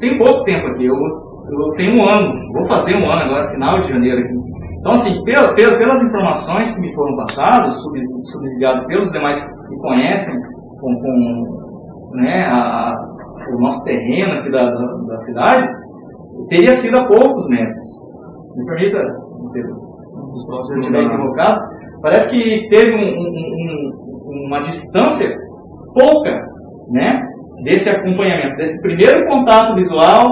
tenho 0.00 0.18
pouco 0.18 0.42
tempo 0.44 0.66
aqui, 0.68 0.86
eu, 0.86 0.94
eu 0.94 1.76
tenho 1.76 1.94
um 1.94 2.08
ano, 2.08 2.32
vou 2.54 2.66
fazer 2.66 2.94
um 2.94 3.04
ano 3.04 3.22
agora, 3.22 3.52
final 3.52 3.82
de 3.82 3.92
janeiro 3.92 4.18
aqui. 4.18 4.41
Então, 4.82 4.94
assim, 4.94 5.22
pela, 5.22 5.54
pela, 5.54 5.78
pelas 5.78 6.02
informações 6.02 6.72
que 6.72 6.80
me 6.80 6.92
foram 6.92 7.14
passadas, 7.14 7.80
subsidiadas 7.80 8.84
pelos 8.86 9.12
demais 9.12 9.40
que 9.40 9.76
conhecem 9.76 10.34
com, 10.80 10.92
com 11.00 12.16
né, 12.16 12.44
a, 12.46 12.92
o 13.54 13.60
nosso 13.60 13.80
terreno 13.84 14.40
aqui 14.40 14.50
da, 14.50 14.74
da, 14.74 14.86
da, 15.06 15.16
cidade, 15.18 15.68
teria 16.48 16.72
sido 16.72 16.98
a 16.98 17.06
poucos 17.06 17.48
metros. 17.48 17.86
Me 18.56 18.66
permita, 18.66 18.98
se 19.52 20.72
eu 20.72 20.78
estiver 20.80 21.04
equivocado, 21.04 21.60
parece 22.02 22.28
que 22.28 22.66
teve 22.68 22.92
um, 22.96 23.20
um, 23.20 24.46
uma 24.48 24.62
distância 24.62 25.32
pouca, 25.94 26.44
né, 26.90 27.22
desse 27.62 27.88
acompanhamento, 27.88 28.56
desse 28.56 28.82
primeiro 28.82 29.28
contato 29.28 29.76
visual, 29.76 30.26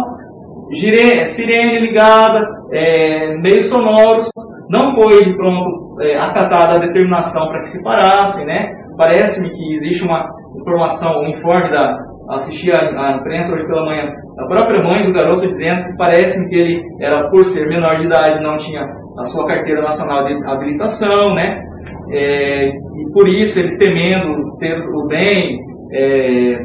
gire, 0.72 1.24
sirene 1.26 1.80
ligada, 1.80 2.46
é, 2.72 3.36
meios 3.38 3.68
sonoros, 3.68 4.28
não 4.68 4.94
foi 4.94 5.24
de 5.24 5.36
pronto 5.36 6.00
é, 6.00 6.16
acatada 6.16 6.76
a 6.76 6.86
determinação 6.86 7.48
para 7.48 7.60
que 7.60 7.68
se 7.68 7.82
parassem, 7.82 8.46
né? 8.46 8.72
Parece-me 8.96 9.50
que 9.50 9.74
existe 9.74 10.04
uma 10.04 10.24
informação, 10.60 11.22
um 11.22 11.28
informe 11.28 11.70
da 11.70 11.96
assisti 12.30 12.70
a, 12.70 13.16
imprensa 13.16 13.54
hoje 13.54 13.66
pela 13.66 13.84
manhã, 13.84 14.12
a 14.38 14.46
própria 14.46 14.82
mãe 14.82 15.04
do 15.04 15.12
garoto 15.12 15.48
dizendo 15.48 15.84
que 15.84 15.96
parece 15.96 16.48
que 16.48 16.54
ele 16.54 16.80
era 17.00 17.28
por 17.28 17.44
ser 17.44 17.66
menor 17.66 17.96
de 17.96 18.06
idade 18.06 18.42
não 18.42 18.56
tinha 18.56 18.82
a 19.18 19.24
sua 19.24 19.46
carteira 19.46 19.82
nacional 19.82 20.24
de 20.24 20.34
habilitação, 20.48 21.34
né? 21.34 21.60
É, 22.12 22.68
e 22.68 23.12
por 23.12 23.28
isso 23.28 23.60
ele 23.60 23.76
temendo 23.78 24.56
ter 24.58 24.78
o 24.78 25.06
bem 25.08 25.58
é, 25.92 26.58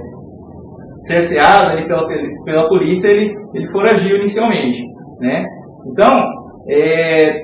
cerceado 1.07 1.71
ali 1.71 1.87
pela, 1.87 2.07
pela 2.43 2.67
polícia, 2.67 3.07
ele, 3.07 3.33
ele 3.53 3.71
foragiu 3.71 4.17
inicialmente, 4.17 4.81
né? 5.19 5.45
Então, 5.91 6.25
é, 6.69 7.41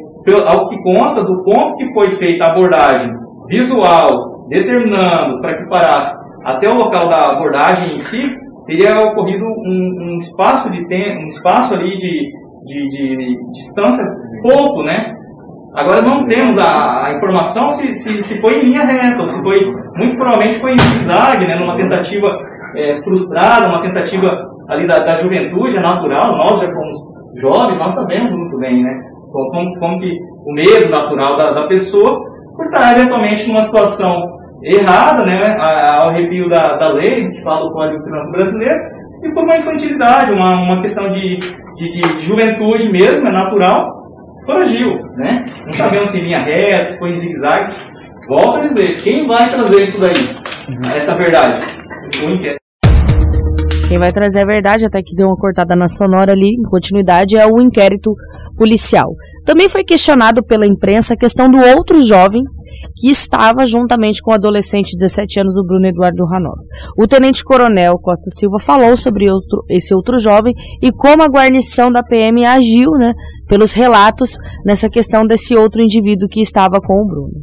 ao 0.48 0.68
que 0.68 0.82
consta 0.84 1.24
do 1.24 1.44
ponto 1.44 1.76
que 1.78 1.94
foi 1.94 2.18
feita 2.18 2.46
a 2.46 2.52
abordagem 2.52 3.12
visual, 3.48 4.48
determinando 4.50 5.40
para 5.42 5.58
que 5.58 5.70
parasse 5.70 6.14
até 6.46 6.68
o 6.68 6.76
local 6.76 7.08
da 7.08 7.34
abordagem 7.34 7.94
em 7.94 7.98
si, 7.98 8.22
teria 8.66 9.00
ocorrido 9.06 9.46
um, 9.46 10.14
um 10.14 10.18
espaço 10.18 10.72
de 10.72 10.88
tempo, 10.88 11.24
um 11.24 11.28
espaço 11.28 11.76
ali 11.76 11.98
de, 11.98 12.32
de, 12.66 12.90
de, 12.90 13.18
de, 13.18 13.52
distância 13.52 14.04
pouco, 14.42 14.84
né? 14.84 15.14
Agora 15.76 16.02
não 16.02 16.26
temos 16.26 16.58
a, 16.58 17.08
a 17.08 17.14
informação 17.16 17.70
se, 17.70 17.94
se, 17.94 18.22
se, 18.22 18.42
foi 18.42 18.56
em 18.56 18.66
linha 18.66 18.84
reta, 18.84 19.20
ou 19.20 19.26
se 19.26 19.42
foi, 19.42 19.60
muito 19.96 20.18
provavelmente 20.18 20.60
foi 20.60 20.72
em 20.72 20.78
zigue, 20.78 21.48
né? 21.48 21.58
Numa 21.60 21.78
tentativa 21.78 22.28
é, 22.76 23.02
frustrada, 23.04 23.68
uma 23.68 23.82
tentativa 23.82 24.28
ali 24.70 24.88
da, 24.88 25.00
da 25.00 25.18
juventude, 25.18 25.78
é 25.78 25.82
natural, 25.82 26.38
nós 26.38 26.60
já 26.60 26.68
fomos 26.68 27.12
jovens, 27.40 27.78
nós 27.78 27.94
sabemos 27.94 28.32
muito 28.32 28.58
bem, 28.58 28.84
né? 28.84 28.92
Como, 29.32 29.80
como 29.80 30.00
que 30.00 30.18
o 30.46 30.54
medo 30.54 30.90
natural 30.90 31.38
da, 31.38 31.52
da 31.52 31.68
pessoa, 31.68 32.20
por 32.56 32.66
estar 32.66 32.98
eventualmente 32.98 33.48
numa 33.48 33.62
situação 33.62 34.24
errada, 34.64 35.26
né, 35.26 35.58
ao 35.60 36.10
arrepio 36.10 36.48
da, 36.50 36.78
da 36.78 36.90
lei, 36.90 37.30
que 37.30 37.42
fala 37.44 37.66
do 37.66 37.74
Código 37.74 37.98
de 37.98 38.04
Trânsito 38.04 38.32
Brasileiro, 38.32 38.80
e 39.24 39.34
por 39.34 39.44
uma 39.44 39.58
infantilidade, 39.58 40.32
uma, 40.32 40.62
uma 40.62 40.82
questão 40.82 41.10
de, 41.12 41.40
de, 41.76 41.90
de 41.90 42.20
juventude 42.20 42.92
mesmo, 42.92 43.28
é 43.28 43.32
natural, 43.32 43.88
foragiu, 44.46 45.00
né? 45.16 45.46
Não 45.66 45.72
sabemos 45.72 46.10
se 46.10 46.20
linha 46.20 46.44
reta, 46.44 46.86
se 46.86 47.00
foi 47.00 47.12
em 47.12 47.16
zigue-zague. 47.16 47.76
Volto 48.28 48.58
a 48.58 48.62
dizer, 48.62 49.02
quem 49.04 49.28
vai 49.28 49.50
trazer 49.50 49.84
isso 49.84 50.00
daí? 50.00 50.12
Uhum. 50.70 50.96
Essa 50.96 51.16
verdade? 51.16 51.66
O 52.24 52.30
inquérito. 52.30 52.61
Quem 53.92 54.00
vai 54.00 54.14
trazer 54.14 54.44
a 54.44 54.46
verdade, 54.46 54.86
até 54.86 55.02
que 55.04 55.14
deu 55.14 55.28
uma 55.28 55.36
cortada 55.36 55.76
na 55.76 55.86
sonora 55.86 56.32
ali, 56.32 56.56
em 56.58 56.64
continuidade, 56.64 57.36
é 57.36 57.46
o 57.46 57.62
inquérito 57.62 58.14
policial. 58.56 59.10
Também 59.46 59.68
foi 59.68 59.84
questionado 59.84 60.42
pela 60.46 60.66
imprensa 60.66 61.14
a 61.14 61.18
questão 61.18 61.50
do 61.52 61.58
outro 61.58 62.02
jovem 62.02 62.42
que 62.96 63.10
estava 63.10 63.66
juntamente 63.66 64.22
com 64.22 64.32
o 64.32 64.34
adolescente 64.34 64.92
de 64.92 65.04
17 65.04 65.42
anos, 65.42 65.58
o 65.58 65.66
Bruno 65.66 65.88
Eduardo 65.88 66.24
Ranov. 66.24 66.56
O 66.98 67.06
tenente-coronel 67.06 67.96
Costa 68.02 68.30
Silva 68.30 68.60
falou 68.62 68.96
sobre 68.96 69.30
outro, 69.30 69.66
esse 69.70 69.94
outro 69.94 70.18
jovem 70.18 70.54
e 70.82 70.90
como 70.90 71.22
a 71.22 71.28
guarnição 71.28 71.92
da 71.92 72.02
PM 72.02 72.46
agiu, 72.46 72.92
né, 72.92 73.12
pelos 73.50 73.74
relatos 73.74 74.38
nessa 74.66 74.90
questão 74.90 75.26
desse 75.26 75.54
outro 75.58 75.82
indivíduo 75.82 76.30
que 76.30 76.40
estava 76.40 76.80
com 76.80 76.94
o 76.94 77.06
Bruno. 77.06 77.34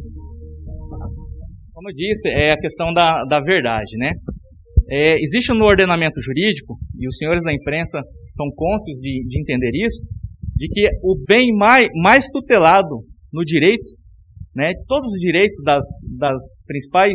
Como 1.75 1.91
eu 1.91 1.93
disse, 1.93 2.27
é 2.27 2.53
a 2.53 2.57
questão 2.57 2.91
da, 2.91 3.23
da 3.29 3.39
verdade, 3.39 3.95
né? 3.99 4.13
É, 4.89 5.21
existe 5.21 5.53
no 5.53 5.65
ordenamento 5.65 6.21
jurídico, 6.21 6.77
e 6.97 7.07
os 7.07 7.15
senhores 7.17 7.43
da 7.43 7.53
imprensa 7.53 8.01
são 8.33 8.47
cônscios 8.55 8.99
de, 8.99 9.25
de 9.27 9.39
entender 9.39 9.71
isso, 9.73 10.01
de 10.55 10.67
que 10.67 10.89
o 11.03 11.15
bem 11.27 11.53
mais, 11.55 11.87
mais 12.01 12.25
tutelado 12.27 13.03
no 13.31 13.43
direito 13.45 13.99
né, 14.55 14.73
todos 14.87 15.11
os 15.13 15.19
direitos 15.19 15.57
das, 15.63 15.85
das 16.17 16.41
principais 16.65 17.13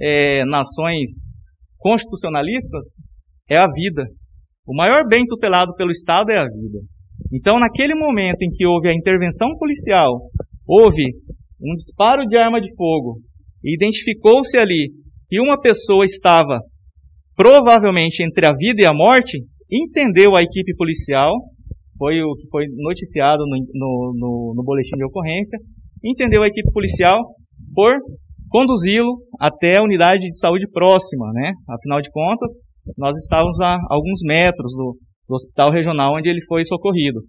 é, 0.00 0.44
nações 0.44 1.10
constitucionalistas 1.78 2.88
é 3.48 3.56
a 3.56 3.66
vida. 3.66 4.04
O 4.66 4.74
maior 4.74 5.06
bem 5.06 5.24
tutelado 5.26 5.74
pelo 5.76 5.90
Estado 5.90 6.30
é 6.30 6.38
a 6.38 6.44
vida. 6.44 6.78
Então, 7.32 7.58
naquele 7.58 7.94
momento 7.94 8.42
em 8.42 8.50
que 8.50 8.66
houve 8.66 8.88
a 8.88 8.94
intervenção 8.94 9.56
policial, 9.58 10.20
houve 10.66 11.04
um 11.60 11.74
disparo 11.74 12.26
de 12.26 12.36
arma 12.36 12.60
de 12.60 12.74
fogo 12.74 13.20
e 13.62 13.74
identificou-se 13.74 14.56
ali 14.58 14.90
que 15.26 15.40
uma 15.40 15.60
pessoa 15.60 16.04
estava 16.04 16.60
provavelmente 17.36 18.22
entre 18.22 18.46
a 18.46 18.52
vida 18.52 18.82
e 18.82 18.86
a 18.86 18.92
morte, 18.94 19.38
entendeu 19.70 20.36
a 20.36 20.42
equipe 20.42 20.74
policial, 20.76 21.32
foi 21.98 22.22
o 22.22 22.34
que 22.34 22.48
foi 22.50 22.66
noticiado 22.76 23.44
no, 23.46 23.56
no, 23.74 24.12
no, 24.14 24.54
no 24.56 24.62
boletim 24.64 24.96
de 24.96 25.04
ocorrência, 25.04 25.58
entendeu 26.02 26.42
a 26.42 26.48
equipe 26.48 26.70
policial 26.72 27.18
por 27.74 27.94
conduzi-lo 28.48 29.18
até 29.40 29.78
a 29.78 29.82
unidade 29.82 30.28
de 30.28 30.38
saúde 30.38 30.66
próxima, 30.70 31.32
né? 31.32 31.52
Afinal 31.68 32.00
de 32.00 32.10
contas, 32.10 32.50
nós 32.96 33.16
estávamos 33.16 33.60
a 33.60 33.76
alguns 33.90 34.20
metros 34.24 34.72
do, 34.76 34.96
do 35.28 35.34
hospital 35.34 35.72
regional 35.72 36.14
onde 36.14 36.28
ele 36.28 36.44
foi 36.46 36.64
socorrido. 36.64 37.20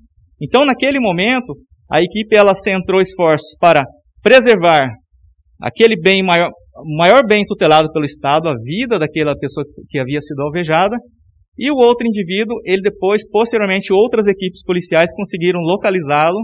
Então, 0.41 0.65
naquele 0.65 0.99
momento, 0.99 1.55
a 1.89 2.01
equipe 2.01 2.35
ela 2.35 2.53
centrou 2.53 2.99
esforços 2.99 3.55
para 3.59 3.85
preservar 4.21 4.89
aquele 5.61 5.99
bem 5.99 6.21
maior, 6.21 6.51
maior 6.97 7.25
bem 7.25 7.43
tutelado 7.45 7.91
pelo 7.91 8.05
Estado, 8.05 8.49
a 8.49 8.55
vida 8.55 8.99
daquela 8.99 9.35
pessoa 9.37 9.65
que 9.89 9.99
havia 9.99 10.19
sido 10.19 10.41
alvejada, 10.41 10.95
e 11.57 11.71
o 11.71 11.75
outro 11.75 12.05
indivíduo, 12.05 12.59
ele 12.65 12.81
depois, 12.81 13.21
posteriormente, 13.29 13.93
outras 13.93 14.27
equipes 14.27 14.61
policiais 14.63 15.15
conseguiram 15.15 15.61
localizá-lo, 15.61 16.39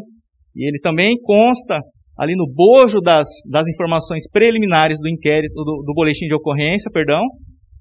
e 0.55 0.67
ele 0.67 0.79
também 0.79 1.17
consta 1.21 1.79
ali 2.17 2.35
no 2.35 2.45
bojo 2.47 2.99
das, 3.01 3.27
das 3.49 3.67
informações 3.67 4.29
preliminares 4.31 4.99
do 5.01 5.09
inquérito, 5.09 5.53
do, 5.53 5.83
do 5.85 5.93
boletim 5.93 6.27
de 6.27 6.35
ocorrência, 6.35 6.89
perdão, 6.91 7.23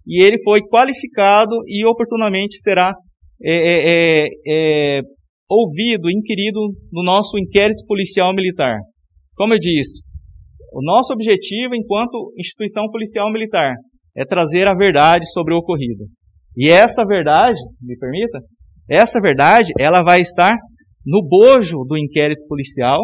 e 0.06 0.24
ele 0.24 0.42
foi 0.42 0.60
qualificado 0.62 1.54
e 1.66 1.86
oportunamente 1.86 2.58
será 2.60 2.92
é, 3.42 3.54
é, 3.54 4.26
é, 4.26 4.28
é, 4.48 5.00
ouvido, 5.48 6.10
inquirido 6.10 6.60
no 6.92 7.02
nosso 7.02 7.38
inquérito 7.38 7.84
policial 7.86 8.34
militar. 8.34 8.76
Como 9.34 9.54
eu 9.54 9.58
disse, 9.58 10.02
o 10.72 10.82
nosso 10.82 11.12
objetivo 11.12 11.74
enquanto 11.74 12.32
instituição 12.38 12.88
policial 12.90 13.30
militar 13.32 13.74
é 14.16 14.24
trazer 14.24 14.66
a 14.66 14.74
verdade 14.74 15.24
sobre 15.32 15.54
o 15.54 15.58
ocorrido. 15.58 16.04
E 16.56 16.68
essa 16.68 17.04
verdade, 17.04 17.58
me 17.80 17.96
permita, 17.96 18.38
essa 18.88 19.20
verdade, 19.20 19.72
ela 19.78 20.02
vai 20.02 20.20
estar 20.20 20.56
no 21.06 21.22
bojo 21.26 21.84
do 21.86 21.96
inquérito 21.96 22.46
policial, 22.48 23.00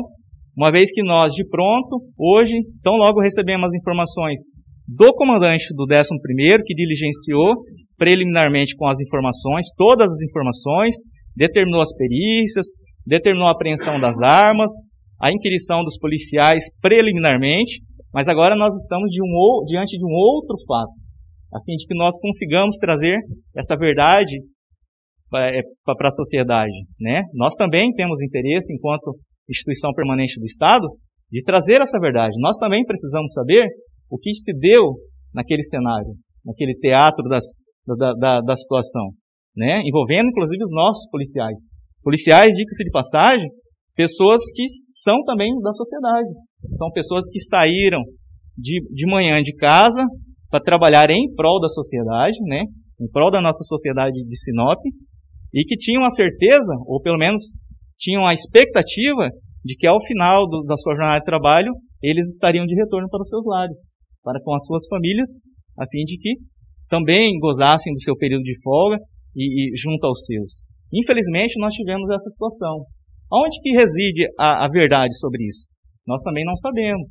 uma 0.57 0.71
vez 0.73 0.91
que 0.93 1.03
nós, 1.03 1.33
de 1.33 1.47
pronto, 1.49 2.01
hoje, 2.19 2.57
tão 2.83 2.95
logo 2.95 3.21
recebemos 3.21 3.67
as 3.69 3.75
informações 3.75 4.41
do 4.89 5.13
comandante 5.15 5.67
do 5.75 5.87
11º, 5.87 6.63
que 6.65 6.75
diligenciou 6.75 7.55
preliminarmente 7.99 8.77
com 8.77 8.87
as 8.87 9.01
informações, 9.01 9.67
todas 9.77 10.07
as 10.07 10.23
informações, 10.29 10.95
determinou 11.37 11.81
as 11.81 11.95
perícias, 11.97 12.67
determinou 13.07 13.49
a 13.49 13.53
apreensão 13.53 14.01
das 14.01 14.21
armas, 14.21 14.71
a 15.21 15.33
inquirição 15.33 15.83
dos 15.83 15.99
policiais 15.99 16.65
preliminarmente, 16.81 17.81
mas 18.13 18.29
agora 18.29 18.57
nós 18.57 18.75
estamos 18.75 19.11
de 19.11 19.23
um, 19.23 19.65
diante 19.67 19.97
de 19.97 20.05
um 20.05 20.13
outro 20.13 20.57
fato, 20.67 20.93
a 21.55 21.61
fim 21.65 21.77
de 21.77 21.87
que 21.87 21.95
nós 21.95 22.19
consigamos 22.21 22.77
trazer 22.77 23.19
essa 23.55 23.77
verdade 23.77 24.37
para 25.31 25.55
é, 25.55 25.61
a 25.61 26.11
sociedade. 26.11 26.73
Né? 27.01 27.23
Nós 27.35 27.55
também 27.55 27.93
temos 27.93 28.21
interesse, 28.21 28.73
enquanto 28.73 29.17
instituição 29.49 29.93
permanente 29.93 30.39
do 30.39 30.47
Estado, 30.47 30.87
de 31.31 31.43
trazer 31.43 31.81
essa 31.81 31.99
verdade. 31.99 32.35
Nós 32.41 32.57
também 32.59 32.85
precisamos 32.85 33.33
saber 33.33 33.67
o 34.11 34.19
que 34.19 34.33
se 34.35 34.53
deu 34.59 34.95
naquele 35.35 35.63
cenário, 35.63 36.15
naquele 36.45 36.75
teatro 36.75 37.23
das, 37.29 37.45
da, 37.87 38.13
da, 38.15 38.41
da 38.41 38.57
situação, 38.57 39.11
né? 39.57 39.83
envolvendo 39.85 40.29
inclusive 40.29 40.63
os 40.65 40.73
nossos 40.73 41.09
policiais. 41.11 41.57
Policiais, 42.03 42.55
diga-se 42.55 42.85
de 42.85 42.91
passagem, 42.91 43.49
pessoas 43.97 44.43
que 44.55 44.65
são 44.91 45.25
também 45.25 45.51
da 45.61 45.73
sociedade. 45.73 46.29
São 46.77 46.91
pessoas 46.93 47.25
que 47.31 47.41
saíram 47.41 48.03
de, 48.57 48.81
de 48.93 49.07
manhã 49.07 49.43
de 49.43 49.55
casa 49.57 50.05
para 50.51 50.63
trabalhar 50.63 51.11
em 51.11 51.35
prol 51.35 51.59
da 51.61 51.69
sociedade, 51.69 52.37
né? 52.45 52.65
em 53.01 53.09
prol 53.11 53.31
da 53.31 53.41
nossa 53.41 53.65
sociedade 53.65 54.23
de 54.23 54.39
Sinop, 54.39 54.79
e 55.53 55.65
que 55.65 55.77
tinham 55.77 56.05
a 56.05 56.11
certeza, 56.11 56.73
ou 56.87 57.01
pelo 57.01 57.19
menos 57.19 57.41
tinham 57.99 58.27
a 58.27 58.33
expectativa, 58.33 59.29
de 59.65 59.75
que 59.77 59.87
ao 59.87 59.99
final 60.07 60.47
do, 60.49 60.63
da 60.63 60.77
sua 60.77 60.95
jornada 60.95 61.19
de 61.19 61.25
trabalho 61.25 61.73
eles 62.03 62.29
estariam 62.29 62.67
de 62.67 62.75
retorno 62.75 63.09
para 63.09 63.21
os 63.21 63.29
seus 63.29 63.45
lares, 63.45 63.77
para 64.23 64.41
com 64.43 64.55
as 64.55 64.65
suas 64.65 64.87
famílias, 64.89 65.29
a 65.79 65.87
fim 65.89 66.05
de 66.05 66.19
que 66.19 66.35
também 66.89 67.39
gozassem 67.39 67.93
do 67.93 68.01
seu 68.01 68.17
período 68.17 68.43
de 68.43 68.55
folga 68.63 68.97
e, 69.35 69.73
e 69.73 69.77
junto 69.77 70.05
aos 70.07 70.25
seus. 70.25 70.61
Infelizmente, 70.93 71.59
nós 71.59 71.75
tivemos 71.75 72.09
essa 72.11 72.31
situação. 72.31 72.85
Onde 73.33 73.61
que 73.61 73.71
reside 73.71 74.27
a, 74.39 74.67
a 74.67 74.69
verdade 74.69 75.17
sobre 75.19 75.45
isso? 75.47 75.67
Nós 76.07 76.23
também 76.23 76.45
não 76.45 76.57
sabemos. 76.57 77.09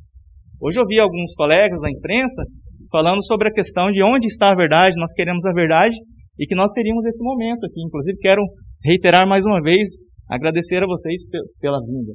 Hoje 0.60 0.80
eu 0.80 0.86
vi 0.86 0.98
alguns 0.98 1.34
colegas 1.34 1.78
da 1.80 1.90
imprensa 1.90 2.42
falando 2.90 3.22
sobre 3.24 3.48
a 3.48 3.52
questão 3.52 3.92
de 3.92 4.02
onde 4.02 4.26
está 4.26 4.50
a 4.50 4.54
verdade, 4.54 4.96
nós 4.96 5.12
queremos 5.12 5.44
a 5.44 5.52
verdade 5.52 5.94
e 6.38 6.46
que 6.46 6.54
nós 6.54 6.72
teríamos 6.72 7.04
esse 7.04 7.22
momento 7.22 7.64
aqui. 7.66 7.82
Inclusive, 7.84 8.18
quero 8.18 8.42
reiterar 8.82 9.28
mais 9.28 9.44
uma 9.44 9.60
vez, 9.60 9.88
agradecer 10.28 10.82
a 10.82 10.86
vocês 10.86 11.22
pela 11.60 11.80
vinda. 11.80 12.12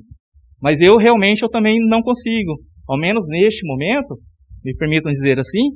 Mas 0.60 0.82
eu 0.82 0.98
realmente 0.98 1.44
eu 1.44 1.50
também 1.50 1.78
não 1.88 2.02
consigo, 2.02 2.60
ao 2.88 2.98
menos 2.98 3.26
neste 3.28 3.66
momento, 3.66 4.18
me 4.64 4.76
permitam 4.76 5.12
dizer 5.12 5.38
assim, 5.38 5.70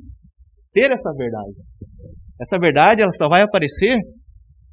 ter 0.74 0.92
essa 0.92 1.12
verdade. 1.16 1.54
Essa 2.40 2.58
verdade 2.58 3.02
ela 3.02 3.12
só 3.12 3.28
vai 3.28 3.42
aparecer 3.42 3.98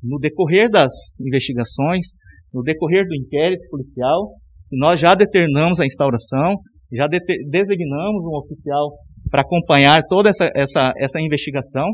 no 0.03 0.18
decorrer 0.18 0.70
das 0.70 0.90
investigações, 1.20 2.09
no 2.53 2.62
decorrer 2.62 3.07
do 3.07 3.14
inquérito 3.14 3.68
policial, 3.70 4.30
nós 4.70 5.00
já 5.00 5.14
determinamos 5.14 5.80
a 5.80 5.86
instauração, 5.86 6.57
já 6.92 7.07
de 7.07 7.18
designamos 7.50 8.24
um 8.24 8.36
oficial 8.36 8.92
para 9.30 9.42
acompanhar 9.42 10.03
toda 10.09 10.28
essa, 10.28 10.50
essa, 10.55 10.92
essa 10.98 11.20
investigação. 11.20 11.86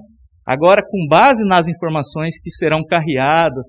Agora, 0.47 0.83
com 0.83 1.07
base 1.09 1.45
nas 1.45 1.69
informações 1.69 2.41
que 2.43 2.51
serão 2.51 2.83
carreadas, 2.85 3.67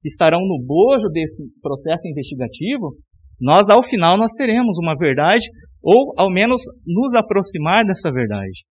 que 0.00 0.08
estarão 0.08 0.40
no 0.40 0.64
bojo 0.64 1.08
desse 1.12 1.42
processo 1.60 2.06
investigativo, 2.06 2.94
nós, 3.40 3.68
ao 3.68 3.82
final, 3.82 4.16
nós 4.16 4.32
teremos 4.32 4.76
uma 4.82 4.94
verdade, 4.96 5.46
ou 5.82 6.12
ao 6.16 6.30
menos 6.30 6.62
nos 6.86 7.14
aproximar 7.14 7.84
dessa 7.84 8.10
verdade. 8.12 8.64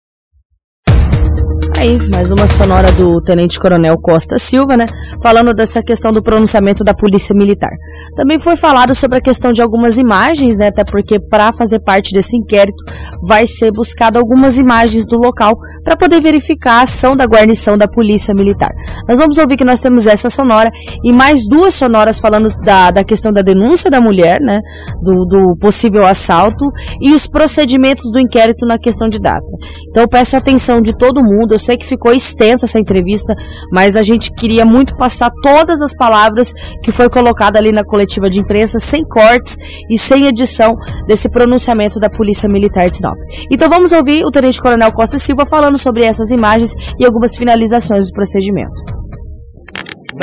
Aí, 1.80 1.98
mais 2.14 2.30
uma 2.30 2.46
sonora 2.46 2.92
do 2.92 3.22
Tenente 3.22 3.58
Coronel 3.58 3.98
Costa 4.02 4.38
Silva, 4.38 4.76
né? 4.76 4.86
Falando 5.24 5.54
dessa 5.54 5.82
questão 5.82 6.12
do 6.12 6.22
pronunciamento 6.22 6.84
da 6.84 6.94
Polícia 6.94 7.34
Militar. 7.34 7.72
Também 8.18 8.38
foi 8.38 8.58
falado 8.58 8.94
sobre 8.94 9.20
a 9.20 9.22
questão 9.22 9.54
de 9.54 9.62
algumas 9.62 9.98
imagens, 9.98 10.58
né? 10.58 10.68
Até 10.68 10.84
porque 10.84 11.22
para 11.22 11.54
fazer 11.54 11.80
parte 11.80 12.12
desse 12.12 12.36
inquérito 12.36 12.84
vai 13.26 13.46
ser 13.46 13.72
buscado 13.72 14.20
algumas 14.20 14.60
imagens 14.60 15.08
do 15.08 15.16
local 15.16 15.54
para 15.84 15.96
poder 15.96 16.22
verificar 16.22 16.80
a 16.80 16.82
ação 16.84 17.16
da 17.16 17.26
guarnição 17.26 17.78
da 17.78 17.88
Polícia 17.88 18.34
Militar. 18.34 18.70
Nós 19.08 19.20
vamos 19.20 19.38
ouvir 19.38 19.58
que 19.58 19.66
nós 19.66 19.80
temos 19.80 20.08
essa 20.08 20.30
sonora 20.30 20.70
e 21.04 21.12
mais 21.12 21.48
duas 21.48 21.74
sonoras 21.74 22.20
falando 22.20 22.48
da, 22.64 22.92
da 22.92 23.04
questão 23.04 23.32
da 23.32 23.42
denúncia 23.42 23.90
da 23.90 24.02
mulher, 24.02 24.40
né? 24.40 24.60
Do, 25.02 25.26
do 25.26 25.58
possível 25.60 26.06
assalto 26.06 26.66
e 27.02 27.14
os 27.14 27.28
procedimentos 27.28 28.12
do 28.12 28.20
inquérito 28.20 28.66
na 28.66 28.78
questão 28.78 29.08
de 29.08 29.20
data. 29.20 29.46
Então 29.90 30.04
eu 30.04 30.10
peço 30.10 30.36
a 30.36 30.40
atenção 30.40 30.82
de 30.82 30.96
todo 30.98 31.24
mundo. 31.24 31.54
Eu 31.54 31.58
sei 31.58 31.78
que 31.78 31.86
ficou 31.86 32.12
extensa 32.12 32.66
essa 32.66 32.80
entrevista, 32.80 33.34
mas 33.74 33.96
a 33.96 34.04
gente 34.04 34.32
queria 34.32 34.66
muito 34.66 34.96
passar 34.96 35.32
todas 35.42 35.82
as 35.82 35.96
palavras 35.96 36.54
que 36.84 36.92
foi 36.92 37.10
colocada 37.10 37.58
ali 37.60 37.72
na 37.72 37.84
coletiva 37.84 38.30
de 38.30 38.40
imprensa, 38.40 38.80
sem 38.80 39.04
cortes 39.04 39.56
e 39.90 39.98
sem 39.98 40.26
edição 40.26 40.76
desse 41.08 41.30
pronunciamento 41.30 42.00
da 42.00 42.10
Polícia 42.10 42.48
Militar 42.52 42.90
de 42.90 42.98
Sinop. 42.98 43.18
Então 43.52 43.70
vamos 43.70 43.92
ouvir 43.92 44.24
o 44.24 44.32
Tenente 44.32 44.62
Coronel 44.62 44.92
Costa 44.92 45.18
Silva 45.18 45.46
falando 45.46 45.69
sobre 45.78 46.04
essas 46.04 46.32
imagens 46.32 46.74
e 47.00 47.06
algumas 47.06 47.36
finalizações 47.38 48.10
do 48.10 48.14
procedimento. 48.14 49.00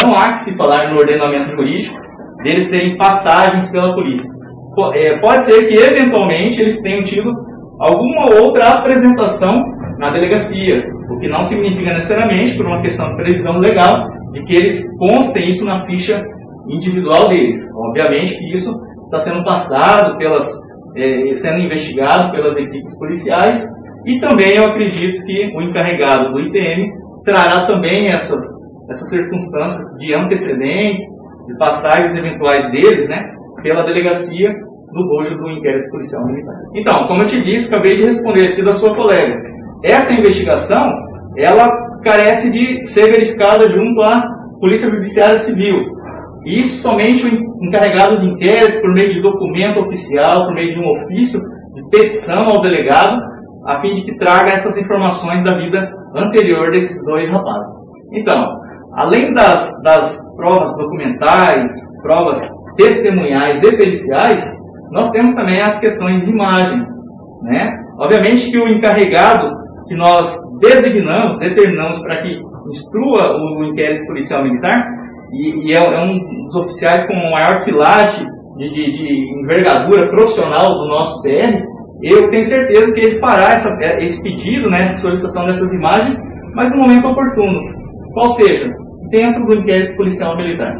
Não 0.03 0.15
há 0.15 0.35
que 0.35 0.45
se 0.45 0.57
falar 0.57 0.93
no 0.93 0.99
ordenamento 0.99 1.51
jurídico 1.57 1.97
deles 2.43 2.69
terem 2.69 2.97
passagens 2.97 3.71
pela 3.71 3.95
polícia. 3.95 4.29
É, 4.95 5.19
pode 5.21 5.47
ser 5.47 5.67
que 5.67 5.75
eventualmente 5.75 6.61
eles 6.61 6.81
tenham 6.83 7.03
tido 7.03 7.33
alguma 7.81 8.43
outra 8.43 8.79
apresentação 8.79 9.63
na 9.99 10.11
delegacia, 10.11 10.85
o 11.11 11.19
que 11.19 11.29
não 11.29 11.43
significa 11.43 11.95
necessariamente, 11.95 12.57
por 12.57 12.67
uma 12.67 12.83
questão 12.83 13.09
de 13.09 13.17
previsão 13.17 13.59
legal, 13.59 14.07
de 14.33 14.45
que 14.45 14.55
eles 14.55 14.83
constem 14.99 15.47
isso 15.47 15.65
na 15.65 15.87
ficha 15.87 16.23
individual 16.69 17.29
deles. 17.29 17.59
Obviamente 17.89 18.37
que 18.37 18.53
isso 18.53 18.71
está 19.05 19.19
sendo 19.19 19.43
passado 19.45 20.19
pelas, 20.19 20.47
é, 20.97 21.35
sendo 21.37 21.61
investigado 21.61 22.33
pelas 22.33 22.57
equipes 22.59 22.99
policiais 22.99 23.65
e 24.07 24.21
também 24.21 24.57
eu 24.57 24.67
acredito 24.67 25.25
que 25.25 25.53
o 25.55 25.63
encarregado 25.63 26.33
do 26.33 26.41
ITM 26.41 26.93
trará 27.25 27.67
também 27.67 28.13
essas, 28.13 28.41
essas 28.89 29.09
circunstâncias 29.11 29.85
de 29.99 30.15
antecedentes, 30.15 31.05
de 31.49 31.59
passagens 31.59 32.15
eventuais 32.17 32.71
deles, 32.71 33.09
né, 33.09 33.35
pela 33.63 33.85
delegacia 33.85 34.55
no 34.93 35.09
bojo 35.09 35.37
do 35.37 35.51
inquérito 35.51 35.91
policial 35.91 36.25
militar. 36.25 36.55
Então, 36.75 37.09
como 37.09 37.23
eu 37.23 37.27
te 37.27 37.43
disse, 37.43 37.73
acabei 37.73 37.97
de 37.97 38.05
responder 38.05 38.53
aqui 38.53 38.65
da 38.65 38.73
sua 38.73 38.95
colega. 38.95 39.35
Essa 39.83 40.15
investigação, 40.15 40.89
ela 41.37 41.69
carece 42.05 42.49
de 42.51 42.87
ser 42.87 43.11
verificada 43.11 43.69
junto 43.69 44.01
à 44.03 44.23
Polícia 44.61 44.89
Judiciária 44.89 45.35
Civil. 45.35 45.85
Isso 46.47 46.81
somente 46.81 47.27
o 47.27 47.65
encarregado 47.65 48.21
de 48.21 48.27
inquérito, 48.27 48.81
por 48.81 48.95
meio 48.95 49.11
de 49.11 49.21
documento 49.21 49.81
oficial, 49.81 50.47
por 50.47 50.55
meio 50.55 50.75
de 50.75 50.81
um 50.81 50.91
ofício 50.91 51.41
de 51.75 51.91
petição 51.91 52.45
ao 52.45 52.63
delegado, 52.63 53.21
a 53.67 53.81
fim 53.81 53.95
de 53.95 54.05
que 54.05 54.17
traga 54.17 54.53
essas 54.53 54.77
informações 54.79 55.43
da 55.45 55.57
vida 55.57 55.91
anterior 56.15 56.71
desses 56.71 57.03
dois 57.05 57.31
rapazes. 57.31 57.75
Então, 58.13 58.57
além 58.95 59.33
das, 59.35 59.71
das 59.83 60.19
provas 60.37 60.75
documentais, 60.77 61.73
provas 62.03 62.41
testemunhais 62.77 63.63
e 63.63 63.77
periciais, 63.77 64.45
nós 64.93 65.11
temos 65.11 65.35
também 65.35 65.61
as 65.61 65.79
questões 65.79 66.25
de 66.25 66.31
imagens. 66.31 66.89
Né? 67.43 67.77
Obviamente 67.99 68.51
que 68.51 68.59
o 68.59 68.69
encarregado 68.69 69.51
que 69.89 69.95
nós 69.95 70.37
designamos, 70.61 71.39
determinamos 71.39 71.99
para 72.01 72.23
que 72.23 72.41
instrua 72.69 73.37
o 73.37 73.65
inquérito 73.65 74.07
policial 74.07 74.43
militar, 74.43 74.85
e, 75.33 75.69
e 75.69 75.73
é, 75.73 75.77
é, 75.77 76.05
um 76.05 76.19
dos 76.45 76.57
oficiais 76.57 77.07
com 77.07 77.15
o 77.15 77.33
maior 77.33 77.65
quilate 77.65 78.25
de, 78.57 78.71
de, 78.71 78.93
de, 78.93 79.41
envergadura 79.41 80.09
profissional 80.09 80.73
do 80.73 80.89
nosso 80.89 81.23
CR, 81.23 81.63
eu 82.03 82.29
tenho 82.31 82.45
certeza 82.45 82.93
que 82.93 83.01
ele 83.01 83.21
fará 83.21 83.53
essa, 83.53 83.71
esse 84.01 84.23
pedido, 84.23 84.71
né, 84.71 84.83
essa 84.83 84.97
solicitação 84.97 85.47
dessas 85.47 85.73
imagens, 85.73 86.17
mas 86.55 86.71
no 86.71 86.79
momento 86.79 87.09
oportuno. 87.09 87.61
Qual 88.13 88.29
seja, 88.31 88.71
dentro 89.11 89.45
do 89.45 89.55
inquérito 89.55 89.97
policial 89.97 90.37
militar. 90.37 90.75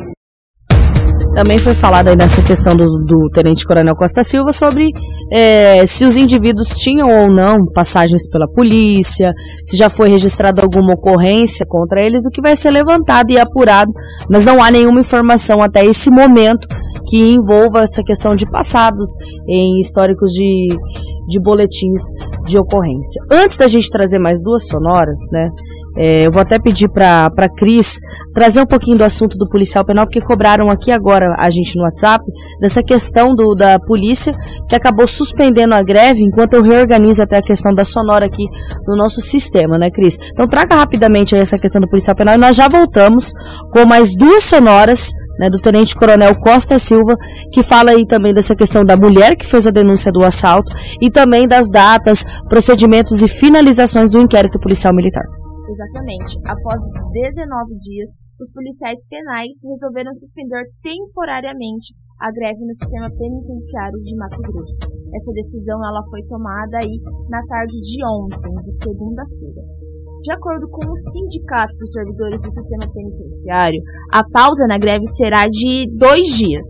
Também 1.35 1.59
foi 1.59 1.75
falado 1.75 2.09
aí 2.09 2.17
nessa 2.17 2.43
questão 2.43 2.75
do, 2.75 2.85
do 3.05 3.29
Tenente 3.31 3.67
Coronel 3.67 3.95
Costa 3.95 4.25
Silva 4.25 4.53
sobre 4.53 4.89
é, 5.31 5.85
se 5.85 6.05
os 6.07 6.17
indivíduos 6.17 6.69
tinham 6.69 7.09
ou 7.09 7.31
não 7.31 7.59
passagens 7.75 8.27
pela 8.31 8.49
polícia, 8.49 9.33
se 9.63 9.77
já 9.77 9.91
foi 9.91 10.09
registrada 10.09 10.63
alguma 10.63 10.95
ocorrência 10.95 11.67
contra 11.69 12.01
eles, 12.01 12.23
o 12.27 12.31
que 12.31 12.41
vai 12.41 12.57
ser 12.57 12.71
levantado 12.71 13.31
e 13.31 13.39
apurado, 13.39 13.93
mas 14.31 14.47
não 14.47 14.63
há 14.63 14.71
nenhuma 14.71 15.01
informação 15.01 15.63
até 15.63 15.85
esse 15.85 16.11
momento 16.11 16.67
que 17.07 17.19
envolva 17.19 17.81
essa 17.81 18.03
questão 18.03 18.33
de 18.33 18.51
passados 18.51 19.11
em 19.47 19.79
históricos 19.79 20.31
de, 20.33 20.69
de 21.27 21.41
boletins 21.41 22.03
de 22.47 22.59
ocorrência. 22.59 23.23
Antes 23.31 23.57
da 23.57 23.67
gente 23.67 23.91
trazer 23.91 24.19
mais 24.19 24.43
duas 24.43 24.67
sonoras, 24.67 25.21
né? 25.33 25.49
É, 25.99 26.27
eu 26.27 26.31
vou 26.31 26.43
até 26.43 26.59
pedir 26.59 26.89
para 26.89 27.27
a 27.35 27.49
Cris 27.49 27.99
trazer 28.35 28.61
um 28.61 28.67
pouquinho 28.67 28.99
do 28.99 29.05
assunto 29.05 29.39
do 29.39 29.49
policial 29.49 29.83
penal, 29.83 30.05
porque 30.05 30.21
cobraram 30.21 30.69
aqui 30.69 30.93
agora 30.93 31.35
a 31.39 31.49
gente 31.49 31.75
no 31.77 31.85
WhatsApp 31.85 32.23
dessa 32.61 32.83
questão 32.83 33.35
do, 33.35 33.55
da 33.55 33.79
polícia 33.79 34.35
que 34.69 34.77
acabou 34.77 35.07
suspendendo 35.07 35.75
a 35.75 35.83
greve 35.83 36.23
enquanto 36.23 36.53
eu 36.53 36.63
reorganizo 36.63 37.23
até 37.23 37.39
a 37.39 37.43
questão 37.43 37.73
da 37.73 37.83
sonora 37.83 38.27
aqui 38.27 38.45
no 38.87 38.95
nosso 38.95 39.23
sistema, 39.23 39.79
né, 39.79 39.91
Cris? 39.91 40.19
Então 40.33 40.47
traga 40.47 40.75
rapidamente 40.75 41.35
essa 41.35 41.57
questão 41.57 41.81
do 41.81 41.89
policial 41.89 42.15
penal 42.15 42.35
e 42.35 42.39
nós 42.39 42.55
já 42.55 42.69
voltamos 42.69 43.33
com 43.73 43.87
mais 43.87 44.15
duas 44.15 44.43
sonoras 44.43 45.13
né, 45.39 45.51
do 45.51 45.59
Tenente 45.59 45.95
Coronel 45.95 46.39
Costa 46.39 46.79
Silva, 46.79 47.17
que 47.53 47.63
fala 47.63 47.93
aí 47.93 48.07
também 48.07 48.33
dessa 48.33 48.55
questão 48.55 48.85
da 48.85 48.97
mulher 48.97 49.37
que 49.37 49.47
fez 49.47 49.67
a 49.67 49.71
denúncia 49.71 50.11
do 50.13 50.25
assalto 50.25 50.71
e 51.01 51.11
também 51.11 51.47
das 51.47 51.71
datas, 51.71 52.25
procedimentos 52.49 53.23
e 53.23 53.29
finalizações 53.29 54.11
do 54.11 54.21
inquérito 54.21 54.59
policial 54.59 54.95
militar. 54.95 55.25
Exatamente. 55.69 56.39
Após 56.47 56.81
19 57.13 57.79
dias, 57.81 58.11
os 58.41 58.53
policiais 58.53 59.01
penais 59.09 59.57
resolveram 59.65 60.15
suspender 60.15 60.65
temporariamente 60.83 61.95
a 62.21 62.31
greve 62.31 62.65
no 62.65 62.75
sistema 62.75 63.09
penitenciário 63.11 63.99
de 64.03 64.17
Mato 64.17 64.41
Grosso. 64.41 64.77
Essa 65.15 65.33
decisão 65.33 65.77
ela 65.87 66.03
foi 66.11 66.23
tomada 66.29 66.79
aí 66.83 67.01
na 67.29 67.41
tarde 67.47 67.81
de 67.81 68.05
ontem, 68.05 68.55
de 68.63 68.73
segunda-feira. 68.73 69.63
De 70.27 70.33
acordo 70.33 70.67
com 70.69 70.91
o 70.91 70.97
Sindicato 70.97 71.73
dos 71.79 71.93
Servidores 71.93 72.41
do 72.41 72.51
Sistema 72.51 72.93
Penitenciário, 72.93 73.79
a 74.13 74.25
pausa 74.29 74.67
na 74.67 74.77
greve 74.77 75.07
será 75.07 75.47
de 75.47 75.87
dois 75.97 76.27
dias, 76.35 76.67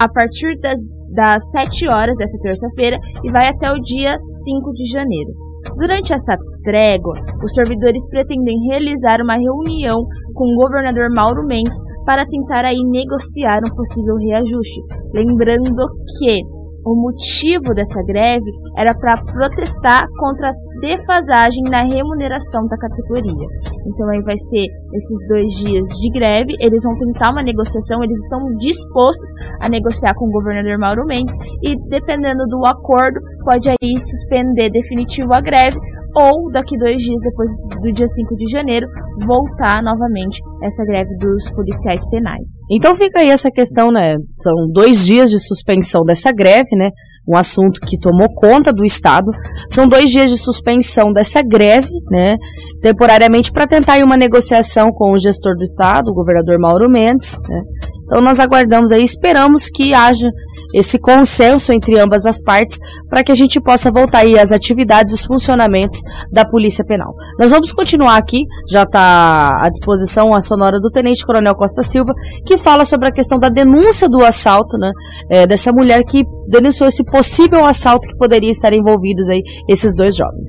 a 0.00 0.08
partir 0.08 0.56
das, 0.60 0.78
das 1.12 1.42
7 1.50 1.88
horas 1.90 2.16
dessa 2.16 2.38
terça-feira 2.38 2.96
e 3.24 3.32
vai 3.32 3.48
até 3.48 3.68
o 3.72 3.82
dia 3.82 4.14
5 4.14 4.72
de 4.74 4.86
janeiro. 4.92 5.32
Durante 5.76 6.14
essa 6.14 6.36
trégua, 6.62 7.14
os 7.42 7.52
servidores 7.52 8.08
pretendem 8.08 8.68
realizar 8.68 9.18
uma 9.20 9.34
reunião 9.34 10.06
com 10.32 10.44
o 10.46 10.62
governador 10.62 11.10
Mauro 11.12 11.44
Mendes 11.44 11.78
para 12.06 12.24
tentar 12.24 12.64
aí 12.64 12.78
negociar 12.78 13.58
um 13.58 13.74
possível 13.74 14.14
reajuste. 14.22 14.80
Lembrando 15.12 15.82
que 16.16 16.42
o 16.84 16.94
motivo 16.94 17.74
dessa 17.74 18.02
greve 18.06 18.50
era 18.76 18.94
para 18.94 19.20
protestar 19.22 20.06
contra 20.18 20.48
a 20.48 20.54
defasagem 20.80 21.64
na 21.70 21.82
remuneração 21.82 22.66
da 22.66 22.76
categoria. 22.76 23.46
Então 23.86 24.08
aí 24.08 24.22
vai 24.22 24.36
ser 24.36 24.64
esses 24.94 25.28
dois 25.28 25.52
dias 25.52 25.86
de 26.00 26.10
greve, 26.10 26.54
eles 26.60 26.82
vão 26.84 26.96
tentar 26.98 27.30
uma 27.32 27.42
negociação, 27.42 28.02
eles 28.02 28.18
estão 28.18 28.38
dispostos 28.56 29.30
a 29.60 29.68
negociar 29.68 30.14
com 30.14 30.26
o 30.26 30.32
governador 30.32 30.78
Mauro 30.78 31.04
Mendes 31.06 31.34
e 31.62 31.76
dependendo 31.88 32.46
do 32.46 32.64
acordo, 32.64 33.20
pode 33.44 33.68
aí 33.68 33.98
suspender 33.98 34.70
definitivo 34.70 35.32
a 35.34 35.40
greve 35.40 35.76
ou 36.14 36.50
daqui 36.50 36.76
dois 36.76 36.96
dias 36.96 37.20
depois 37.22 37.50
do 37.80 37.92
dia 37.92 38.06
5 38.06 38.36
de 38.36 38.50
janeiro 38.50 38.86
voltar 39.26 39.82
novamente 39.82 40.40
essa 40.62 40.84
greve 40.84 41.16
dos 41.18 41.50
policiais 41.50 42.02
penais. 42.08 42.48
Então 42.70 42.94
fica 42.96 43.20
aí 43.20 43.30
essa 43.30 43.50
questão, 43.50 43.90
né? 43.90 44.16
São 44.32 44.54
dois 44.72 45.06
dias 45.06 45.30
de 45.30 45.38
suspensão 45.38 46.02
dessa 46.02 46.32
greve, 46.32 46.76
né? 46.76 46.90
Um 47.28 47.36
assunto 47.36 47.80
que 47.86 47.98
tomou 47.98 48.28
conta 48.34 48.72
do 48.72 48.84
Estado. 48.84 49.30
São 49.68 49.86
dois 49.86 50.10
dias 50.10 50.30
de 50.30 50.38
suspensão 50.38 51.12
dessa 51.12 51.42
greve, 51.42 51.90
né? 52.10 52.36
Temporariamente 52.82 53.52
para 53.52 53.66
tentar 53.66 54.02
uma 54.02 54.16
negociação 54.16 54.88
com 54.92 55.12
o 55.12 55.18
gestor 55.18 55.54
do 55.54 55.62
Estado, 55.62 56.10
o 56.10 56.14
governador 56.14 56.58
Mauro 56.58 56.90
Mendes. 56.90 57.36
Né? 57.48 57.60
Então 58.04 58.20
nós 58.20 58.40
aguardamos 58.40 58.90
aí, 58.90 59.02
esperamos 59.02 59.68
que 59.72 59.94
haja 59.94 60.28
esse 60.74 60.98
consenso 60.98 61.72
entre 61.72 61.98
ambas 61.98 62.26
as 62.26 62.42
partes 62.42 62.78
para 63.08 63.22
que 63.22 63.32
a 63.32 63.34
gente 63.34 63.60
possa 63.60 63.90
voltar 63.90 64.20
aí 64.20 64.38
às 64.38 64.52
atividades 64.52 65.12
e 65.12 65.16
os 65.16 65.24
funcionamentos 65.24 66.00
da 66.32 66.44
Polícia 66.44 66.84
Penal. 66.84 67.12
Nós 67.38 67.50
vamos 67.50 67.72
continuar 67.72 68.16
aqui, 68.16 68.44
já 68.70 68.82
está 68.82 69.50
à 69.62 69.68
disposição 69.68 70.34
a 70.34 70.40
sonora 70.40 70.78
do 70.78 70.90
Tenente 70.90 71.24
Coronel 71.24 71.54
Costa 71.54 71.82
Silva, 71.82 72.12
que 72.46 72.56
fala 72.56 72.84
sobre 72.84 73.08
a 73.08 73.12
questão 73.12 73.38
da 73.38 73.48
denúncia 73.48 74.08
do 74.08 74.24
assalto, 74.24 74.76
né, 74.78 74.90
é, 75.30 75.46
dessa 75.46 75.72
mulher 75.72 76.02
que 76.04 76.22
denunciou 76.48 76.86
esse 76.88 77.04
possível 77.04 77.64
assalto 77.64 78.08
que 78.08 78.16
poderia 78.16 78.50
estar 78.50 78.72
envolvidos 78.72 79.28
aí 79.28 79.40
esses 79.68 79.94
dois 79.96 80.16
jovens. 80.16 80.48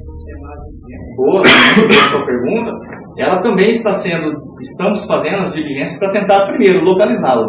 Boa, 1.15 1.43
sua 1.45 2.25
pergunta, 2.25 2.71
ela 3.17 3.41
também 3.41 3.71
está 3.71 3.91
sendo, 3.91 4.31
estamos 4.61 5.05
fazendo 5.05 5.47
as 5.47 5.53
diligências 5.53 5.99
para 5.99 6.11
tentar 6.11 6.47
primeiro 6.47 6.83
localizá-la, 6.83 7.45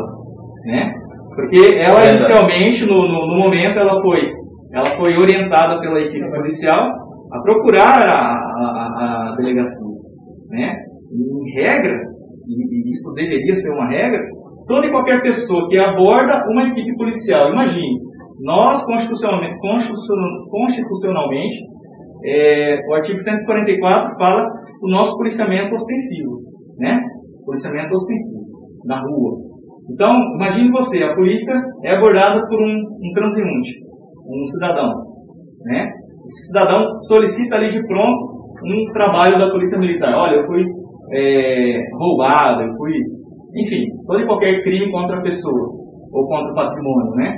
né? 0.67 1.02
Porque 1.35 1.77
ela 1.79 2.09
inicialmente, 2.09 2.85
no, 2.85 3.09
no, 3.09 3.27
no, 3.27 3.39
momento, 3.39 3.79
ela 3.79 4.01
foi, 4.03 4.31
ela 4.73 4.97
foi 4.97 5.17
orientada 5.17 5.81
pela 5.81 6.01
equipe 6.01 6.31
policial 6.31 6.91
a 7.33 7.41
procurar 7.43 8.03
a, 8.03 8.35
a, 8.35 9.33
a 9.33 9.37
delegacia. 9.37 9.87
Né? 10.51 10.77
Em 11.11 11.61
regra, 11.61 11.99
e, 12.47 12.89
e 12.89 12.91
isso 12.91 13.13
deveria 13.15 13.55
ser 13.55 13.71
uma 13.71 13.89
regra, 13.89 14.21
toda 14.67 14.87
e 14.87 14.91
qualquer 14.91 15.23
pessoa 15.23 15.69
que 15.69 15.79
aborda 15.79 16.45
uma 16.51 16.69
equipe 16.69 16.95
policial, 16.97 17.51
imagine, 17.51 17.99
nós 18.41 18.85
constitucionalmente, 18.85 19.57
constitucionalmente 20.51 21.73
é, 22.25 22.79
o 22.89 22.95
artigo 22.95 23.19
144 23.19 24.17
fala 24.17 24.47
o 24.81 24.89
nosso 24.89 25.17
policiamento 25.17 25.75
ostensivo, 25.75 26.41
né? 26.79 27.01
Policiamento 27.45 27.93
ostensivo, 27.93 28.45
na 28.85 29.01
rua. 29.01 29.52
Então, 29.91 30.15
imagine 30.37 30.71
você, 30.71 31.03
a 31.03 31.15
polícia 31.15 31.55
é 31.85 31.97
abordada 31.97 32.41
por 32.47 32.61
um, 32.61 32.77
um 32.77 33.13
transeunte, 33.15 33.71
um 34.27 34.47
cidadão. 34.47 34.93
Né? 35.65 35.91
Esse 36.25 36.49
cidadão 36.49 37.03
solicita 37.03 37.57
ali 37.57 37.73
de 37.73 37.87
pronto 37.87 38.33
um 38.65 38.93
trabalho 38.93 39.39
da 39.39 39.51
polícia 39.51 39.79
militar. 39.79 40.15
Olha, 40.15 40.37
eu 40.37 40.47
fui 40.47 40.65
é, 41.13 41.81
roubado, 41.99 42.63
eu 42.63 42.77
fui... 42.77 42.93
Enfim, 43.55 43.87
todo 44.07 44.21
e 44.21 44.27
qualquer 44.27 44.63
crime 44.63 44.91
contra 44.91 45.19
a 45.19 45.23
pessoa 45.23 45.83
ou 46.13 46.27
contra 46.27 46.53
o 46.53 46.55
patrimônio, 46.55 47.13
né? 47.17 47.37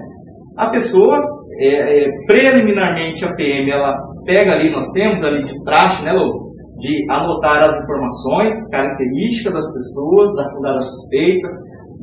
A 0.57 0.69
pessoa, 0.69 1.21
é, 1.59 2.05
é, 2.05 2.11
preliminarmente 2.27 3.25
a 3.25 3.35
PM, 3.35 3.71
ela 3.71 3.97
pega 4.25 4.53
ali, 4.53 4.71
nós 4.71 4.87
temos 4.93 5.23
ali 5.23 5.45
de 5.45 5.65
praxe, 5.65 6.03
né, 6.05 6.13
Lô? 6.13 6.53
De 6.79 7.07
anotar 7.11 7.63
as 7.65 7.83
informações, 7.83 8.55
características 8.71 9.55
das 9.55 9.73
pessoas, 9.73 10.35
da 10.35 10.51
fundada 10.51 10.81
suspeita, 10.81 11.49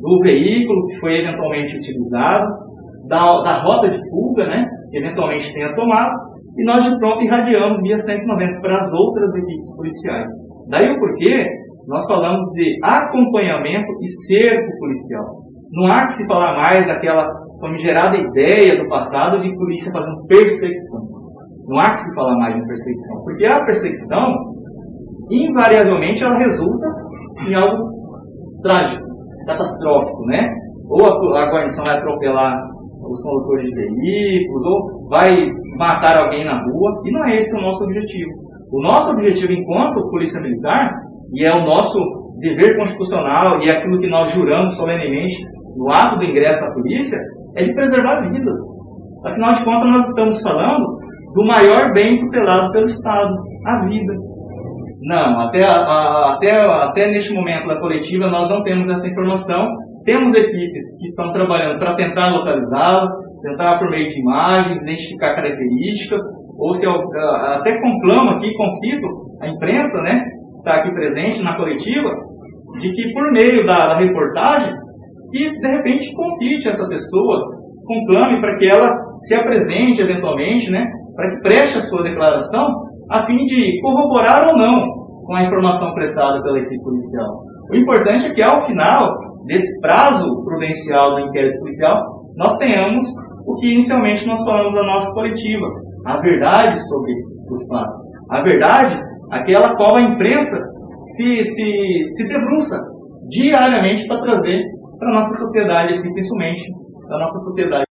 do 0.00 0.20
veículo 0.20 0.86
que 0.86 1.00
foi 1.00 1.20
eventualmente 1.20 1.76
utilizado, 1.76 2.46
da, 3.08 3.42
da 3.42 3.62
rota 3.62 3.90
de 3.90 3.98
fuga, 4.10 4.46
né, 4.46 4.66
que 4.90 4.98
eventualmente 4.98 5.52
tenha 5.52 5.74
tomado, 5.74 6.12
e 6.56 6.64
nós 6.64 6.84
de 6.84 6.98
pronto 6.98 7.22
irradiamos 7.22 7.80
via 7.82 7.98
190 7.98 8.60
para 8.60 8.76
as 8.76 8.92
outras 8.92 9.34
equipes 9.34 9.76
policiais. 9.76 10.28
Daí 10.68 10.90
o 10.90 10.98
porquê 10.98 11.46
nós 11.88 12.06
falamos 12.06 12.46
de 12.54 12.78
acompanhamento 12.82 13.92
e 14.00 14.08
cerco 14.28 14.78
policial. 14.78 15.42
Não 15.72 15.90
há 15.90 16.04
que 16.04 16.12
se 16.12 16.26
falar 16.26 16.54
mais 16.54 16.86
daquela 16.86 17.26
famigerada 17.60 18.16
ideia 18.16 18.82
do 18.82 18.88
passado 18.88 19.40
de 19.40 19.54
polícia 19.56 19.92
fazendo 19.92 20.26
perseguição. 20.26 21.00
Não 21.68 21.78
há 21.78 21.90
que 21.92 22.00
se 22.00 22.14
falar 22.14 22.36
mais 22.36 22.54
de 22.54 22.66
perseguição, 22.66 23.22
porque 23.24 23.46
a 23.46 23.64
perseguição, 23.64 24.34
invariavelmente, 25.30 26.22
ela 26.22 26.38
resulta 26.38 26.86
em 27.48 27.54
algo 27.54 27.88
trágico 28.62 29.01
catastrófico, 29.44 30.24
né? 30.26 30.48
Ou 30.88 31.04
a, 31.04 31.42
a 31.42 31.50
guarnição 31.50 31.84
vai 31.84 31.96
atropelar 31.98 32.56
os 33.10 33.22
condutores 33.22 33.66
de 33.66 33.74
veículos, 33.74 34.64
ou 34.64 35.08
vai 35.08 35.30
matar 35.76 36.16
alguém 36.16 36.44
na 36.44 36.62
rua, 36.62 37.02
e 37.04 37.10
não 37.10 37.24
é 37.26 37.36
esse 37.36 37.56
o 37.56 37.60
nosso 37.60 37.84
objetivo. 37.84 38.30
O 38.72 38.82
nosso 38.82 39.12
objetivo 39.12 39.52
enquanto 39.52 40.08
Polícia 40.10 40.40
Militar, 40.40 40.90
e 41.34 41.44
é 41.44 41.52
o 41.52 41.64
nosso 41.64 41.98
dever 42.40 42.76
constitucional, 42.76 43.60
e 43.60 43.68
é 43.68 43.76
aquilo 43.76 44.00
que 44.00 44.08
nós 44.08 44.32
juramos 44.34 44.76
solenemente 44.76 45.36
no 45.76 45.90
ato 45.90 46.18
do 46.18 46.24
ingresso 46.24 46.60
da 46.60 46.72
polícia, 46.72 47.18
é 47.56 47.64
de 47.64 47.74
preservar 47.74 48.20
vidas. 48.30 48.58
Afinal 49.24 49.54
de 49.54 49.64
contas, 49.64 49.90
nós 49.90 50.08
estamos 50.08 50.42
falando 50.42 50.84
do 51.34 51.44
maior 51.44 51.92
bem 51.92 52.20
tutelado 52.20 52.72
pelo 52.72 52.86
Estado, 52.86 53.34
a 53.66 53.84
vida. 53.86 54.12
Não, 55.02 55.40
até, 55.40 55.64
a, 55.64 56.34
até, 56.34 56.50
até 56.50 57.10
neste 57.10 57.34
momento 57.34 57.66
da 57.66 57.80
coletiva 57.80 58.28
nós 58.28 58.48
não 58.48 58.62
temos 58.62 58.88
essa 58.88 59.08
informação. 59.08 59.68
Temos 60.04 60.32
equipes 60.34 60.96
que 60.98 61.04
estão 61.06 61.32
trabalhando 61.32 61.78
para 61.78 61.94
tentar 61.94 62.30
localizá-la, 62.30 63.08
tentar 63.42 63.78
por 63.78 63.90
meio 63.90 64.08
de 64.08 64.20
imagens, 64.20 64.82
identificar 64.82 65.34
características, 65.34 66.20
ou 66.58 66.74
se 66.74 66.86
eu 66.86 66.92
até 67.56 67.80
conclamo 67.80 68.30
aqui, 68.30 68.52
concito 68.54 69.06
a 69.40 69.48
imprensa, 69.48 70.00
né, 70.02 70.24
está 70.54 70.76
aqui 70.76 70.92
presente 70.92 71.42
na 71.42 71.56
coletiva, 71.56 72.10
de 72.80 72.92
que 72.92 73.12
por 73.12 73.32
meio 73.32 73.66
da, 73.66 73.88
da 73.88 73.98
reportagem, 73.98 74.72
que 75.30 75.50
de 75.50 75.68
repente 75.68 76.12
concite 76.14 76.68
essa 76.68 76.86
pessoa, 76.88 77.40
conclame 77.86 78.40
para 78.40 78.56
que 78.58 78.66
ela 78.68 78.88
se 79.20 79.34
apresente 79.34 80.00
eventualmente, 80.00 80.70
né, 80.70 80.84
para 81.16 81.30
que 81.30 81.42
preste 81.42 81.78
a 81.78 81.82
sua 81.82 82.02
declaração 82.02 82.91
a 83.10 83.26
fim 83.26 83.36
de 83.44 83.80
corroborar 83.80 84.48
ou 84.48 84.56
não 84.56 84.86
com 85.24 85.34
a 85.34 85.42
informação 85.42 85.92
prestada 85.94 86.42
pela 86.42 86.58
equipe 86.58 86.82
policial. 86.82 87.42
O 87.70 87.76
importante 87.76 88.26
é 88.26 88.34
que, 88.34 88.42
ao 88.42 88.66
final 88.66 89.10
desse 89.46 89.80
prazo 89.80 90.26
prudencial 90.44 91.14
do 91.14 91.20
inquérito 91.20 91.58
policial, 91.60 92.02
nós 92.36 92.56
tenhamos 92.58 93.06
o 93.46 93.54
que 93.56 93.72
inicialmente 93.72 94.26
nós 94.26 94.42
falamos 94.44 94.74
na 94.74 94.84
nossa 94.84 95.10
coletiva, 95.12 95.66
a 96.06 96.18
verdade 96.18 96.78
sobre 96.88 97.12
os 97.50 97.66
fatos. 97.68 97.98
A 98.30 98.42
verdade, 98.42 99.00
aquela 99.30 99.74
qual 99.76 99.96
a 99.96 100.02
imprensa 100.02 100.56
se, 101.04 101.42
se, 101.42 102.02
se 102.06 102.28
debruça 102.28 102.78
diariamente 103.28 104.06
para 104.06 104.22
trazer 104.22 104.62
para 104.98 105.10
a 105.10 105.14
nossa 105.14 105.34
sociedade, 105.34 106.00
principalmente 106.00 106.62
para 107.06 107.16
a 107.16 107.20
nossa 107.20 107.38
sociedade. 107.38 107.91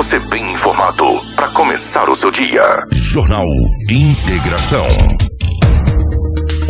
Você 0.00 0.18
bem 0.18 0.52
informado 0.52 1.04
para 1.36 1.52
começar 1.52 2.08
o 2.08 2.14
seu 2.14 2.30
dia. 2.30 2.62
Jornal 2.90 3.44
Integração. 3.90 4.86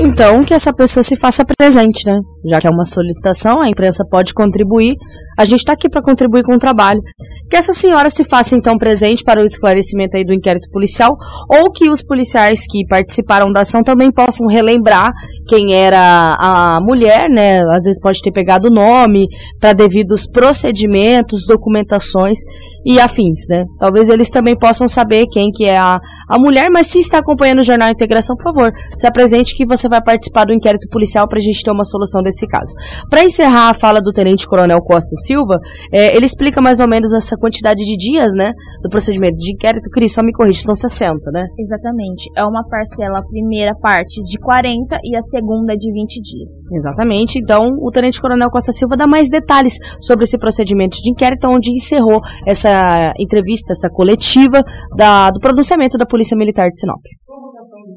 Então, 0.01 0.41
que 0.41 0.53
essa 0.53 0.73
pessoa 0.73 1.05
se 1.05 1.17
faça 1.17 1.45
presente, 1.45 2.05
né? 2.05 2.19
Já 2.51 2.59
que 2.59 2.67
é 2.67 2.71
uma 2.71 2.85
solicitação, 2.85 3.61
a 3.61 3.69
imprensa 3.69 4.03
pode 4.11 4.35
contribuir. 4.35 4.97
A 5.39 5.45
gente 5.45 5.61
está 5.61 5.75
aqui 5.75 5.89
para 5.89 6.03
contribuir 6.03 6.43
com 6.43 6.57
o 6.57 6.59
trabalho. 6.59 7.01
Que 7.49 7.57
essa 7.57 7.73
senhora 7.73 8.11
se 8.11 8.25
faça 8.25 8.57
então 8.57 8.77
presente 8.77 9.23
para 9.23 9.41
o 9.41 9.45
esclarecimento 9.45 10.17
aí 10.17 10.25
do 10.25 10.35
inquérito 10.35 10.69
policial, 10.73 11.17
ou 11.49 11.71
que 11.71 11.89
os 11.89 12.03
policiais 12.03 12.61
que 12.69 12.85
participaram 12.89 13.53
da 13.53 13.61
ação 13.61 13.83
também 13.83 14.11
possam 14.11 14.49
relembrar 14.49 15.13
quem 15.49 15.73
era 15.73 16.37
a 16.39 16.81
mulher, 16.81 17.29
né? 17.29 17.61
Às 17.75 17.85
vezes 17.85 18.01
pode 18.01 18.21
ter 18.23 18.33
pegado 18.33 18.69
o 18.69 18.75
nome 18.75 19.29
para 19.61 19.73
devidos 19.73 20.27
procedimentos, 20.27 21.47
documentações 21.47 22.39
e 22.85 22.99
afins, 22.99 23.47
né? 23.49 23.65
Talvez 23.79 24.09
eles 24.09 24.31
também 24.31 24.57
possam 24.57 24.89
saber 24.89 25.27
quem 25.27 25.51
que 25.51 25.65
é 25.65 25.79
a, 25.79 26.01
a 26.31 26.39
mulher, 26.39 26.71
mas 26.71 26.87
se 26.87 27.01
está 27.01 27.19
acompanhando 27.19 27.59
o 27.59 27.65
Jornal 27.65 27.91
Integração, 27.91 28.37
por 28.37 28.55
favor, 28.55 28.73
se 28.97 29.07
apresente 29.07 29.55
que 29.57 29.67
você 29.67 29.89
vai 29.89 30.01
participar 30.01 30.45
do 30.45 30.53
inquérito 30.53 30.89
policial 30.89 31.29
para 31.29 31.39
a 31.39 31.41
gente 31.41 31.61
ter 31.61 31.73
uma 31.73 31.83
solução 31.83 32.23
desse 32.23 32.47
caso. 32.47 32.73
Para 33.11 33.25
encerrar 33.25 33.71
a 33.71 33.75
fala 33.75 34.01
do 34.01 34.13
Tenente 34.13 34.47
Coronel 34.47 34.79
Costa 34.81 35.17
Silva, 35.27 35.59
é, 35.93 36.17
ele 36.17 36.25
explica 36.25 36.63
mais 36.63 36.79
ou 36.79 36.89
menos 36.89 37.13
essa 37.13 37.37
quantidade 37.37 37.85
de 37.85 37.97
dias, 37.97 38.33
né, 38.37 38.53
do 38.81 38.89
procedimento 38.89 39.37
de 39.37 39.53
inquérito, 39.53 39.91
Cris, 39.91 40.15
só 40.15 40.23
me 40.23 40.33
corrige, 40.33 40.63
são 40.63 40.75
60, 40.75 41.31
né? 41.33 41.47
Exatamente. 41.59 42.31
É 42.37 42.45
uma 42.45 42.63
parcela, 42.69 43.19
a 43.19 43.23
primeira 43.23 43.75
parte 43.75 44.23
de 44.23 44.39
40 44.39 44.99
e 45.03 45.17
a 45.17 45.21
segunda 45.21 45.77
de 45.77 45.93
20 45.93 46.21
dias. 46.23 46.53
Exatamente. 46.73 47.39
Então, 47.39 47.67
o 47.81 47.91
Tenente 47.91 48.21
Coronel 48.21 48.51
Costa 48.51 48.73
Silva 48.73 48.97
dá 48.97 49.07
mais 49.07 49.29
detalhes 49.29 49.75
sobre 50.01 50.25
esse 50.25 50.39
procedimento 50.39 50.97
de 51.03 51.11
inquérito, 51.11 51.49
onde 51.49 51.73
encerrou 51.73 52.21
essa 52.47 53.13
entrevista, 53.19 53.73
essa 53.73 53.91
coletiva 53.91 54.63
da, 54.97 55.31
do 55.31 55.41
pronunciamento 55.41 55.99
da 55.99 56.07
Polícia 56.07 56.20
Militar 56.37 56.69
de 56.69 56.79
Sinop. 56.79 57.01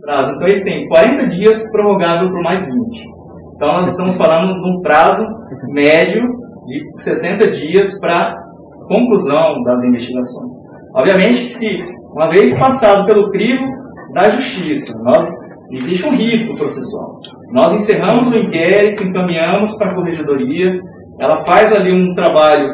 Prazo. 0.02 0.32
Então, 0.36 0.48
ele 0.48 0.64
tem 0.64 0.88
40 0.88 1.28
dias 1.28 1.64
prorrogável 1.72 2.30
por 2.30 2.42
mais 2.42 2.66
20. 2.66 2.76
Então, 3.56 3.68
nós 3.74 3.92
estamos 3.92 4.18
falando 4.18 4.62
de 4.62 4.70
um 4.70 4.82
prazo 4.82 5.24
médio 5.70 6.22
de 6.66 7.04
60 7.04 7.52
dias 7.52 7.98
para 8.00 8.36
conclusão 8.88 9.62
das 9.64 9.84
investigações. 9.84 10.52
Obviamente 10.96 11.44
que 11.44 11.50
se, 11.50 11.68
uma 12.14 12.30
vez 12.30 12.58
passado 12.58 13.06
pelo 13.06 13.32
crivo 13.32 13.64
da 14.14 14.30
justiça, 14.30 14.94
nós, 15.04 15.28
existe 15.72 16.08
um 16.08 16.16
rito 16.16 16.56
processual. 16.56 17.20
Nós 17.52 17.74
encerramos 17.74 18.30
o 18.30 18.36
inquérito, 18.36 19.04
encaminhamos 19.04 19.76
para 19.78 19.92
a 19.92 19.96
corregedoria, 19.96 20.80
ela 21.20 21.44
faz 21.46 21.74
ali 21.74 21.94
um 21.94 22.14
trabalho 22.14 22.70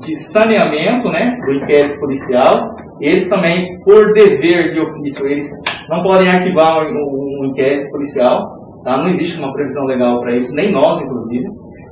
de 0.00 0.14
saneamento 0.16 1.08
né, 1.10 1.36
do 1.44 1.52
inquérito 1.54 1.98
policial, 2.00 2.73
eles 3.00 3.28
também, 3.28 3.78
por 3.84 4.12
dever 4.12 4.72
de 4.72 4.80
ofício, 4.80 5.26
eles 5.26 5.46
não 5.88 6.02
podem 6.02 6.28
arquivar 6.28 6.86
um, 6.86 7.40
um 7.40 7.46
inquérito 7.46 7.90
policial, 7.90 8.40
tá? 8.84 8.96
não 8.98 9.08
existe 9.08 9.38
uma 9.38 9.52
previsão 9.52 9.84
legal 9.84 10.20
para 10.20 10.36
isso, 10.36 10.54
nem 10.54 10.72
nós, 10.72 11.02
inclusive. 11.02 11.44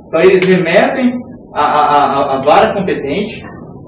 Então, 0.07 0.21
eles 0.21 0.49
remetem 0.49 1.19
à, 1.55 2.41
vara 2.45 2.75
competente 2.75 3.43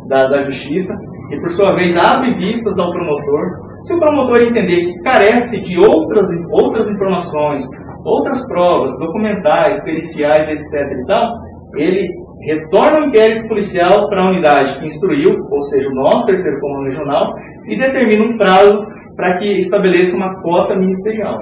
da, 0.08 0.26
da 0.28 0.44
Justiça 0.44 0.92
e, 1.30 1.40
por 1.40 1.50
sua 1.50 1.74
vez, 1.74 1.96
abre 1.96 2.34
vistas 2.34 2.78
ao 2.78 2.90
promotor. 2.90 3.42
Se 3.82 3.94
o 3.94 3.98
promotor 3.98 4.42
entender 4.42 4.86
que 4.86 5.02
carece 5.02 5.60
de 5.60 5.78
outras, 5.78 6.26
outras 6.50 6.88
informações, 6.88 7.62
outras 8.04 8.46
provas 8.46 8.96
documentais, 8.98 9.82
periciais, 9.84 10.48
etc. 10.48 10.92
e 11.02 11.06
tal, 11.06 11.32
ele 11.76 12.08
retorna 12.46 13.00
o 13.00 13.08
inquérito 13.08 13.48
policial 13.48 14.08
para 14.08 14.22
a 14.22 14.30
unidade 14.30 14.78
que 14.78 14.86
instruiu, 14.86 15.30
ou 15.50 15.62
seja, 15.62 15.88
o 15.88 15.94
nosso 15.94 16.26
terceiro 16.26 16.60
comando 16.60 16.90
regional, 16.90 17.32
e 17.66 17.78
determina 17.78 18.24
um 18.24 18.36
prazo 18.36 18.86
para 19.16 19.38
que 19.38 19.58
estabeleça 19.58 20.16
uma 20.16 20.40
cota 20.42 20.76
ministerial. 20.76 21.38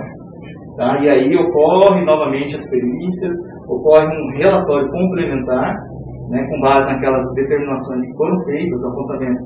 Tá? 0.77 0.99
E 1.01 1.09
aí 1.09 1.37
ocorre 1.37 2.05
novamente 2.05 2.55
as 2.57 2.69
perícias, 2.69 3.33
ocorre 3.69 4.07
um 4.07 4.39
relatório 4.39 4.89
complementar, 4.91 5.77
né, 6.31 6.47
com 6.49 6.61
base 6.61 6.87
naquelas 6.87 7.27
determinações 7.35 8.07
que 8.07 8.17
foram 8.17 8.39
feitas, 8.45 8.79
os 8.79 8.85
apontamentos 8.85 9.45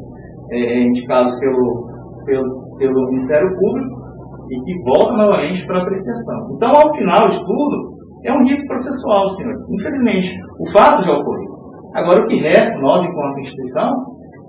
é, 0.53 0.81
indicados 0.83 1.37
pelo, 1.41 1.89
pelo, 2.25 2.77
pelo 2.79 3.07
Ministério 3.07 3.49
Público, 3.59 4.07
e 4.51 4.61
que 4.63 4.83
volta 4.85 5.17
novamente 5.17 5.67
para 5.67 5.83
apreciação. 5.83 6.55
Então, 6.55 6.71
ao 6.71 6.95
final 6.95 7.29
de 7.31 7.39
tudo, 7.45 7.96
é 8.25 8.33
um 8.33 8.45
rito 8.45 8.67
processual, 8.67 9.29
senhores. 9.31 9.63
Infelizmente, 9.71 10.31
o 10.59 10.73
fato 10.73 11.03
já 11.03 11.13
ocorreu. 11.13 11.57
Agora, 11.95 12.25
o 12.25 12.27
que 12.27 12.37
resta, 12.37 12.77
nós, 12.79 13.05
enquanto 13.05 13.41
instituição, 13.41 13.91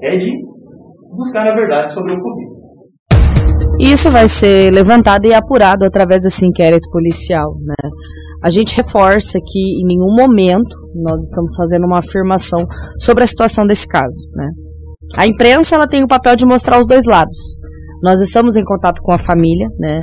é 0.03 0.18
de 0.18 0.32
buscar 1.15 1.47
a 1.47 1.55
verdade 1.55 1.91
sobre 1.91 2.13
o 2.13 2.18
ocorrido. 2.18 2.57
Isso 3.80 4.09
vai 4.09 4.28
ser 4.28 4.74
levantado 4.74 5.26
e 5.26 5.34
apurado 5.34 5.86
através 5.86 6.22
desse 6.22 6.45
inquérito 6.45 6.89
policial. 6.91 7.53
Né? 7.63 7.89
A 8.43 8.49
gente 8.49 8.76
reforça 8.76 9.39
que 9.39 9.59
em 9.59 9.86
nenhum 9.86 10.15
momento 10.15 10.76
nós 10.95 11.22
estamos 11.24 11.55
fazendo 11.55 11.86
uma 11.86 11.99
afirmação 11.99 12.65
sobre 12.99 13.24
a 13.24 13.28
situação 13.28 13.65
desse 13.65 13.88
caso. 13.88 14.28
Né? 14.34 14.49
A 15.15 15.28
imprensa 15.28 15.76
ela 15.76 15.88
tem 15.88 16.03
o 16.03 16.07
papel 16.07 16.36
de 16.36 16.45
mostrar 16.45 16.80
os 16.80 16.88
dois 16.88 17.05
lados. 17.05 17.55
Nós 18.02 18.22
estamos 18.22 18.56
em 18.56 18.64
contato 18.64 19.02
com 19.02 19.12
a 19.12 19.18
família, 19.18 19.68
né? 19.80 20.00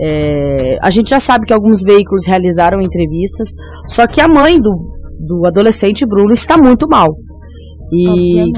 É, 0.00 0.78
a 0.82 0.90
gente 0.90 1.10
já 1.10 1.20
sabe 1.20 1.46
que 1.46 1.52
alguns 1.52 1.82
veículos 1.82 2.26
realizaram 2.26 2.80
entrevistas, 2.80 3.50
só 3.86 4.06
que 4.06 4.20
a 4.20 4.28
mãe 4.28 4.58
do, 4.58 4.70
do 5.18 5.46
adolescente 5.46 6.06
Bruno 6.06 6.32
está 6.32 6.56
muito 6.56 6.86
mal. 6.88 7.08
E 7.92 8.50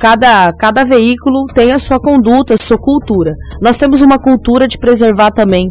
cada, 0.00 0.52
cada 0.52 0.84
veículo 0.84 1.46
tem 1.52 1.72
a 1.72 1.78
sua 1.78 1.98
conduta, 1.98 2.54
a 2.54 2.56
sua 2.56 2.78
cultura. 2.78 3.32
Nós 3.60 3.76
temos 3.78 4.00
uma 4.00 4.18
cultura 4.18 4.68
de 4.68 4.78
preservar 4.78 5.32
também 5.32 5.68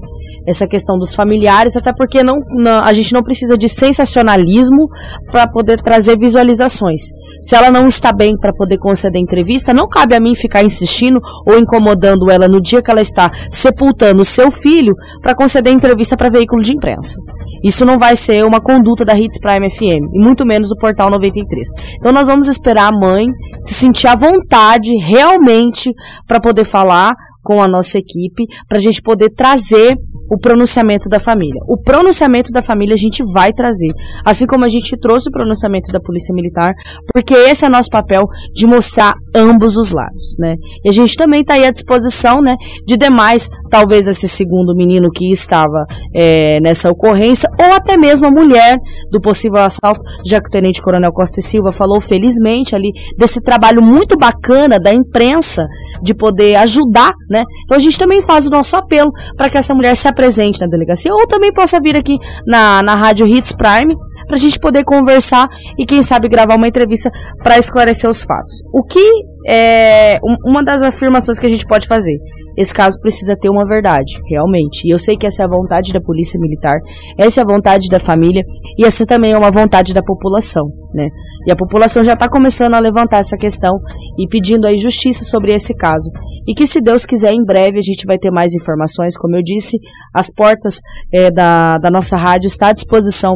essa 0.47 0.67
questão 0.67 0.97
dos 0.97 1.15
familiares, 1.15 1.75
até 1.75 1.91
porque 1.95 2.23
não, 2.23 2.35
não 2.49 2.83
a 2.83 2.93
gente 2.93 3.13
não 3.13 3.23
precisa 3.23 3.57
de 3.57 3.67
sensacionalismo 3.67 4.87
para 5.31 5.47
poder 5.47 5.81
trazer 5.81 6.17
visualizações. 6.19 7.01
Se 7.45 7.55
ela 7.55 7.69
não 7.69 7.85
está 7.85 8.11
bem 8.11 8.35
para 8.35 8.51
poder 8.51 8.79
conceder 8.79 9.21
entrevista, 9.21 9.71
não 9.71 9.87
cabe 9.87 10.15
a 10.15 10.19
mim 10.19 10.33
ficar 10.33 10.63
insistindo 10.63 11.19
ou 11.45 11.59
incomodando 11.59 12.31
ela 12.31 12.47
no 12.47 12.59
dia 12.59 12.81
que 12.81 12.89
ela 12.89 13.01
está 13.01 13.29
sepultando 13.51 14.23
seu 14.23 14.49
filho 14.49 14.95
para 15.21 15.35
conceder 15.35 15.71
entrevista 15.71 16.17
para 16.17 16.31
veículo 16.31 16.63
de 16.63 16.75
imprensa. 16.75 17.21
Isso 17.63 17.85
não 17.85 17.99
vai 17.99 18.15
ser 18.15 18.43
uma 18.43 18.59
conduta 18.59 19.05
da 19.05 19.15
Hits 19.15 19.39
Prime 19.39 19.69
FM, 19.69 20.09
e 20.11 20.19
muito 20.19 20.43
menos 20.43 20.71
o 20.71 20.75
Portal 20.75 21.11
93. 21.11 21.67
Então 21.97 22.11
nós 22.11 22.25
vamos 22.25 22.47
esperar 22.47 22.91
a 22.91 22.97
mãe 22.97 23.27
se 23.61 23.75
sentir 23.75 24.07
à 24.07 24.15
vontade 24.15 24.89
realmente 24.97 25.91
para 26.27 26.41
poder 26.41 26.65
falar 26.65 27.13
com 27.43 27.61
a 27.61 27.67
nossa 27.67 27.99
equipe, 27.99 28.43
para 28.67 28.79
a 28.79 28.81
gente 28.81 29.03
poder 29.03 29.29
trazer 29.35 29.95
o 30.29 30.37
pronunciamento 30.37 31.09
da 31.09 31.19
família. 31.19 31.61
O 31.67 31.81
pronunciamento 31.81 32.51
da 32.51 32.61
família 32.61 32.93
a 32.93 32.97
gente 32.97 33.23
vai 33.33 33.51
trazer, 33.53 33.91
assim 34.25 34.45
como 34.45 34.65
a 34.65 34.69
gente 34.69 34.97
trouxe 34.97 35.29
o 35.29 35.31
pronunciamento 35.31 35.91
da 35.91 35.99
Polícia 35.99 36.33
Militar, 36.33 36.73
porque 37.13 37.33
esse 37.33 37.65
é 37.65 37.69
nosso 37.69 37.89
papel 37.89 38.25
de 38.53 38.65
mostrar 38.65 39.13
ambos 39.35 39.77
os 39.77 39.91
lados, 39.91 40.35
né? 40.39 40.55
E 40.83 40.89
a 40.89 40.91
gente 40.91 41.15
também 41.15 41.41
está 41.41 41.55
aí 41.55 41.65
à 41.65 41.71
disposição, 41.71 42.41
né, 42.41 42.55
de 42.85 42.97
demais, 42.97 43.49
talvez 43.69 44.07
esse 44.07 44.27
segundo 44.27 44.75
menino 44.75 45.09
que 45.11 45.29
estava 45.29 45.85
é, 46.13 46.59
nessa 46.61 46.89
ocorrência, 46.89 47.49
ou 47.59 47.73
até 47.73 47.97
mesmo 47.97 48.27
a 48.27 48.31
mulher 48.31 48.77
do 49.11 49.19
possível 49.19 49.61
assalto, 49.61 50.01
já 50.25 50.39
que 50.39 50.47
o 50.47 50.51
Tenente 50.51 50.81
Coronel 50.81 51.11
Costa 51.11 51.39
e 51.39 51.43
Silva 51.43 51.71
falou 51.71 52.01
felizmente 52.01 52.75
ali 52.75 52.91
desse 53.17 53.41
trabalho 53.41 53.81
muito 53.81 54.17
bacana 54.17 54.79
da 54.79 54.93
imprensa 54.93 55.65
de 56.01 56.13
poder 56.13 56.55
ajudar, 56.57 57.11
né? 57.29 57.43
Então 57.63 57.75
a 57.75 57.79
gente 57.79 57.97
também 57.97 58.21
faz 58.23 58.47
o 58.47 58.49
nosso 58.49 58.75
apelo 58.75 59.11
para 59.37 59.49
que 59.49 59.57
essa 59.57 59.73
mulher 59.73 59.95
se 59.95 60.11
presente 60.13 60.61
na 60.61 60.67
delegacia, 60.67 61.11
ou 61.13 61.27
também 61.27 61.51
possa 61.51 61.79
vir 61.81 61.95
aqui 61.95 62.17
na, 62.45 62.81
na 62.81 62.95
Rádio 62.95 63.27
Hits 63.27 63.55
Prime 63.55 63.95
para 64.25 64.35
a 64.35 64.39
gente 64.39 64.59
poder 64.59 64.83
conversar 64.83 65.47
e, 65.77 65.85
quem 65.85 66.01
sabe, 66.01 66.27
gravar 66.27 66.55
uma 66.55 66.67
entrevista 66.67 67.09
para 67.43 67.57
esclarecer 67.57 68.09
os 68.09 68.23
fatos. 68.23 68.61
O 68.73 68.83
que 68.83 69.07
é 69.47 70.17
uma 70.43 70.63
das 70.63 70.81
afirmações 70.81 71.37
que 71.37 71.45
a 71.45 71.49
gente 71.49 71.65
pode 71.65 71.87
fazer? 71.87 72.17
Esse 72.57 72.73
caso 72.73 72.99
precisa 73.01 73.35
ter 73.39 73.49
uma 73.49 73.65
verdade, 73.65 74.17
realmente. 74.29 74.87
E 74.87 74.93
eu 74.93 74.97
sei 74.97 75.17
que 75.17 75.27
essa 75.27 75.43
é 75.43 75.45
a 75.45 75.49
vontade 75.49 75.91
da 75.91 75.99
Polícia 75.99 76.39
Militar, 76.39 76.79
essa 77.17 77.41
é 77.41 77.43
a 77.43 77.47
vontade 77.47 77.89
da 77.89 77.99
família 77.99 78.43
e 78.77 78.85
essa 78.85 79.05
também 79.05 79.33
é 79.33 79.37
uma 79.37 79.51
vontade 79.51 79.93
da 79.93 80.01
população, 80.01 80.65
né? 80.93 81.07
E 81.45 81.51
a 81.51 81.55
população 81.55 82.03
já 82.03 82.13
está 82.13 82.29
começando 82.29 82.73
a 82.73 82.79
levantar 82.79 83.19
essa 83.19 83.37
questão 83.37 83.77
e 84.17 84.27
pedindo 84.27 84.65
aí 84.65 84.77
justiça 84.77 85.23
sobre 85.23 85.53
esse 85.53 85.75
caso. 85.75 86.09
E 86.47 86.53
que, 86.53 86.65
se 86.65 86.81
Deus 86.81 87.05
quiser, 87.05 87.33
em 87.33 87.43
breve 87.43 87.79
a 87.79 87.83
gente 87.83 88.05
vai 88.05 88.17
ter 88.17 88.31
mais 88.31 88.53
informações. 88.55 89.17
Como 89.17 89.35
eu 89.35 89.41
disse, 89.43 89.77
as 90.13 90.31
portas 90.31 90.79
é, 91.13 91.31
da, 91.31 91.77
da 91.77 91.89
nossa 91.89 92.15
rádio 92.15 92.47
estão 92.47 92.69
à 92.69 92.73
disposição 92.73 93.35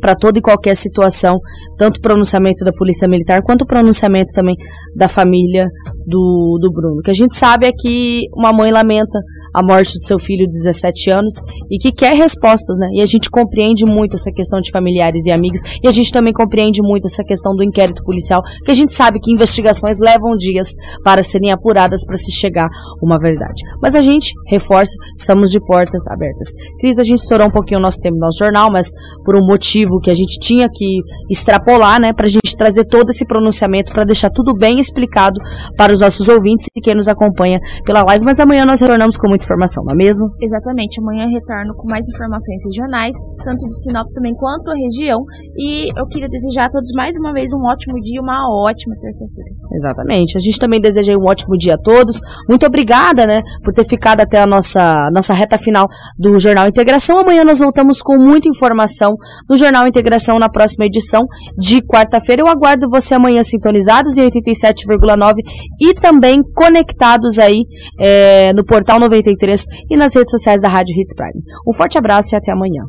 para 0.00 0.14
toda 0.14 0.38
e 0.38 0.42
qualquer 0.42 0.76
situação, 0.76 1.38
tanto 1.76 1.98
o 1.98 2.00
pronunciamento 2.00 2.64
da 2.64 2.72
Polícia 2.72 3.08
Militar 3.08 3.42
quanto 3.42 3.62
o 3.62 3.66
pronunciamento 3.66 4.32
também 4.34 4.54
da 4.94 5.08
família 5.08 5.66
do, 6.06 6.58
do 6.60 6.70
Bruno. 6.72 6.98
O 6.98 7.02
que 7.02 7.10
a 7.10 7.14
gente 7.14 7.34
sabe 7.34 7.66
é 7.66 7.72
que 7.72 8.22
uma 8.34 8.52
mãe 8.52 8.70
lamenta 8.70 9.18
a 9.54 9.62
morte 9.62 9.94
do 9.94 10.02
seu 10.02 10.18
filho 10.18 10.46
de 10.46 10.50
17 10.50 11.10
anos 11.10 11.34
e 11.70 11.78
que 11.78 11.92
quer 11.92 12.14
respostas, 12.14 12.76
né? 12.78 12.88
E 12.94 13.00
a 13.00 13.06
gente 13.06 13.28
compreende 13.30 13.84
muito 13.84 14.14
essa 14.14 14.30
questão 14.30 14.60
de 14.60 14.70
familiares 14.70 15.26
e 15.26 15.30
amigos 15.30 15.60
e 15.82 15.88
a 15.88 15.90
gente 15.90 16.12
também 16.12 16.32
compreende 16.32 16.80
muito 16.82 17.06
essa 17.06 17.24
questão 17.24 17.54
do 17.54 17.62
inquérito 17.62 18.02
policial, 18.04 18.42
que 18.64 18.70
a 18.70 18.74
gente 18.74 18.92
sabe 18.92 19.18
que 19.20 19.32
investigações 19.32 19.98
levam 20.00 20.36
dias 20.36 20.68
para 21.02 21.22
serem 21.22 21.50
apuradas 21.50 22.04
para 22.04 22.16
se 22.16 22.32
chegar 22.32 22.68
uma 23.02 23.18
verdade. 23.18 23.62
Mas 23.82 23.94
a 23.94 24.00
gente 24.00 24.32
reforça, 24.48 24.92
estamos 25.16 25.50
de 25.50 25.60
portas 25.60 26.06
abertas. 26.08 26.50
Cris, 26.80 26.98
a 26.98 27.04
gente 27.04 27.18
estourou 27.18 27.48
um 27.48 27.50
pouquinho 27.50 27.80
o 27.80 27.82
nosso 27.82 28.00
tempo 28.00 28.14
no 28.14 28.20
nosso 28.20 28.38
jornal, 28.38 28.70
mas 28.70 28.88
por 29.24 29.36
um 29.36 29.44
motivo 29.44 30.00
que 30.00 30.10
a 30.10 30.14
gente 30.14 30.38
tinha 30.38 30.68
que 30.72 31.00
extrapolar, 31.28 32.00
né, 32.00 32.12
para 32.12 32.26
a 32.26 32.28
gente 32.28 32.56
trazer 32.56 32.84
todo 32.86 33.10
esse 33.10 33.26
pronunciamento 33.26 33.92
para 33.92 34.04
deixar 34.04 34.30
tudo 34.30 34.54
bem 34.54 34.78
explicado 34.78 35.38
para 35.76 35.89
os 35.92 36.00
nossos 36.00 36.28
ouvintes 36.28 36.66
e 36.74 36.80
quem 36.80 36.94
nos 36.94 37.08
acompanha 37.08 37.60
pela 37.84 38.02
live. 38.04 38.24
Mas 38.24 38.40
amanhã 38.40 38.64
nós 38.64 38.80
retornamos 38.80 39.16
com 39.16 39.28
muito 39.28 39.42
informação, 39.42 39.84
não 39.84 39.92
é 39.92 39.96
mesmo? 39.96 40.30
Exatamente. 40.40 41.00
Amanhã 41.00 41.26
retorno 41.28 41.74
com 41.74 41.88
mais 41.90 42.06
informações 42.08 42.62
regionais, 42.64 43.16
tanto 43.44 43.66
de 43.66 43.82
Sinop 43.82 44.06
também 44.14 44.34
quanto 44.34 44.70
a 44.70 44.74
região. 44.74 45.20
E 45.56 45.90
eu 45.98 46.06
queria 46.06 46.28
desejar 46.28 46.66
a 46.66 46.70
todos 46.70 46.90
mais 46.94 47.16
uma 47.16 47.32
vez 47.32 47.50
um 47.52 47.64
ótimo 47.66 48.00
dia, 48.00 48.20
uma 48.20 48.48
ótima 48.64 48.94
terça-feira. 49.00 49.50
Exatamente. 49.72 50.36
A 50.36 50.40
gente 50.40 50.58
também 50.58 50.80
deseja 50.80 51.16
um 51.16 51.26
ótimo 51.26 51.56
dia 51.56 51.74
a 51.74 51.78
todos. 51.78 52.20
Muito 52.48 52.66
obrigada, 52.66 53.26
né, 53.26 53.42
por 53.64 53.72
ter 53.72 53.86
ficado 53.86 54.20
até 54.20 54.40
a 54.40 54.46
nossa, 54.46 55.10
nossa 55.12 55.32
reta 55.34 55.58
final 55.58 55.86
do 56.18 56.38
Jornal 56.38 56.68
Integração. 56.68 57.18
Amanhã 57.18 57.44
nós 57.44 57.58
voltamos 57.58 58.00
com 58.02 58.16
muita 58.16 58.48
informação 58.48 59.14
no 59.48 59.56
Jornal 59.56 59.86
Integração 59.86 60.38
na 60.38 60.48
próxima 60.48 60.86
edição 60.86 61.22
de 61.58 61.80
quarta-feira. 61.82 62.42
Eu 62.42 62.48
aguardo 62.48 62.88
você 62.90 63.14
amanhã 63.14 63.42
sintonizados 63.42 64.16
em 64.16 64.28
87,9 64.28 65.34
e 65.80 65.94
também 65.94 66.40
conectados 66.54 67.38
aí 67.38 67.64
é, 67.98 68.52
no 68.52 68.64
Portal 68.64 69.00
93 69.00 69.64
e 69.90 69.96
nas 69.96 70.14
redes 70.14 70.30
sociais 70.30 70.60
da 70.60 70.68
Rádio 70.68 70.94
Hits 70.98 71.14
Prime. 71.14 71.42
Um 71.66 71.72
forte 71.72 71.96
abraço 71.96 72.34
e 72.34 72.36
até 72.36 72.52
amanhã. 72.52 72.82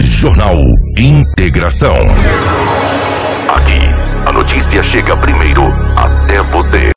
Jornal 0.00 0.54
Integração. 0.98 1.96
Aqui, 3.48 4.28
a 4.28 4.32
notícia 4.32 4.82
chega 4.82 5.16
primeiro 5.20 5.62
até 5.96 6.42
você. 6.52 6.92